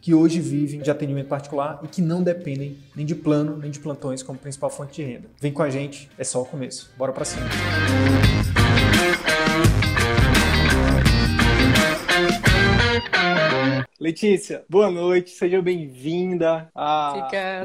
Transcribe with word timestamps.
que 0.00 0.14
hoje 0.14 0.40
vivem 0.40 0.80
de 0.80 0.90
atendimento 0.90 1.28
particular 1.28 1.80
e 1.82 1.88
que 1.88 2.00
não 2.00 2.22
dependem 2.22 2.78
nem 2.96 3.04
de 3.04 3.14
plano 3.14 3.56
nem 3.58 3.70
de 3.70 3.78
plantões 3.78 4.22
como 4.22 4.38
principal 4.38 4.70
fonte 4.70 4.94
de 4.94 5.02
renda. 5.02 5.28
Vem 5.40 5.52
com 5.52 5.62
a 5.62 5.70
gente, 5.70 6.10
é 6.16 6.24
só 6.24 6.42
o 6.42 6.44
começo. 6.46 6.90
Bora 6.96 7.12
para 7.12 7.24
cima. 7.24 7.46
Letícia, 13.98 14.64
boa 14.68 14.90
noite, 14.90 15.30
seja 15.30 15.60
bem-vinda 15.60 16.70
a, 16.74 17.28
a, 17.28 17.62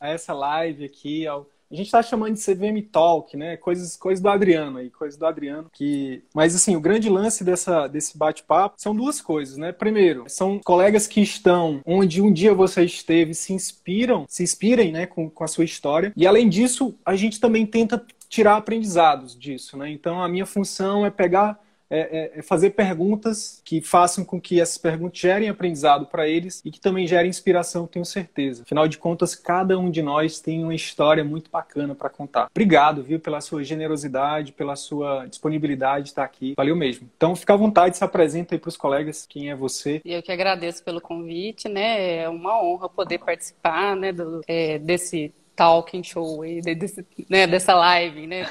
a, 0.00 0.08
essa 0.08 0.32
live 0.32 0.84
aqui, 0.84 1.26
ao 1.28 1.46
a 1.74 1.76
gente 1.76 1.86
está 1.86 2.02
chamando 2.02 2.34
de 2.34 2.44
CVM 2.44 2.80
Talk, 2.90 3.36
né? 3.36 3.56
Coisas, 3.56 3.96
coisas 3.96 4.22
do 4.22 4.28
Adriano 4.28 4.78
aí, 4.78 4.90
coisas 4.90 5.18
do 5.18 5.26
Adriano. 5.26 5.68
Que... 5.72 6.22
Mas 6.32 6.54
assim, 6.54 6.76
o 6.76 6.80
grande 6.80 7.08
lance 7.08 7.42
dessa, 7.42 7.88
desse 7.88 8.16
bate-papo 8.16 8.76
são 8.78 8.94
duas 8.94 9.20
coisas, 9.20 9.56
né? 9.56 9.72
Primeiro, 9.72 10.24
são 10.28 10.60
colegas 10.60 11.08
que 11.08 11.20
estão 11.20 11.80
onde 11.84 12.22
um 12.22 12.32
dia 12.32 12.54
você 12.54 12.84
esteve, 12.84 13.34
se 13.34 13.52
inspiram, 13.52 14.24
se 14.28 14.44
inspirem 14.44 14.92
né, 14.92 15.06
com, 15.06 15.28
com 15.28 15.42
a 15.42 15.48
sua 15.48 15.64
história. 15.64 16.12
E 16.16 16.26
além 16.26 16.48
disso, 16.48 16.94
a 17.04 17.16
gente 17.16 17.40
também 17.40 17.66
tenta 17.66 18.04
tirar 18.28 18.56
aprendizados 18.56 19.36
disso, 19.36 19.76
né? 19.76 19.90
Então 19.90 20.22
a 20.22 20.28
minha 20.28 20.46
função 20.46 21.04
é 21.04 21.10
pegar 21.10 21.60
é, 21.94 22.00
é, 22.00 22.38
é, 22.38 22.42
fazer 22.42 22.70
perguntas 22.70 23.62
que 23.64 23.80
façam 23.80 24.24
com 24.24 24.40
que 24.40 24.60
essas 24.60 24.78
perguntas 24.78 25.18
gerem 25.18 25.48
aprendizado 25.48 26.06
para 26.06 26.28
eles 26.28 26.60
e 26.64 26.70
que 26.70 26.80
também 26.80 27.06
gerem 27.06 27.30
inspiração, 27.30 27.86
tenho 27.86 28.04
certeza. 28.04 28.62
Afinal 28.62 28.88
de 28.88 28.98
contas, 28.98 29.34
cada 29.34 29.78
um 29.78 29.90
de 29.90 30.02
nós 30.02 30.40
tem 30.40 30.62
uma 30.62 30.74
história 30.74 31.22
muito 31.22 31.50
bacana 31.50 31.94
para 31.94 32.10
contar. 32.10 32.48
Obrigado, 32.50 33.02
viu, 33.02 33.20
pela 33.20 33.40
sua 33.40 33.62
generosidade, 33.62 34.52
pela 34.52 34.76
sua 34.76 35.26
disponibilidade 35.26 36.04
de 36.04 36.10
estar 36.10 36.24
aqui. 36.24 36.54
Valeu 36.56 36.74
mesmo. 36.74 37.08
Então, 37.16 37.36
fica 37.36 37.54
à 37.54 37.56
vontade, 37.56 37.96
se 37.96 38.04
apresenta 38.04 38.54
aí 38.54 38.58
para 38.58 38.68
os 38.68 38.76
colegas 38.76 39.26
quem 39.28 39.50
é 39.50 39.54
você. 39.54 40.00
Eu 40.04 40.22
que 40.22 40.32
agradeço 40.32 40.82
pelo 40.82 41.00
convite, 41.00 41.68
né? 41.68 42.22
É 42.22 42.28
uma 42.28 42.62
honra 42.62 42.88
poder 42.88 43.18
participar, 43.18 43.94
né, 43.96 44.12
do, 44.12 44.40
é, 44.46 44.78
desse 44.78 45.32
talking 45.54 46.02
show 46.02 46.42
aí, 46.42 46.60
desse, 46.60 47.04
né, 47.28 47.46
dessa 47.46 47.74
live, 47.74 48.26
né, 48.26 48.44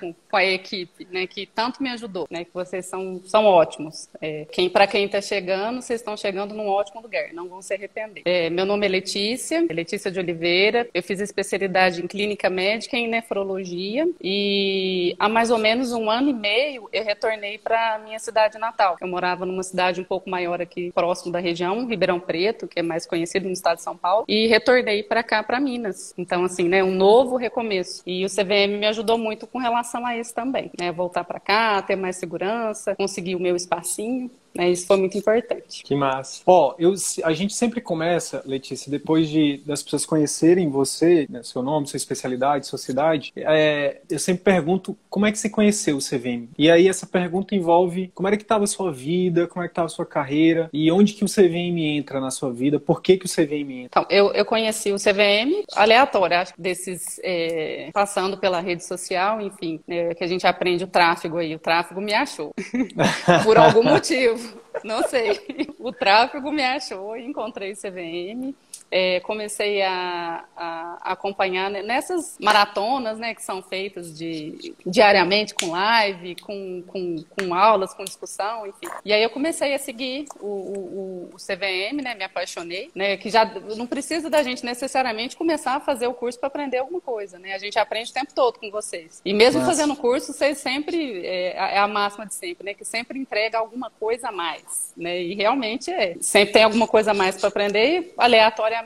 com, 0.00 0.14
com, 0.30 0.36
a 0.36 0.44
equipe, 0.44 1.06
né, 1.10 1.26
que 1.26 1.46
tanto 1.46 1.82
me 1.82 1.90
ajudou, 1.90 2.26
né, 2.30 2.44
que 2.44 2.52
vocês 2.52 2.86
são, 2.86 3.20
são 3.24 3.44
ótimos. 3.44 4.08
É, 4.20 4.46
quem 4.52 4.68
para 4.68 4.86
quem 4.86 5.06
está 5.06 5.20
chegando, 5.20 5.80
vocês 5.80 6.00
estão 6.00 6.16
chegando 6.16 6.54
num 6.54 6.68
ótimo 6.68 7.00
lugar, 7.00 7.32
não 7.32 7.48
vão 7.48 7.62
se 7.62 7.74
arrepender. 7.74 8.22
É, 8.24 8.50
meu 8.50 8.64
nome 8.64 8.86
é 8.86 8.88
Letícia, 8.88 9.66
Letícia 9.70 10.10
de 10.10 10.18
Oliveira. 10.18 10.88
Eu 10.92 11.02
fiz 11.02 11.20
especialidade 11.20 12.02
em 12.02 12.06
clínica 12.06 12.50
médica 12.50 12.96
e 12.96 13.00
em 13.00 13.08
nefrologia 13.08 14.08
e 14.20 15.14
há 15.18 15.28
mais 15.28 15.50
ou 15.50 15.58
menos 15.58 15.92
um 15.92 16.10
ano 16.10 16.30
e 16.30 16.32
meio 16.32 16.88
eu 16.92 17.04
retornei 17.04 17.58
para 17.58 17.98
minha 18.04 18.18
cidade 18.18 18.58
natal. 18.58 18.96
Eu 19.00 19.08
morava 19.08 19.46
numa 19.46 19.62
cidade 19.62 20.00
um 20.00 20.04
pouco 20.04 20.28
maior 20.28 20.60
aqui 20.60 20.92
próximo 20.92 21.32
da 21.32 21.38
região, 21.38 21.86
Ribeirão 21.86 22.20
Preto, 22.20 22.66
que 22.66 22.80
é 22.80 22.82
mais 22.82 23.06
conhecido 23.06 23.46
no 23.46 23.52
estado 23.52 23.76
de 23.76 23.82
São 23.82 23.96
Paulo, 23.96 24.24
e 24.28 24.46
retornei 24.46 25.02
para 25.02 25.22
cá, 25.22 25.42
para 25.42 25.60
Minas. 25.60 26.14
Então 26.16 26.44
assim, 26.50 26.68
né, 26.68 26.82
um 26.82 26.94
novo 26.94 27.36
recomeço. 27.36 28.02
E 28.06 28.24
o 28.24 28.28
CVM 28.28 28.78
me 28.78 28.86
ajudou 28.86 29.16
muito 29.16 29.46
com 29.46 29.58
relação 29.58 30.04
a 30.04 30.16
isso 30.16 30.34
também, 30.34 30.70
né, 30.78 30.92
voltar 30.92 31.24
para 31.24 31.40
cá, 31.40 31.80
ter 31.82 31.96
mais 31.96 32.16
segurança, 32.16 32.94
conseguir 32.96 33.36
o 33.36 33.40
meu 33.40 33.56
espacinho. 33.56 34.30
Né? 34.54 34.70
Isso 34.70 34.86
foi 34.86 34.96
muito 34.96 35.16
importante. 35.16 35.82
Que 35.82 35.94
massa. 35.94 36.42
Ó, 36.46 36.74
eu, 36.78 36.94
a 37.24 37.32
gente 37.32 37.54
sempre 37.54 37.80
começa, 37.80 38.42
Letícia, 38.44 38.90
depois 38.90 39.28
de 39.28 39.58
das 39.64 39.82
pessoas 39.82 40.04
conhecerem 40.04 40.68
você, 40.68 41.26
né, 41.28 41.42
seu 41.42 41.62
nome, 41.62 41.86
sua 41.86 41.96
especialidade, 41.96 42.66
sua 42.66 42.78
cidade, 42.78 43.32
é, 43.36 44.00
eu 44.08 44.18
sempre 44.18 44.42
pergunto 44.42 44.96
como 45.08 45.26
é 45.26 45.32
que 45.32 45.38
você 45.38 45.48
conheceu 45.48 45.96
o 45.96 46.00
CVM. 46.00 46.48
E 46.58 46.70
aí 46.70 46.88
essa 46.88 47.06
pergunta 47.06 47.54
envolve 47.54 48.10
como 48.14 48.28
era 48.28 48.36
que 48.36 48.42
estava 48.42 48.64
a 48.64 48.66
sua 48.66 48.92
vida, 48.92 49.46
como 49.46 49.64
é 49.64 49.68
que 49.68 49.72
estava 49.72 49.86
a 49.86 49.90
sua 49.90 50.06
carreira 50.06 50.68
e 50.72 50.90
onde 50.90 51.14
que 51.14 51.24
o 51.24 51.28
CVM 51.28 51.78
entra 51.78 52.20
na 52.20 52.30
sua 52.30 52.52
vida, 52.52 52.78
por 52.78 53.02
que 53.02 53.16
que 53.16 53.26
o 53.26 53.28
CVM 53.28 53.70
entra? 53.70 53.86
Então, 53.86 54.06
eu, 54.10 54.32
eu 54.32 54.44
conheci 54.44 54.92
o 54.92 54.96
CVM 54.96 55.64
aleatório, 55.74 56.36
acho 56.36 56.52
desses, 56.58 57.20
é, 57.22 57.90
passando 57.92 58.38
pela 58.38 58.60
rede 58.60 58.84
social, 58.84 59.40
enfim, 59.40 59.80
né, 59.86 60.14
que 60.14 60.24
a 60.24 60.26
gente 60.26 60.46
aprende 60.46 60.84
o 60.84 60.88
tráfego 60.88 61.38
aí, 61.38 61.54
o 61.54 61.58
tráfego 61.58 62.00
me 62.00 62.14
achou, 62.14 62.52
por 63.44 63.58
algum 63.58 63.82
motivo. 63.82 64.39
Não 64.84 65.02
sei. 65.08 65.38
O 65.78 65.92
tráfego 65.92 66.50
me 66.52 66.62
achou, 66.62 67.16
encontrei 67.16 67.72
o 67.72 67.76
CVM 67.76 68.54
é, 68.90 69.20
comecei 69.20 69.82
a, 69.82 70.44
a, 70.56 71.12
acompanhar 71.12 71.70
né, 71.70 71.82
nessas 71.82 72.36
maratonas 72.40 73.18
né, 73.18 73.34
que 73.34 73.42
são 73.42 73.62
feitas 73.62 74.16
de, 74.16 74.74
diariamente 74.84 75.54
com 75.54 75.70
live, 75.70 76.34
com, 76.36 76.82
com, 76.86 77.24
com 77.38 77.54
aulas, 77.54 77.94
com 77.94 78.04
discussão, 78.04 78.66
enfim. 78.66 78.88
E 79.04 79.12
aí 79.12 79.22
eu 79.22 79.30
comecei 79.30 79.74
a 79.74 79.78
seguir 79.78 80.26
o, 80.40 80.46
o, 80.46 81.30
o 81.32 81.36
CVM, 81.36 82.02
né, 82.02 82.14
me 82.14 82.24
apaixonei, 82.24 82.90
né, 82.94 83.16
que 83.16 83.30
já 83.30 83.44
não 83.76 83.86
precisa 83.86 84.28
da 84.28 84.42
gente 84.42 84.64
necessariamente 84.64 85.36
começar 85.36 85.76
a 85.76 85.80
fazer 85.80 86.08
o 86.08 86.14
curso 86.14 86.38
para 86.38 86.48
aprender 86.48 86.78
alguma 86.78 87.00
coisa, 87.00 87.38
né? 87.38 87.54
A 87.54 87.58
gente 87.58 87.78
aprende 87.78 88.10
o 88.10 88.14
tempo 88.14 88.34
todo 88.34 88.58
com 88.58 88.70
vocês. 88.70 89.20
E 89.24 89.32
mesmo 89.32 89.60
Nossa. 89.60 89.72
fazendo 89.72 89.96
curso, 89.96 90.32
vocês 90.32 90.58
sempre, 90.58 91.24
é, 91.24 91.56
é, 91.56 91.78
a 91.78 91.86
máxima 91.86 92.26
de 92.26 92.34
sempre, 92.34 92.64
né, 92.64 92.74
que 92.74 92.84
sempre 92.84 93.18
entrega 93.18 93.58
alguma 93.58 93.90
coisa 93.90 94.28
a 94.28 94.32
mais, 94.32 94.92
né? 94.96 95.22
E 95.22 95.34
realmente 95.34 95.90
é, 95.90 96.16
sempre 96.20 96.52
tem 96.54 96.64
alguma 96.64 96.88
coisa 96.88 97.12
a 97.12 97.14
mais 97.14 97.36
para 97.36 97.48
aprender, 97.48 98.14
aleatoriamente 98.18 98.79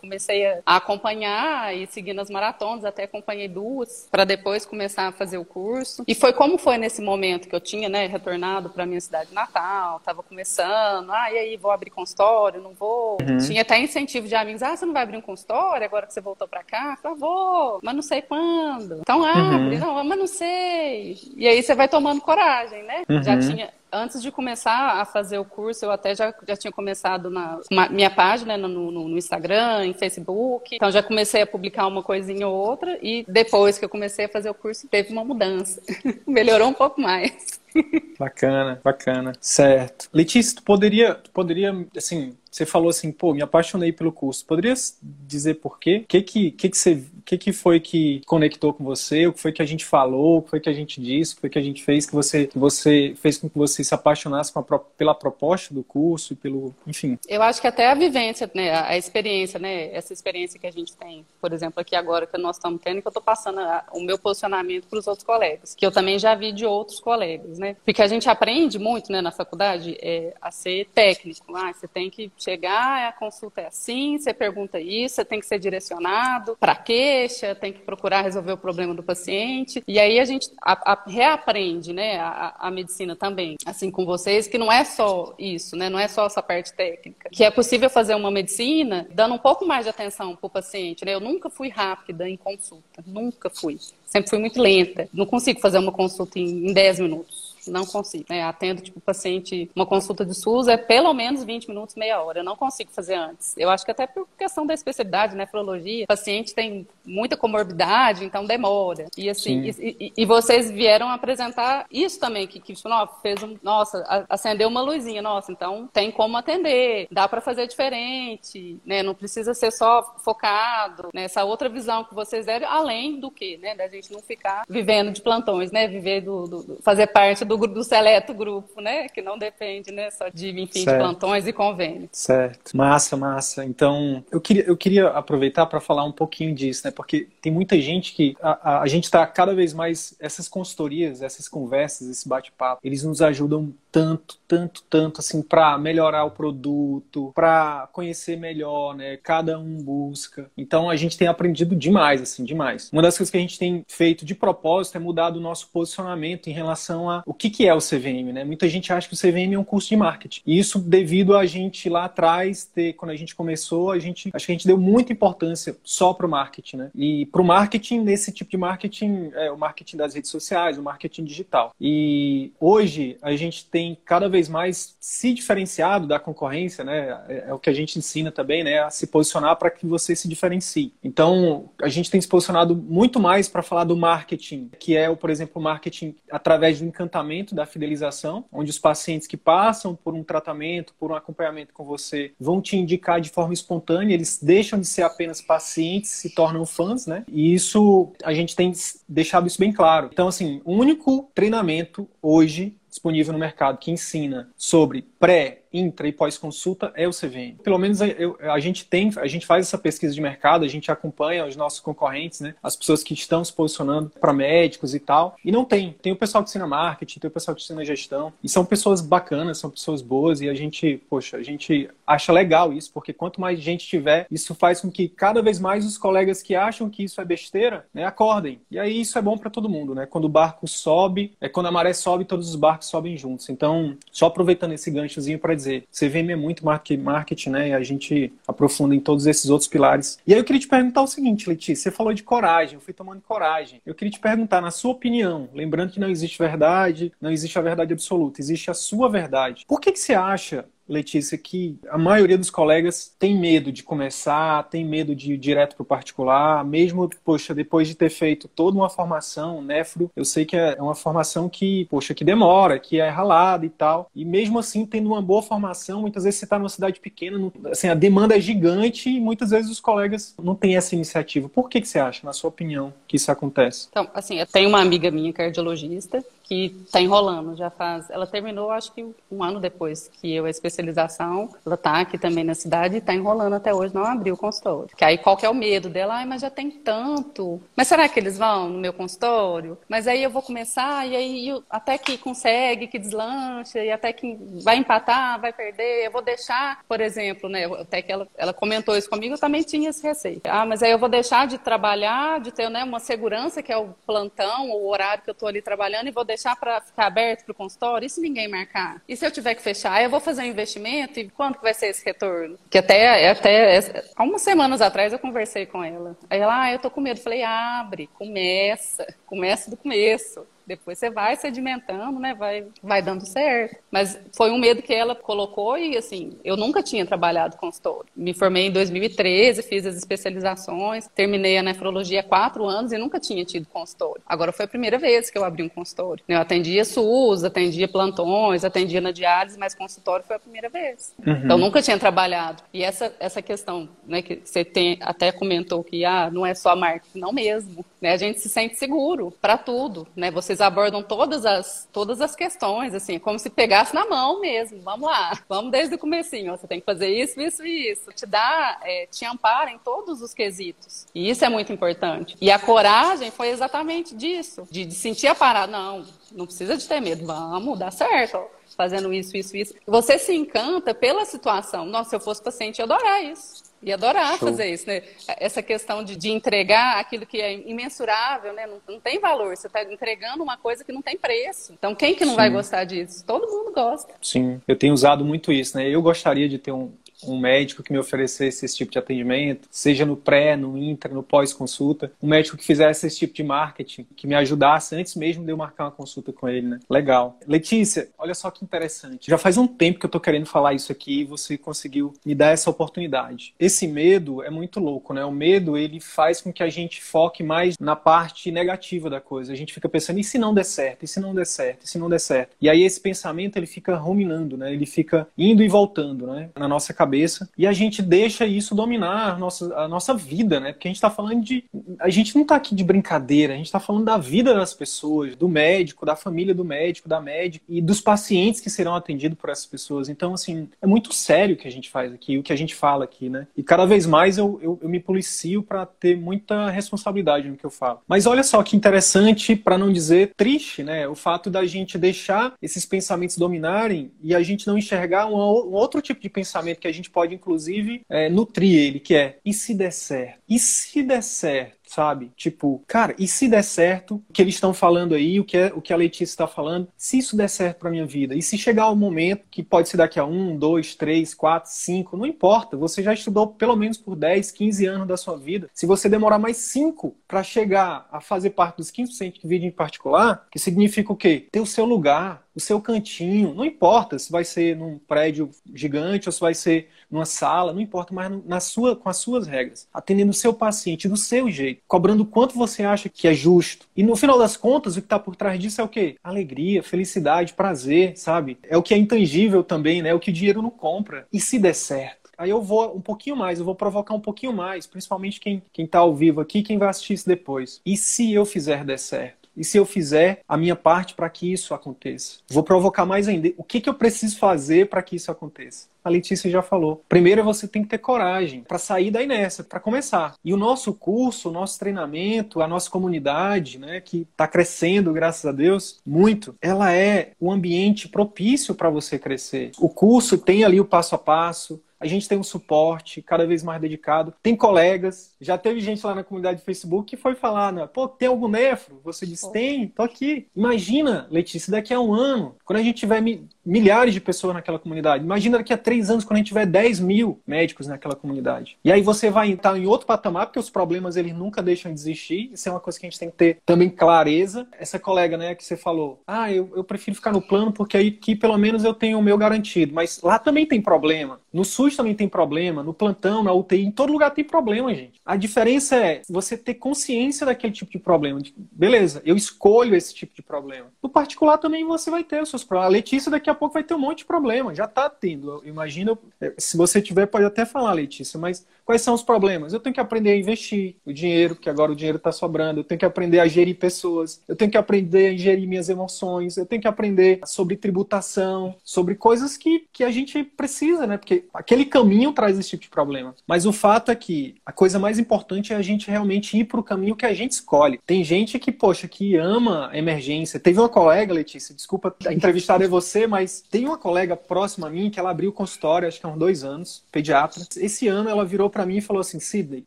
comecei 0.00 0.46
a 0.46 0.76
acompanhar 0.76 1.74
e 1.74 1.86
seguindo 1.86 2.20
as 2.20 2.30
maratonas, 2.30 2.84
até 2.84 3.04
acompanhei 3.04 3.48
duas, 3.48 4.08
para 4.10 4.24
depois 4.24 4.64
começar 4.64 5.08
a 5.08 5.12
fazer 5.12 5.38
o 5.38 5.44
curso. 5.44 6.04
E 6.06 6.14
foi 6.14 6.32
como 6.32 6.58
foi 6.58 6.78
nesse 6.78 7.02
momento 7.02 7.48
que 7.48 7.54
eu 7.54 7.60
tinha, 7.60 7.88
né, 7.88 8.06
retornado 8.06 8.70
para 8.70 8.86
minha 8.86 9.00
cidade 9.00 9.32
natal, 9.32 9.98
estava 9.98 10.22
começando, 10.22 11.10
ah, 11.10 11.32
e 11.32 11.38
aí, 11.38 11.56
vou 11.56 11.70
abrir 11.70 11.90
consultório, 11.90 12.60
não 12.60 12.72
vou. 12.72 13.18
Uhum. 13.20 13.38
Tinha 13.38 13.62
até 13.62 13.78
incentivo 13.78 14.28
de 14.28 14.34
amigos, 14.34 14.62
ah, 14.62 14.76
você 14.76 14.86
não 14.86 14.92
vai 14.92 15.02
abrir 15.02 15.16
um 15.16 15.22
consultório 15.22 15.84
agora 15.84 16.06
que 16.06 16.12
você 16.12 16.20
voltou 16.20 16.48
para 16.48 16.62
cá? 16.62 16.98
Eu 17.02 17.16
vou, 17.16 17.80
mas 17.82 17.94
não 17.94 18.02
sei 18.02 18.22
quando. 18.22 18.98
Então 19.00 19.24
abre, 19.24 19.76
uhum. 19.76 19.80
não, 19.80 20.04
mas 20.04 20.18
não 20.18 20.26
sei. 20.26 21.18
E 21.36 21.46
aí 21.46 21.62
você 21.62 21.74
vai 21.74 21.88
tomando 21.88 22.20
coragem, 22.20 22.82
né? 22.82 23.04
Uhum. 23.08 23.22
Já 23.22 23.38
tinha 23.38 23.70
antes 23.92 24.22
de 24.22 24.30
começar 24.30 25.00
a 25.00 25.04
fazer 25.04 25.38
o 25.38 25.44
curso, 25.44 25.84
eu 25.84 25.90
até 25.90 26.14
já, 26.14 26.34
já 26.46 26.56
tinha 26.56 26.72
começado 26.72 27.30
na 27.30 27.60
minha 27.90 28.10
página 28.10 28.56
no, 28.56 28.68
no, 28.68 29.08
no, 29.08 29.18
Instagram, 29.18 29.86
em 29.86 29.94
Facebook. 29.94 30.76
Então 30.76 30.90
já 30.90 31.02
comecei 31.02 31.42
a 31.42 31.46
publicar 31.46 31.86
uma 31.86 32.02
coisinha 32.02 32.46
ou 32.48 32.54
outra. 32.54 32.98
E 33.02 33.24
depois 33.28 33.78
que 33.78 33.84
eu 33.84 33.88
comecei 33.88 34.26
a 34.26 34.28
fazer 34.28 34.50
o 34.50 34.54
curso, 34.54 34.88
teve 34.88 35.12
uma 35.12 35.24
mudança. 35.24 35.80
Melhorou 36.26 36.68
um 36.68 36.74
pouco 36.74 37.00
mais. 37.00 37.60
Bacana, 38.18 38.80
bacana. 38.82 39.32
Certo. 39.38 40.08
Letícia, 40.12 40.56
tu 40.56 40.62
poderia, 40.62 41.14
tu 41.14 41.30
poderia, 41.30 41.86
assim, 41.94 42.34
você 42.50 42.64
falou 42.64 42.88
assim, 42.88 43.12
pô, 43.12 43.34
me 43.34 43.42
apaixonei 43.42 43.92
pelo 43.92 44.10
curso. 44.10 44.46
Poderia 44.46 44.72
dizer 45.02 45.54
por 45.54 45.78
quê? 45.78 46.00
O 46.04 46.06
que 46.06 46.22
que, 46.22 46.50
que, 46.52 46.68
que, 46.70 46.78
você, 46.78 47.04
que 47.26 47.36
que 47.36 47.52
foi 47.52 47.80
que 47.80 48.22
conectou 48.24 48.72
com 48.72 48.84
você? 48.84 49.26
O 49.26 49.32
que 49.32 49.40
foi 49.40 49.52
que 49.52 49.60
a 49.60 49.66
gente 49.66 49.84
falou? 49.84 50.38
O 50.38 50.42
que 50.42 50.50
foi 50.50 50.60
que 50.60 50.68
a 50.70 50.72
gente 50.72 51.00
disse? 51.00 51.32
O 51.32 51.34
que 51.36 51.40
foi 51.40 51.50
que 51.50 51.58
a 51.58 51.62
gente 51.62 51.82
fez 51.82 52.06
que 52.06 52.14
você, 52.14 52.46
que 52.46 52.56
você 52.56 53.14
fez 53.16 53.36
com 53.36 53.50
que 53.50 53.58
você 53.58 53.82
se 53.82 53.92
apaixonasse 53.92 54.52
pela 54.96 55.12
proposta 55.12 55.74
do 55.74 55.82
curso 55.82 56.32
e 56.32 56.36
pelo, 56.36 56.72
enfim? 56.86 57.18
Eu 57.28 57.42
acho 57.42 57.60
que 57.60 57.66
até 57.66 57.90
a 57.90 57.94
vivência, 57.94 58.48
né, 58.54 58.70
a 58.70 58.96
experiência, 58.96 59.58
né, 59.58 59.92
essa 59.92 60.12
experiência 60.12 60.58
que 60.60 60.66
a 60.68 60.70
gente 60.70 60.96
tem, 60.96 61.26
por 61.40 61.52
exemplo, 61.52 61.80
aqui 61.80 61.96
agora 61.96 62.28
que 62.28 62.38
nós 62.38 62.56
estamos 62.56 62.80
tendo, 62.80 63.02
que 63.02 63.08
eu 63.08 63.10
estou 63.10 63.22
passando 63.22 63.58
a, 63.58 63.84
o 63.92 64.00
meu 64.00 64.18
posicionamento 64.18 64.86
para 64.86 64.98
os 64.98 65.08
outros 65.08 65.26
colegas, 65.26 65.74
que 65.74 65.84
eu 65.84 65.90
também 65.90 66.20
já 66.20 66.34
vi 66.36 66.52
de 66.52 66.64
outros 66.64 67.00
colegas, 67.00 67.58
né? 67.58 67.76
Porque 67.84 68.02
a 68.02 68.06
gente 68.06 68.30
aprende 68.30 68.78
muito, 68.78 69.10
né, 69.10 69.20
na 69.20 69.32
faculdade 69.32 69.98
é, 70.00 70.32
a 70.40 70.52
ser 70.52 70.86
técnico. 70.94 71.56
Ah, 71.56 71.72
você 71.72 71.88
tem 71.88 72.08
que 72.08 72.30
chegar, 72.38 73.08
a 73.08 73.12
consulta 73.12 73.62
é 73.62 73.66
assim, 73.66 74.16
você 74.16 74.32
pergunta 74.32 74.78
isso, 74.78 75.16
você 75.16 75.24
tem 75.24 75.40
que 75.40 75.46
ser 75.46 75.58
direcionado, 75.58 76.56
para 76.60 76.76
quê? 76.76 77.15
Queixa, 77.16 77.54
tem 77.54 77.72
que 77.72 77.80
procurar 77.80 78.22
resolver 78.22 78.52
o 78.52 78.56
problema 78.56 78.94
do 78.94 79.02
paciente. 79.02 79.82
E 79.88 79.98
aí 79.98 80.20
a 80.20 80.24
gente 80.24 80.50
a, 80.60 80.92
a, 80.92 81.04
reaprende, 81.06 81.92
né, 81.92 82.18
a, 82.18 82.54
a, 82.58 82.70
medicina 82.70 83.16
também, 83.16 83.56
assim 83.64 83.90
com 83.90 84.04
vocês, 84.04 84.46
que 84.46 84.58
não 84.58 84.70
é 84.70 84.84
só 84.84 85.34
isso, 85.38 85.76
né, 85.76 85.88
não 85.88 85.98
é 85.98 86.08
só 86.08 86.26
essa 86.26 86.42
parte 86.42 86.72
técnica, 86.72 87.30
que 87.30 87.42
é 87.42 87.50
possível 87.50 87.88
fazer 87.88 88.14
uma 88.14 88.30
medicina 88.30 89.06
dando 89.12 89.34
um 89.34 89.38
pouco 89.38 89.64
mais 89.64 89.84
de 89.84 89.90
atenção 89.90 90.36
para 90.36 90.46
o 90.46 90.50
paciente. 90.50 91.04
Né? 91.04 91.14
Eu 91.14 91.20
nunca 91.20 91.48
fui 91.48 91.68
rápida 91.68 92.28
em 92.28 92.36
consulta, 92.36 93.02
nunca 93.06 93.48
fui. 93.48 93.78
Sempre 94.04 94.30
fui 94.30 94.38
muito 94.38 94.60
lenta. 94.60 95.08
Não 95.12 95.26
consigo 95.26 95.60
fazer 95.60 95.78
uma 95.78 95.92
consulta 95.92 96.38
em, 96.38 96.68
em 96.68 96.72
10 96.72 97.00
minutos 97.00 97.45
não 97.66 97.84
consigo. 97.84 98.24
Né? 98.28 98.42
Atendo, 98.42 98.82
tipo, 98.82 99.00
paciente, 99.00 99.70
uma 99.74 99.86
consulta 99.86 100.24
de 100.24 100.34
SUS 100.34 100.68
é 100.68 100.76
pelo 100.76 101.12
menos 101.12 101.44
20 101.44 101.68
minutos, 101.68 101.94
meia 101.94 102.20
hora. 102.20 102.40
Eu 102.40 102.44
não 102.44 102.56
consigo 102.56 102.90
fazer 102.90 103.14
antes. 103.14 103.54
Eu 103.56 103.70
acho 103.70 103.84
que 103.84 103.90
até 103.90 104.06
por 104.06 104.26
questão 104.38 104.66
da 104.66 104.74
especialidade, 104.74 105.36
nefrologia, 105.36 106.04
o 106.04 106.06
paciente 106.06 106.54
tem 106.54 106.86
muita 107.04 107.36
comorbidade, 107.36 108.24
então 108.24 108.44
demora. 108.44 109.06
E 109.16 109.30
assim, 109.30 109.62
e, 109.62 109.96
e, 110.00 110.12
e, 110.16 110.24
vocês 110.24 110.70
vieram 110.70 111.08
apresentar 111.08 111.86
isso 111.90 112.18
também, 112.18 112.46
que, 112.46 112.60
que 112.60 112.74
tipo, 112.74 112.88
fez 113.22 113.42
um, 113.42 113.56
nossa, 113.62 114.26
acendeu 114.28 114.68
uma 114.68 114.80
luzinha, 114.80 115.22
nossa, 115.22 115.52
então 115.52 115.88
tem 115.92 116.10
como 116.10 116.36
atender, 116.36 117.06
dá 117.10 117.28
para 117.28 117.40
fazer 117.40 117.66
diferente, 117.66 118.78
né? 118.84 119.02
Não 119.02 119.14
precisa 119.14 119.54
ser 119.54 119.70
só 119.70 120.16
focado, 120.18 121.08
né? 121.14 121.24
Essa 121.24 121.44
outra 121.44 121.68
visão 121.68 122.04
que 122.04 122.14
vocês 122.14 122.46
deram, 122.46 122.68
além 122.68 123.20
do 123.20 123.30
que, 123.30 123.56
né? 123.58 123.74
Da 123.74 123.88
gente 123.88 124.12
não 124.12 124.20
ficar 124.20 124.64
vivendo 124.68 125.12
de 125.12 125.22
plantões, 125.22 125.70
né? 125.70 125.86
Viver 125.86 126.20
do, 126.20 126.46
do, 126.46 126.62
do 126.62 126.82
fazer 126.82 127.06
parte 127.08 127.44
do 127.44 127.55
do, 127.56 127.66
do 127.66 127.84
seleto 127.84 128.34
grupo, 128.34 128.80
né? 128.80 129.08
Que 129.08 129.22
não 129.22 129.38
depende, 129.38 129.90
né, 129.90 130.10
só 130.10 130.28
de, 130.28 130.50
enfim, 130.50 130.84
certo. 130.84 130.96
de 130.96 131.02
plantões 131.02 131.46
e 131.46 131.52
convênios. 131.52 132.10
Certo. 132.12 132.76
Massa, 132.76 133.16
massa. 133.16 133.64
Então, 133.64 134.24
eu 134.30 134.40
queria, 134.40 134.64
eu 134.64 134.76
queria 134.76 135.08
aproveitar 135.08 135.66
para 135.66 135.80
falar 135.80 136.04
um 136.04 136.12
pouquinho 136.12 136.54
disso, 136.54 136.82
né? 136.84 136.90
Porque 136.90 137.28
tem 137.40 137.52
muita 137.52 137.80
gente 137.80 138.12
que 138.14 138.36
a, 138.40 138.70
a, 138.70 138.82
a 138.82 138.86
gente 138.86 139.04
está 139.04 139.26
cada 139.26 139.54
vez 139.54 139.72
mais 139.72 140.14
essas 140.20 140.48
consultorias, 140.48 141.22
essas 141.22 141.48
conversas, 141.48 142.08
esse 142.08 142.28
bate-papo, 142.28 142.80
eles 142.84 143.02
nos 143.02 143.22
ajudam 143.22 143.72
tanto, 143.96 144.38
tanto, 144.46 144.82
tanto 144.90 145.20
assim 145.22 145.40
para 145.40 145.78
melhorar 145.78 146.24
o 146.24 146.30
produto, 146.30 147.32
para 147.34 147.88
conhecer 147.94 148.36
melhor, 148.36 148.94
né? 148.94 149.16
Cada 149.16 149.58
um 149.58 149.78
busca. 149.78 150.50
Então 150.54 150.90
a 150.90 150.96
gente 150.96 151.16
tem 151.16 151.26
aprendido 151.26 151.74
demais, 151.74 152.20
assim, 152.20 152.44
demais. 152.44 152.90
Uma 152.92 153.00
das 153.00 153.16
coisas 153.16 153.30
que 153.30 153.38
a 153.38 153.40
gente 153.40 153.58
tem 153.58 153.82
feito 153.88 154.22
de 154.26 154.34
propósito 154.34 154.96
é 154.96 154.98
mudar 154.98 155.34
o 155.34 155.40
nosso 155.40 155.70
posicionamento 155.72 156.48
em 156.48 156.52
relação 156.52 157.08
a 157.08 157.22
o 157.24 157.32
que, 157.32 157.48
que 157.48 157.66
é 157.66 157.72
o 157.72 157.78
CVM, 157.78 158.34
né? 158.34 158.44
Muita 158.44 158.68
gente 158.68 158.92
acha 158.92 159.08
que 159.08 159.14
o 159.14 159.18
CVM 159.18 159.54
é 159.54 159.58
um 159.58 159.64
curso 159.64 159.88
de 159.88 159.96
marketing. 159.96 160.42
E 160.44 160.58
isso 160.58 160.78
devido 160.78 161.34
a 161.34 161.46
gente 161.46 161.88
lá 161.88 162.04
atrás 162.04 162.66
ter, 162.66 162.92
quando 162.92 163.12
a 163.12 163.16
gente 163.16 163.34
começou, 163.34 163.92
a 163.92 163.98
gente 163.98 164.30
acho 164.30 164.44
que 164.44 164.52
a 164.52 164.54
gente 164.54 164.66
deu 164.66 164.76
muita 164.76 165.14
importância 165.14 165.74
só 165.82 166.12
para 166.12 166.26
o 166.26 166.28
marketing, 166.28 166.76
né? 166.76 166.90
E 166.94 167.24
para 167.32 167.40
o 167.40 167.44
marketing, 167.46 168.00
nesse 168.00 168.30
tipo 168.30 168.50
de 168.50 168.58
marketing, 168.58 169.30
é 169.32 169.50
o 169.50 169.56
marketing 169.56 169.96
das 169.96 170.14
redes 170.14 170.30
sociais, 170.30 170.76
o 170.76 170.82
marketing 170.82 171.24
digital. 171.24 171.74
E 171.80 172.52
hoje 172.60 173.16
a 173.22 173.34
gente 173.34 173.64
tem 173.64 173.85
tem 173.86 173.98
cada 174.04 174.28
vez 174.28 174.48
mais 174.48 174.96
se 174.98 175.32
diferenciado 175.32 176.06
da 176.06 176.18
concorrência, 176.18 176.82
né? 176.82 177.20
É, 177.28 177.44
é 177.48 177.54
o 177.54 177.58
que 177.58 177.70
a 177.70 177.72
gente 177.72 177.98
ensina 177.98 178.32
também, 178.32 178.64
né? 178.64 178.80
A 178.80 178.90
se 178.90 179.06
posicionar 179.06 179.56
para 179.56 179.70
que 179.70 179.86
você 179.86 180.16
se 180.16 180.28
diferencie. 180.28 180.92
Então, 181.02 181.70
a 181.80 181.88
gente 181.88 182.10
tem 182.10 182.20
se 182.20 182.26
posicionado 182.26 182.74
muito 182.74 183.20
mais 183.20 183.48
para 183.48 183.62
falar 183.62 183.84
do 183.84 183.96
marketing, 183.96 184.70
que 184.78 184.96
é, 184.96 185.14
por 185.14 185.30
exemplo, 185.30 185.60
o 185.60 185.62
marketing 185.62 186.16
através 186.30 186.80
do 186.80 186.86
encantamento, 186.86 187.54
da 187.54 187.66
fidelização, 187.66 188.44
onde 188.52 188.70
os 188.70 188.78
pacientes 188.78 189.28
que 189.28 189.36
passam 189.36 189.94
por 189.94 190.14
um 190.14 190.24
tratamento, 190.24 190.94
por 190.98 191.12
um 191.12 191.14
acompanhamento 191.14 191.72
com 191.72 191.84
você, 191.84 192.32
vão 192.40 192.60
te 192.60 192.76
indicar 192.76 193.20
de 193.20 193.30
forma 193.30 193.54
espontânea, 193.54 194.14
eles 194.14 194.40
deixam 194.42 194.80
de 194.80 194.86
ser 194.86 195.02
apenas 195.02 195.40
pacientes, 195.40 196.10
se 196.10 196.34
tornam 196.34 196.66
fãs, 196.66 197.06
né? 197.06 197.24
E 197.28 197.54
isso, 197.54 198.12
a 198.24 198.32
gente 198.32 198.56
tem 198.56 198.72
deixado 199.08 199.46
isso 199.46 199.58
bem 199.58 199.72
claro. 199.72 200.10
Então, 200.12 200.28
assim, 200.28 200.60
o 200.64 200.72
único 200.72 201.30
treinamento 201.34 202.08
hoje 202.20 202.76
disponível 202.96 203.32
no 203.32 203.38
mercado 203.38 203.78
que 203.78 203.90
ensina 203.90 204.50
sobre 204.56 205.02
pré, 205.26 205.62
intra 205.72 206.06
e 206.08 206.12
pós-consulta 206.12 206.92
é 206.94 207.06
o 207.06 207.10
CVM. 207.10 207.56
Pelo 207.62 207.78
menos 207.78 208.00
eu, 208.00 208.36
a 208.40 208.58
gente 208.60 208.84
tem, 208.86 209.10
a 209.16 209.26
gente 209.26 209.44
faz 209.46 209.66
essa 209.66 209.76
pesquisa 209.76 210.14
de 210.14 210.20
mercado, 210.20 210.64
a 210.64 210.68
gente 210.68 210.90
acompanha 210.90 211.44
os 211.44 211.56
nossos 211.56 211.80
concorrentes, 211.80 212.40
né? 212.40 212.54
As 212.62 212.76
pessoas 212.76 213.02
que 213.02 213.14
estão 213.14 213.44
se 213.44 213.52
posicionando 213.52 214.10
para 214.20 214.32
médicos 214.32 214.94
e 214.94 215.00
tal. 215.00 215.36
E 215.44 215.52
não 215.52 215.64
tem. 215.64 215.96
Tem 216.00 216.12
o 216.12 216.16
pessoal 216.16 216.42
que 216.42 216.50
ensina 216.50 216.66
marketing, 216.66 217.18
tem 217.18 217.28
o 217.28 217.32
pessoal 217.32 217.54
que 217.54 217.62
ensina 217.62 217.84
gestão. 217.84 218.32
E 218.42 218.48
são 218.48 218.64
pessoas 218.64 219.00
bacanas, 219.00 219.58
são 219.58 219.68
pessoas 219.68 220.00
boas 220.00 220.40
e 220.40 220.48
a 220.48 220.54
gente, 220.54 221.02
poxa, 221.10 221.36
a 221.36 221.42
gente 221.42 221.90
acha 222.06 222.32
legal 222.32 222.72
isso, 222.72 222.92
porque 222.92 223.12
quanto 223.12 223.40
mais 223.40 223.60
gente 223.60 223.86
tiver, 223.86 224.26
isso 224.30 224.54
faz 224.54 224.80
com 224.80 224.90
que 224.90 225.08
cada 225.08 225.42
vez 225.42 225.58
mais 225.58 225.84
os 225.84 225.98
colegas 225.98 226.42
que 226.42 226.54
acham 226.54 226.88
que 226.88 227.02
isso 227.02 227.20
é 227.20 227.24
besteira, 227.24 227.84
né, 227.92 228.04
acordem. 228.04 228.60
E 228.70 228.78
aí 228.78 229.00
isso 229.00 229.18
é 229.18 229.22
bom 229.22 229.36
para 229.36 229.50
todo 229.50 229.68
mundo, 229.68 229.94
né? 229.94 230.06
Quando 230.06 230.26
o 230.26 230.28
barco 230.28 230.68
sobe, 230.68 231.32
é 231.40 231.48
quando 231.48 231.66
a 231.66 231.72
maré 231.72 231.92
sobe, 231.92 232.24
todos 232.24 232.48
os 232.48 232.56
barcos 232.56 232.88
sobem 232.88 233.16
juntos. 233.16 233.48
Então, 233.48 233.96
só 234.10 234.26
aproveitando 234.26 234.72
esse 234.72 234.90
para 235.38 235.54
dizer, 235.54 235.84
CVM 235.92 236.30
é 236.30 236.36
muito 236.36 236.64
marketing, 236.64 237.50
né? 237.50 237.68
E 237.68 237.72
a 237.72 237.82
gente 237.82 238.32
aprofunda 238.46 238.94
em 238.94 239.00
todos 239.00 239.26
esses 239.26 239.50
outros 239.50 239.68
pilares. 239.68 240.18
E 240.26 240.32
aí 240.32 240.40
eu 240.40 240.44
queria 240.44 240.60
te 240.60 240.68
perguntar 240.68 241.02
o 241.02 241.06
seguinte, 241.06 241.48
Letícia, 241.48 241.90
você 241.90 241.96
falou 241.96 242.12
de 242.12 242.22
coragem, 242.22 242.74
eu 242.74 242.80
fui 242.80 242.94
tomando 242.94 243.20
coragem. 243.20 243.80
Eu 243.84 243.94
queria 243.94 244.12
te 244.12 244.20
perguntar, 244.20 244.60
na 244.60 244.70
sua 244.70 244.92
opinião, 244.92 245.48
lembrando 245.54 245.92
que 245.92 246.00
não 246.00 246.08
existe 246.08 246.38
verdade, 246.38 247.12
não 247.20 247.30
existe 247.30 247.58
a 247.58 247.62
verdade 247.62 247.92
absoluta, 247.92 248.40
existe 248.40 248.70
a 248.70 248.74
sua 248.74 249.08
verdade. 249.08 249.64
Por 249.66 249.80
que, 249.80 249.92
que 249.92 249.98
você 249.98 250.14
acha 250.14 250.66
Letícia, 250.88 251.36
que 251.36 251.78
a 251.88 251.98
maioria 251.98 252.38
dos 252.38 252.50
colegas 252.50 253.14
tem 253.18 253.36
medo 253.36 253.72
de 253.72 253.82
começar, 253.82 254.62
tem 254.64 254.84
medo 254.84 255.14
de 255.14 255.32
ir 255.32 255.36
direto 255.36 255.74
para 255.76 255.82
o 255.82 255.86
particular, 255.86 256.64
mesmo, 256.64 257.08
poxa, 257.24 257.54
depois 257.54 257.88
de 257.88 257.94
ter 257.94 258.10
feito 258.10 258.48
toda 258.48 258.76
uma 258.76 258.88
formação, 258.88 259.62
nefro, 259.62 260.10
eu 260.14 260.24
sei 260.24 260.44
que 260.44 260.56
é 260.56 260.76
uma 260.80 260.94
formação 260.94 261.48
que, 261.48 261.86
poxa, 261.86 262.14
que 262.14 262.24
demora, 262.24 262.78
que 262.78 263.00
é 263.00 263.08
ralada 263.08 263.66
e 263.66 263.70
tal, 263.70 264.10
e 264.14 264.24
mesmo 264.24 264.58
assim, 264.58 264.86
tendo 264.86 265.08
uma 265.08 265.22
boa 265.22 265.42
formação, 265.42 266.00
muitas 266.00 266.24
vezes 266.24 266.38
você 266.38 266.46
está 266.46 266.58
numa 266.58 266.68
cidade 266.68 267.00
pequena, 267.00 267.52
assim, 267.70 267.88
a 267.88 267.94
demanda 267.94 268.36
é 268.36 268.40
gigante 268.40 269.10
e 269.10 269.20
muitas 269.20 269.50
vezes 269.50 269.70
os 269.70 269.80
colegas 269.80 270.34
não 270.42 270.54
têm 270.54 270.76
essa 270.76 270.94
iniciativa. 270.94 271.48
Por 271.48 271.68
que, 271.68 271.80
que 271.80 271.88
você 271.88 271.98
acha, 271.98 272.24
na 272.24 272.32
sua 272.32 272.48
opinião, 272.48 272.92
que 273.08 273.16
isso 273.16 273.30
acontece? 273.30 273.88
Então, 273.90 274.08
assim, 274.14 274.38
eu 274.38 274.46
tenho 274.46 274.68
uma 274.68 274.80
amiga 274.80 275.10
minha, 275.10 275.32
cardiologista, 275.32 276.24
que 276.46 276.76
está 276.84 277.00
enrolando, 277.00 277.56
já 277.56 277.70
faz. 277.70 278.08
Ela 278.08 278.26
terminou, 278.26 278.70
acho 278.70 278.92
que 278.92 279.04
um 279.30 279.42
ano 279.42 279.58
depois 279.58 280.08
que 280.08 280.32
eu 280.32 280.44
a 280.44 280.50
especialização. 280.50 281.50
Ela 281.64 281.74
está 281.74 282.00
aqui 282.00 282.16
também 282.16 282.44
na 282.44 282.54
cidade 282.54 282.94
e 282.94 282.98
está 282.98 283.12
enrolando 283.12 283.54
até 283.54 283.74
hoje, 283.74 283.94
não 283.94 284.04
abriu 284.04 284.34
o 284.34 284.36
consultório. 284.36 284.96
Que 284.96 285.04
aí 285.04 285.18
qual 285.18 285.36
que 285.36 285.44
é 285.44 285.50
o 285.50 285.54
medo 285.54 285.88
dela? 285.88 286.14
Ai, 286.14 286.24
mas 286.24 286.42
já 286.42 286.50
tem 286.50 286.70
tanto. 286.70 287.60
Mas 287.76 287.88
será 287.88 288.08
que 288.08 288.18
eles 288.20 288.38
vão 288.38 288.68
no 288.68 288.78
meu 288.78 288.92
consultório? 288.92 289.76
Mas 289.88 290.06
aí 290.06 290.22
eu 290.22 290.30
vou 290.30 290.40
começar 290.40 291.06
e 291.06 291.16
aí 291.16 291.48
eu, 291.48 291.64
até 291.68 291.98
que 291.98 292.16
consegue, 292.16 292.86
que 292.86 292.98
deslancha 292.98 293.82
e 293.82 293.90
até 293.90 294.12
que 294.12 294.38
vai 294.62 294.76
empatar, 294.76 295.40
vai 295.40 295.52
perder. 295.52 296.06
Eu 296.06 296.12
vou 296.12 296.22
deixar, 296.22 296.80
por 296.88 297.00
exemplo, 297.00 297.48
né? 297.48 297.64
Até 297.66 298.02
que 298.02 298.12
ela, 298.12 298.28
ela 298.36 298.54
comentou 298.54 298.96
isso 298.96 299.10
comigo, 299.10 299.34
eu 299.34 299.38
também 299.38 299.62
tinha 299.62 299.90
esse 299.90 300.02
receio. 300.02 300.40
Ah, 300.44 300.64
mas 300.64 300.82
aí 300.82 300.92
eu 300.92 300.98
vou 300.98 301.08
deixar 301.08 301.46
de 301.48 301.58
trabalhar, 301.58 302.38
de 302.40 302.52
ter 302.52 302.70
né, 302.70 302.84
uma 302.84 303.00
segurança 303.00 303.62
que 303.62 303.72
é 303.72 303.76
o 303.76 303.88
plantão, 304.06 304.70
o 304.70 304.88
horário 304.88 305.24
que 305.24 305.30
eu 305.30 305.32
estou 305.32 305.48
ali 305.48 305.60
trabalhando 305.60 306.06
e 306.06 306.12
vou 306.12 306.24
deixar 306.24 306.35
deixar 306.36 306.54
para 306.54 306.80
ficar 306.80 307.06
aberto 307.06 307.44
para 307.44 307.52
o 307.52 307.54
consultório? 307.54 308.06
E 308.06 308.10
se 308.10 308.20
ninguém 308.20 308.46
marcar? 308.46 309.02
E 309.08 309.16
se 309.16 309.26
eu 309.26 309.30
tiver 309.30 309.54
que 309.54 309.62
fechar? 309.62 310.02
Eu 310.02 310.10
vou 310.10 310.20
fazer 310.20 310.42
um 310.42 310.46
investimento 310.46 311.18
e 311.18 311.28
quanto 311.30 311.60
vai 311.60 311.74
ser 311.74 311.86
esse 311.86 312.04
retorno? 312.04 312.58
Que 312.70 312.78
até, 312.78 313.28
até 313.28 313.80
há 314.14 314.22
umas 314.22 314.42
semanas 314.42 314.80
atrás 314.80 315.12
eu 315.12 315.18
conversei 315.18 315.66
com 315.66 315.82
ela. 315.82 316.16
Aí 316.30 316.38
ela, 316.38 316.62
ah, 316.62 316.72
eu 316.72 316.78
tô 316.78 316.90
com 316.90 317.00
medo. 317.00 317.20
falei, 317.20 317.42
abre, 317.42 318.08
começa, 318.14 319.06
começa 319.26 319.70
do 319.70 319.76
começo. 319.76 320.46
Depois 320.66 320.98
você 320.98 321.10
vai 321.10 321.36
sedimentando, 321.36 322.18
né? 322.18 322.34
Vai, 322.34 322.66
vai 322.82 323.00
dando 323.00 323.24
certo. 323.26 323.76
Mas 323.90 324.18
foi 324.34 324.50
um 324.50 324.58
medo 324.58 324.82
que 324.82 324.92
ela 324.92 325.14
colocou 325.14 325.78
e, 325.78 325.96
assim, 325.96 326.36
eu 326.44 326.56
nunca 326.56 326.82
tinha 326.82 327.06
trabalhado 327.06 327.56
com 327.56 327.66
consultório. 327.66 328.06
Me 328.16 328.34
formei 328.34 328.66
em 328.66 328.70
2013, 328.70 329.62
fiz 329.62 329.86
as 329.86 329.96
especializações, 329.96 331.08
terminei 331.14 331.58
a 331.58 331.62
nefrologia 331.62 332.20
há 332.20 332.22
quatro 332.22 332.64
anos 332.64 332.92
e 332.92 332.98
nunca 332.98 333.20
tinha 333.20 333.44
tido 333.44 333.66
consultório. 333.68 334.22
Agora 334.26 334.52
foi 334.52 334.64
a 334.64 334.68
primeira 334.68 334.98
vez 334.98 335.30
que 335.30 335.38
eu 335.38 335.44
abri 335.44 335.62
um 335.62 335.68
consultório. 335.68 336.22
Eu 336.28 336.38
atendia 336.38 336.84
SUS, 336.84 337.44
atendia 337.44 337.88
plantões, 337.88 338.64
atendia 338.64 339.00
na 339.00 339.10
diálise, 339.10 339.58
mas 339.58 339.74
consultório 339.74 340.24
foi 340.24 340.36
a 340.36 340.38
primeira 340.38 340.68
vez. 340.68 341.14
Uhum. 341.24 341.40
Então 341.44 341.58
nunca 341.58 341.82
tinha 341.82 341.98
trabalhado. 341.98 342.62
E 342.72 342.82
essa, 342.82 343.14
essa 343.20 343.42
questão, 343.42 343.88
né, 344.06 344.22
que 344.22 344.40
você 344.44 344.64
tem, 344.64 344.98
até 345.00 345.32
comentou 345.32 345.84
que 345.84 346.04
ah, 346.04 346.30
não 346.30 346.46
é 346.46 346.54
só 346.54 346.74
marketing, 346.74 347.18
não 347.18 347.32
mesmo. 347.32 347.84
Né? 348.00 348.12
A 348.12 348.16
gente 348.16 348.40
se 348.40 348.48
sente 348.48 348.76
seguro 348.76 349.32
para 349.40 349.58
tudo, 349.58 350.06
né? 350.14 350.30
Você 350.30 350.55
vocês 350.56 350.60
abordam 350.60 351.02
todas 351.02 351.44
as, 351.44 351.88
todas 351.92 352.20
as 352.20 352.34
questões, 352.34 352.94
assim, 352.94 353.18
como 353.18 353.38
se 353.38 353.50
pegasse 353.50 353.94
na 353.94 354.06
mão 354.06 354.40
mesmo. 354.40 354.80
Vamos 354.80 355.06
lá, 355.06 355.38
vamos 355.48 355.70
desde 355.70 355.94
o 355.94 355.98
comecinho. 355.98 356.56
Você 356.56 356.66
tem 356.66 356.80
que 356.80 356.86
fazer 356.86 357.08
isso, 357.08 357.40
isso 357.40 357.64
e 357.64 357.92
isso. 357.92 358.10
Te 358.12 358.26
dá, 358.26 358.78
é, 358.82 359.06
te 359.06 359.24
ampara 359.24 359.70
em 359.70 359.78
todos 359.78 360.22
os 360.22 360.32
quesitos. 360.32 361.06
E 361.14 361.28
isso 361.28 361.44
é 361.44 361.48
muito 361.48 361.72
importante. 361.72 362.36
E 362.40 362.50
a 362.50 362.58
coragem 362.58 363.30
foi 363.30 363.48
exatamente 363.48 364.14
disso, 364.14 364.66
de, 364.70 364.84
de 364.84 364.94
sentir 364.94 365.28
a 365.28 365.34
parada. 365.34 365.70
Não, 365.70 366.04
não 366.32 366.46
precisa 366.46 366.76
de 366.76 366.86
ter 366.86 367.00
medo, 367.00 367.26
vamos, 367.26 367.78
dá 367.78 367.90
certo 367.90 368.38
fazendo 368.76 369.10
isso, 369.12 369.34
isso, 369.36 369.56
isso. 369.56 369.74
Você 369.86 370.18
se 370.18 370.34
encanta 370.34 370.92
pela 370.94 371.24
situação. 371.24 371.86
Nossa, 371.86 372.10
se 372.10 372.16
eu 372.16 372.20
fosse 372.20 372.42
paciente, 372.42 372.78
eu 372.78 372.84
adorar 372.84 373.24
isso. 373.24 373.64
E 373.86 373.92
adorar 373.92 374.36
Show. 374.36 374.48
fazer 374.48 374.66
isso, 374.66 374.84
né? 374.88 375.00
Essa 375.38 375.62
questão 375.62 376.02
de, 376.02 376.16
de 376.16 376.28
entregar 376.28 376.98
aquilo 376.98 377.24
que 377.24 377.40
é 377.40 377.54
imensurável, 377.70 378.52
né? 378.52 378.66
Não, 378.66 378.80
não 378.88 379.00
tem 379.00 379.20
valor. 379.20 379.56
Você 379.56 379.68
está 379.68 379.80
entregando 379.84 380.42
uma 380.42 380.56
coisa 380.56 380.82
que 380.82 380.90
não 380.90 381.00
tem 381.00 381.16
preço. 381.16 381.72
Então, 381.72 381.94
quem 381.94 382.12
que 382.12 382.24
não 382.24 382.32
Sim. 382.32 382.36
vai 382.36 382.50
gostar 382.50 382.82
disso? 382.82 383.24
Todo 383.24 383.46
mundo 383.46 383.72
gosta. 383.72 384.12
Sim, 384.20 384.60
eu 384.66 384.76
tenho 384.76 384.92
usado 384.92 385.24
muito 385.24 385.52
isso, 385.52 385.76
né? 385.76 385.88
Eu 385.88 386.02
gostaria 386.02 386.48
de 386.48 386.58
ter 386.58 386.72
um, 386.72 386.92
um 387.24 387.38
médico 387.38 387.82
que 387.82 387.92
me 387.92 387.98
oferecesse 387.98 388.64
esse 388.64 388.76
tipo 388.76 388.92
de 388.92 388.98
atendimento, 388.98 389.68
seja 389.70 390.04
no 390.04 390.16
pré, 390.16 390.56
no 390.56 390.76
intra, 390.76 391.12
no 391.12 391.22
pós-consulta, 391.22 392.12
um 392.22 392.28
médico 392.28 392.56
que 392.56 392.64
fizesse 392.64 393.06
esse 393.06 393.18
tipo 393.18 393.34
de 393.34 393.42
marketing, 393.42 394.06
que 394.16 394.26
me 394.26 394.34
ajudasse 394.34 394.94
antes 394.94 395.14
mesmo 395.14 395.44
de 395.44 395.50
eu 395.50 395.56
marcar 395.56 395.84
uma 395.84 395.90
consulta 395.90 396.32
com 396.32 396.48
ele, 396.48 396.66
né? 396.66 396.80
Legal. 396.88 397.38
Letícia, 397.46 398.08
olha 398.18 398.34
só 398.34 398.50
que 398.50 398.64
interessante. 398.64 399.30
Já 399.30 399.38
faz 399.38 399.56
um 399.56 399.66
tempo 399.66 399.98
que 399.98 400.06
eu 400.06 400.10
tô 400.10 400.20
querendo 400.20 400.46
falar 400.46 400.74
isso 400.74 400.92
aqui 400.92 401.20
e 401.20 401.24
você 401.24 401.56
conseguiu 401.56 402.12
me 402.24 402.34
dar 402.34 402.50
essa 402.50 402.70
oportunidade. 402.70 403.54
Esse 403.58 403.86
medo 403.86 404.42
é 404.42 404.50
muito 404.50 404.80
louco, 404.80 405.14
né? 405.14 405.24
O 405.24 405.32
medo, 405.32 405.76
ele 405.76 406.00
faz 406.00 406.40
com 406.40 406.52
que 406.52 406.62
a 406.62 406.68
gente 406.68 407.02
foque 407.02 407.42
mais 407.42 407.76
na 407.78 407.96
parte 407.96 408.50
negativa 408.50 409.08
da 409.08 409.20
coisa. 409.20 409.52
A 409.52 409.56
gente 409.56 409.72
fica 409.72 409.88
pensando, 409.88 410.18
e 410.18 410.24
se 410.24 410.38
não 410.38 410.52
der 410.52 410.64
certo? 410.64 411.04
E 411.04 411.08
se 411.08 411.20
não 411.20 411.34
der 411.34 411.46
certo? 411.46 411.84
E 411.84 411.88
se 411.88 411.98
não 411.98 412.08
der 412.08 412.20
certo? 412.20 412.56
E 412.60 412.68
aí 412.68 412.82
esse 412.82 413.00
pensamento, 413.00 413.56
ele 413.56 413.66
fica 413.66 413.96
ruminando, 413.96 414.56
né? 414.56 414.72
Ele 414.72 414.86
fica 414.86 415.26
indo 415.36 415.62
e 415.62 415.68
voltando, 415.68 416.26
né? 416.26 416.50
Na 416.56 416.68
nossa 416.68 416.92
cabeça 416.92 417.05
cabeça 417.06 417.48
e 417.56 417.66
a 417.66 417.72
gente 417.72 418.02
deixa 418.02 418.44
isso 418.44 418.74
dominar 418.74 419.34
a 419.34 419.38
nossa, 419.38 419.74
a 419.76 419.88
nossa 419.88 420.12
vida, 420.12 420.58
né? 420.58 420.72
Porque 420.72 420.88
a 420.88 420.90
gente 420.90 420.96
está 420.96 421.10
falando 421.10 421.42
de. 421.42 421.64
A 422.00 422.10
gente 422.10 422.34
não 422.34 422.42
está 422.42 422.56
aqui 422.56 422.74
de 422.74 422.82
brincadeira, 422.82 423.54
a 423.54 423.56
gente 423.56 423.66
está 423.66 423.78
falando 423.78 424.04
da 424.04 424.18
vida 424.18 424.52
das 424.52 424.74
pessoas, 424.74 425.36
do 425.36 425.48
médico, 425.48 426.04
da 426.04 426.16
família 426.16 426.54
do 426.54 426.64
médico, 426.64 427.08
da 427.08 427.20
médica 427.20 427.64
e 427.68 427.80
dos 427.80 428.00
pacientes 428.00 428.60
que 428.60 428.68
serão 428.68 428.94
atendidos 428.94 429.38
por 429.38 429.50
essas 429.50 429.66
pessoas. 429.66 430.08
Então, 430.08 430.34
assim, 430.34 430.68
é 430.82 430.86
muito 430.86 431.12
sério 431.12 431.54
o 431.54 431.58
que 431.58 431.68
a 431.68 431.72
gente 431.72 431.88
faz 431.88 432.12
aqui, 432.12 432.36
o 432.36 432.42
que 432.42 432.52
a 432.52 432.56
gente 432.56 432.74
fala 432.74 433.04
aqui, 433.04 433.28
né? 433.28 433.46
E 433.56 433.62
cada 433.62 433.86
vez 433.86 434.06
mais 434.06 434.38
eu, 434.38 434.58
eu, 434.62 434.78
eu 434.82 434.88
me 434.88 434.98
policio 434.98 435.62
para 435.62 435.86
ter 435.86 436.16
muita 436.16 436.68
responsabilidade 436.70 437.48
no 437.48 437.56
que 437.56 437.64
eu 437.64 437.70
falo. 437.70 438.00
Mas 438.08 438.26
olha 438.26 438.42
só 438.42 438.62
que 438.62 438.76
interessante, 438.76 439.54
para 439.54 439.78
não 439.78 439.92
dizer 439.92 440.32
triste, 440.36 440.82
né? 440.82 441.06
O 441.06 441.14
fato 441.14 441.48
da 441.48 441.64
gente 441.64 441.96
deixar 441.96 442.54
esses 442.60 442.84
pensamentos 442.84 443.36
dominarem 443.36 444.10
e 444.22 444.34
a 444.34 444.42
gente 444.42 444.66
não 444.66 444.76
enxergar 444.76 445.26
um, 445.26 445.34
um 445.34 445.72
outro 445.72 446.00
tipo 446.00 446.20
de 446.20 446.28
pensamento 446.28 446.80
que 446.80 446.88
a 446.88 446.92
gente 446.96 447.10
pode, 447.10 447.34
inclusive, 447.34 448.02
é, 448.08 448.28
nutrir 448.28 448.78
ele, 448.78 449.00
que 449.00 449.14
é 449.14 449.38
e 449.44 449.52
se 449.52 449.74
der 449.74 449.92
certo? 449.92 450.40
E 450.48 450.58
se 450.58 451.02
der 451.02 451.22
certo? 451.22 451.76
sabe? 451.86 452.32
Tipo, 452.36 452.82
cara, 452.86 453.14
e 453.18 453.26
se 453.28 453.48
der 453.48 453.62
certo, 453.62 454.16
o 454.28 454.32
que 454.32 454.42
eles 454.42 454.54
estão 454.54 454.74
falando 454.74 455.14
aí, 455.14 455.40
o 455.40 455.44
que, 455.44 455.56
é, 455.56 455.72
o 455.74 455.80
que 455.80 455.92
a 455.92 455.96
Letícia 455.96 456.24
está 456.24 456.46
falando, 456.46 456.88
se 456.96 457.18
isso 457.18 457.36
der 457.36 457.48
certo 457.48 457.78
para 457.78 457.90
minha 457.90 458.06
vida, 458.06 458.34
e 458.34 458.42
se 458.42 458.58
chegar 458.58 458.90
o 458.90 458.96
momento, 458.96 459.44
que 459.50 459.62
pode 459.62 459.88
ser 459.88 459.96
daqui 459.96 460.18
a 460.18 460.24
um, 460.24 460.56
dois, 460.56 460.94
três, 460.94 461.32
quatro, 461.32 461.70
cinco, 461.72 462.16
não 462.16 462.26
importa, 462.26 462.76
você 462.76 463.02
já 463.02 463.14
estudou 463.14 463.48
pelo 463.48 463.76
menos 463.76 463.96
por 463.96 464.16
10, 464.16 464.50
15 464.50 464.86
anos 464.86 465.08
da 465.08 465.16
sua 465.16 465.36
vida, 465.36 465.70
se 465.72 465.86
você 465.86 466.08
demorar 466.08 466.38
mais 466.38 466.56
cinco 466.56 467.16
para 467.26 467.42
chegar 467.42 468.06
a 468.10 468.20
fazer 468.20 468.50
parte 468.50 468.76
dos 468.76 468.90
15% 468.90 469.32
que 469.32 469.46
vive 469.46 469.66
em 469.66 469.70
particular, 469.70 470.46
que 470.50 470.58
significa 470.58 471.12
o 471.12 471.16
quê? 471.16 471.46
Ter 471.50 471.60
o 471.60 471.66
seu 471.66 471.84
lugar, 471.84 472.45
o 472.56 472.60
seu 472.60 472.80
cantinho, 472.80 473.54
não 473.54 473.64
importa 473.64 474.18
se 474.18 474.32
vai 474.32 474.42
ser 474.42 474.74
num 474.74 474.98
prédio 474.98 475.50
gigante 475.74 476.26
ou 476.26 476.32
se 476.32 476.40
vai 476.40 476.54
ser 476.54 476.88
numa 477.10 477.26
sala, 477.26 477.72
não 477.72 477.80
importa, 477.80 478.14
mas 478.14 478.32
na 478.46 478.58
sua, 478.60 478.96
com 478.96 479.08
as 479.08 479.18
suas 479.18 479.46
regras, 479.46 479.86
atendendo 479.92 480.30
o 480.30 480.34
seu 480.34 480.54
paciente 480.54 481.06
do 481.06 481.16
seu 481.16 481.50
jeito, 481.50 481.82
cobrando 481.86 482.24
quanto 482.24 482.56
você 482.56 482.82
acha 482.82 483.10
que 483.10 483.28
é 483.28 483.34
justo. 483.34 483.86
E 483.94 484.02
no 484.02 484.16
final 484.16 484.38
das 484.38 484.56
contas, 484.56 484.96
o 484.96 485.00
que 485.00 485.06
está 485.06 485.18
por 485.18 485.36
trás 485.36 485.60
disso 485.60 485.80
é 485.80 485.84
o 485.84 485.88
quê? 485.88 486.16
Alegria, 486.24 486.82
felicidade, 486.82 487.52
prazer, 487.52 488.16
sabe? 488.16 488.58
É 488.62 488.76
o 488.76 488.82
que 488.82 488.94
é 488.94 488.96
intangível 488.96 489.62
também, 489.62 490.00
né? 490.00 490.08
É 490.08 490.14
o 490.14 490.20
que 490.20 490.30
o 490.30 490.34
dinheiro 490.34 490.62
não 490.62 490.70
compra. 490.70 491.28
E 491.30 491.38
se 491.38 491.58
der 491.58 491.74
certo? 491.74 492.26
Aí 492.38 492.50
eu 492.50 492.60
vou 492.60 492.94
um 492.94 493.00
pouquinho 493.00 493.36
mais, 493.36 493.58
eu 493.58 493.64
vou 493.64 493.74
provocar 493.74 494.14
um 494.14 494.20
pouquinho 494.20 494.52
mais, 494.52 494.86
principalmente 494.86 495.40
quem, 495.40 495.62
quem 495.72 495.86
tá 495.86 496.00
ao 496.00 496.14
vivo 496.14 496.40
aqui, 496.40 496.62
quem 496.62 496.76
vai 496.76 496.88
assistir 496.88 497.14
isso 497.14 497.26
depois. 497.26 497.80
E 497.84 497.96
se 497.96 498.32
eu 498.32 498.44
fizer 498.44 498.84
der 498.84 498.98
certo? 498.98 499.45
E 499.56 499.64
se 499.64 499.78
eu 499.78 499.86
fizer 499.86 500.40
a 500.46 500.56
minha 500.56 500.76
parte 500.76 501.14
para 501.14 501.30
que 501.30 501.50
isso 501.52 501.72
aconteça? 501.72 502.38
Vou 502.48 502.62
provocar 502.62 503.06
mais 503.06 503.26
ainda. 503.28 503.50
O 503.56 503.64
que, 503.64 503.80
que 503.80 503.88
eu 503.88 503.94
preciso 503.94 504.38
fazer 504.38 504.88
para 504.88 505.02
que 505.02 505.16
isso 505.16 505.30
aconteça? 505.30 505.88
A 506.04 506.08
Letícia 506.08 506.48
já 506.48 506.62
falou. 506.62 507.02
Primeiro, 507.08 507.42
você 507.42 507.66
tem 507.66 507.82
que 507.82 507.88
ter 507.88 507.98
coragem 507.98 508.62
para 508.62 508.78
sair 508.78 509.10
da 509.10 509.20
inércia, 509.20 509.64
para 509.64 509.80
começar. 509.80 510.34
E 510.44 510.52
o 510.52 510.56
nosso 510.56 510.94
curso, 510.94 511.48
o 511.48 511.52
nosso 511.52 511.80
treinamento, 511.80 512.60
a 512.60 512.68
nossa 512.68 512.88
comunidade, 512.88 513.78
né, 513.78 514.00
que 514.00 514.26
está 514.30 514.46
crescendo, 514.46 515.12
graças 515.12 515.44
a 515.44 515.50
Deus, 515.50 515.98
muito, 516.06 516.54
ela 516.60 516.92
é 516.92 517.32
o 517.40 517.50
ambiente 517.50 518.08
propício 518.08 518.72
para 518.72 518.88
você 518.88 519.18
crescer. 519.18 519.72
O 519.80 519.88
curso 519.88 520.38
tem 520.38 520.62
ali 520.62 520.80
o 520.80 520.84
passo 520.84 521.16
a 521.16 521.18
passo, 521.18 521.82
a 521.98 522.06
gente 522.06 522.28
tem 522.28 522.38
um 522.38 522.42
suporte 522.42 523.22
cada 523.22 523.46
vez 523.46 523.62
mais 523.62 523.80
dedicado. 523.80 524.34
Tem 524.42 524.54
colegas, 524.54 525.34
já 525.40 525.56
teve 525.56 525.80
gente 525.80 526.04
lá 526.04 526.14
na 526.14 526.24
comunidade 526.24 526.60
do 526.60 526.64
Facebook 526.64 527.08
que 527.08 527.16
foi 527.16 527.34
falar, 527.34 527.72
né? 527.72 527.86
Pô, 527.86 528.08
tem 528.08 528.28
algum 528.28 528.48
nefro? 528.48 529.00
Você 529.04 529.26
disse, 529.26 529.50
tem, 529.52 529.88
tô 529.88 530.02
aqui. 530.02 530.46
Imagina, 530.54 531.26
Letícia, 531.30 531.70
daqui 531.70 531.94
a 531.94 532.00
um 532.00 532.12
ano, 532.12 532.56
quando 532.64 532.78
a 532.78 532.82
gente 532.82 532.98
tiver 532.98 533.22
milhares 533.64 534.14
de 534.14 534.20
pessoas 534.20 534.54
naquela 534.54 534.78
comunidade. 534.78 535.24
Imagina 535.24 535.58
daqui 535.58 535.72
a 535.72 535.78
três 535.78 536.10
anos, 536.10 536.24
quando 536.24 536.36
a 536.36 536.38
gente 536.38 536.48
tiver 536.48 536.66
10 536.66 537.00
mil 537.00 537.40
médicos 537.46 537.86
naquela 537.86 538.14
comunidade. 538.14 538.76
E 538.84 538.92
aí 538.92 539.02
você 539.02 539.30
vai 539.30 539.52
estar 539.52 539.76
em 539.76 539.86
outro 539.86 540.06
patamar, 540.06 540.46
porque 540.46 540.58
os 540.58 540.70
problemas 540.70 541.16
eles 541.16 541.34
nunca 541.34 541.62
deixam 541.62 541.92
de 541.92 541.98
existir. 541.98 542.50
Isso 542.52 542.68
é 542.68 542.72
uma 542.72 542.80
coisa 542.80 542.98
que 542.98 543.06
a 543.06 543.10
gente 543.10 543.18
tem 543.18 543.30
que 543.30 543.36
ter 543.36 543.58
também 543.64 543.90
clareza. 543.90 544.66
Essa 544.78 544.98
colega, 544.98 545.36
né, 545.36 545.54
que 545.54 545.64
você 545.64 545.76
falou, 545.76 546.20
ah, 546.26 546.52
eu, 546.52 546.70
eu 546.76 546.84
prefiro 546.84 547.16
ficar 547.16 547.32
no 547.32 547.42
plano 547.42 547.72
porque 547.72 547.96
aí 547.96 548.10
que 548.10 548.36
pelo 548.36 548.56
menos 548.56 548.84
eu 548.84 548.94
tenho 548.94 549.18
o 549.18 549.22
meu 549.22 549.36
garantido. 549.36 549.94
Mas 549.94 550.20
lá 550.22 550.38
também 550.38 550.66
tem 550.66 550.80
problema. 550.80 551.40
No 551.56 551.64
SUS 551.64 551.96
também 551.96 552.14
tem 552.14 552.28
problema, 552.28 552.82
no 552.82 552.92
plantão, 552.92 553.42
na 553.42 553.50
UTI, 553.50 553.86
em 553.86 553.90
todo 553.90 554.12
lugar 554.12 554.30
tem 554.30 554.44
problema, 554.44 554.94
gente. 554.94 555.22
A 555.24 555.36
diferença 555.36 555.96
é 555.96 556.20
você 556.28 556.54
ter 556.54 556.74
consciência 556.74 557.46
daquele 557.46 557.72
tipo 557.72 557.90
de 557.90 557.98
problema. 557.98 558.38
Beleza, 558.70 559.22
eu 559.24 559.34
escolho 559.34 559.96
esse 559.96 560.14
tipo 560.14 560.34
de 560.34 560.42
problema. 560.42 560.88
No 561.02 561.08
particular 561.08 561.56
também 561.56 561.82
você 561.82 562.10
vai 562.10 562.22
ter 562.22 562.42
os 562.42 562.50
seus 562.50 562.62
problemas. 562.62 562.92
A 562.92 562.92
Letícia 562.92 563.30
daqui 563.30 563.48
a 563.48 563.54
pouco 563.54 563.72
vai 563.72 563.82
ter 563.82 563.94
um 563.94 563.98
monte 563.98 564.18
de 564.18 564.24
problema, 564.26 564.74
já 564.74 564.84
está 564.84 565.08
tendo. 565.08 565.62
Imagina, 565.64 566.18
se 566.58 566.76
você 566.76 567.00
tiver, 567.00 567.24
pode 567.24 567.46
até 567.46 567.64
falar, 567.64 567.94
Letícia, 567.94 568.38
mas 568.38 568.66
Quais 568.86 569.02
são 569.02 569.14
os 569.14 569.22
problemas? 569.22 569.72
Eu 569.72 569.80
tenho 569.80 569.92
que 569.92 570.00
aprender 570.00 570.30
a 570.30 570.36
investir 570.36 570.94
o 571.04 571.12
dinheiro, 571.12 571.56
porque 571.56 571.68
agora 571.68 571.90
o 571.90 571.96
dinheiro 571.96 572.18
está 572.18 572.30
sobrando. 572.30 572.80
Eu 572.80 572.84
tenho 572.84 573.00
que 573.00 573.04
aprender 573.04 573.40
a 573.40 573.48
gerir 573.48 573.76
pessoas. 573.76 574.40
Eu 574.46 574.54
tenho 574.54 574.70
que 574.70 574.78
aprender 574.78 575.34
a 575.34 575.36
gerir 575.36 575.68
minhas 575.68 575.88
emoções. 575.88 576.56
Eu 576.56 576.64
tenho 576.64 576.80
que 576.80 576.86
aprender 576.86 577.40
sobre 577.44 577.76
tributação, 577.76 578.76
sobre 578.84 579.16
coisas 579.16 579.56
que, 579.56 579.88
que 579.92 580.04
a 580.04 580.10
gente 580.12 580.44
precisa, 580.44 581.04
né? 581.04 581.18
Porque 581.18 581.45
aquele 581.52 581.84
caminho 581.84 582.32
traz 582.32 582.58
esse 582.58 582.70
tipo 582.70 582.82
de 582.82 582.90
problema. 582.90 583.34
Mas 583.46 583.66
o 583.66 583.72
fato 583.72 584.10
é 584.10 584.16
que 584.16 584.56
a 584.64 584.72
coisa 584.72 584.98
mais 584.98 585.18
importante 585.18 585.72
é 585.72 585.76
a 585.76 585.82
gente 585.82 586.10
realmente 586.10 586.58
ir 586.58 586.64
para 586.64 586.80
o 586.80 586.82
caminho 586.82 587.16
que 587.16 587.26
a 587.26 587.34
gente 587.34 587.52
escolhe. 587.52 588.00
Tem 588.06 588.22
gente 588.24 588.58
que, 588.58 588.72
poxa, 588.72 589.08
que 589.08 589.36
ama 589.36 589.90
emergência. 589.92 590.60
Teve 590.60 590.78
uma 590.78 590.88
colega, 590.88 591.32
Letícia, 591.32 591.74
desculpa 591.74 592.14
a 592.26 592.32
entrevistada 592.32 592.84
é 592.84 592.88
você, 592.88 593.26
mas 593.26 593.62
tem 593.70 593.86
uma 593.86 593.98
colega 593.98 594.36
próxima 594.36 594.86
a 594.86 594.90
mim 594.90 595.10
que 595.10 595.18
ela 595.18 595.30
abriu 595.30 595.52
consultório, 595.52 596.08
acho 596.08 596.20
que 596.20 596.26
há 596.26 596.28
uns 596.28 596.38
dois 596.38 596.64
anos, 596.64 597.04
pediatra. 597.10 597.62
Esse 597.76 598.08
ano 598.08 598.28
ela 598.28 598.44
virou 598.44 598.70
para 598.70 598.86
mim 598.86 598.96
e 598.96 599.00
falou 599.00 599.20
assim: 599.20 599.40
Sidney, 599.40 599.84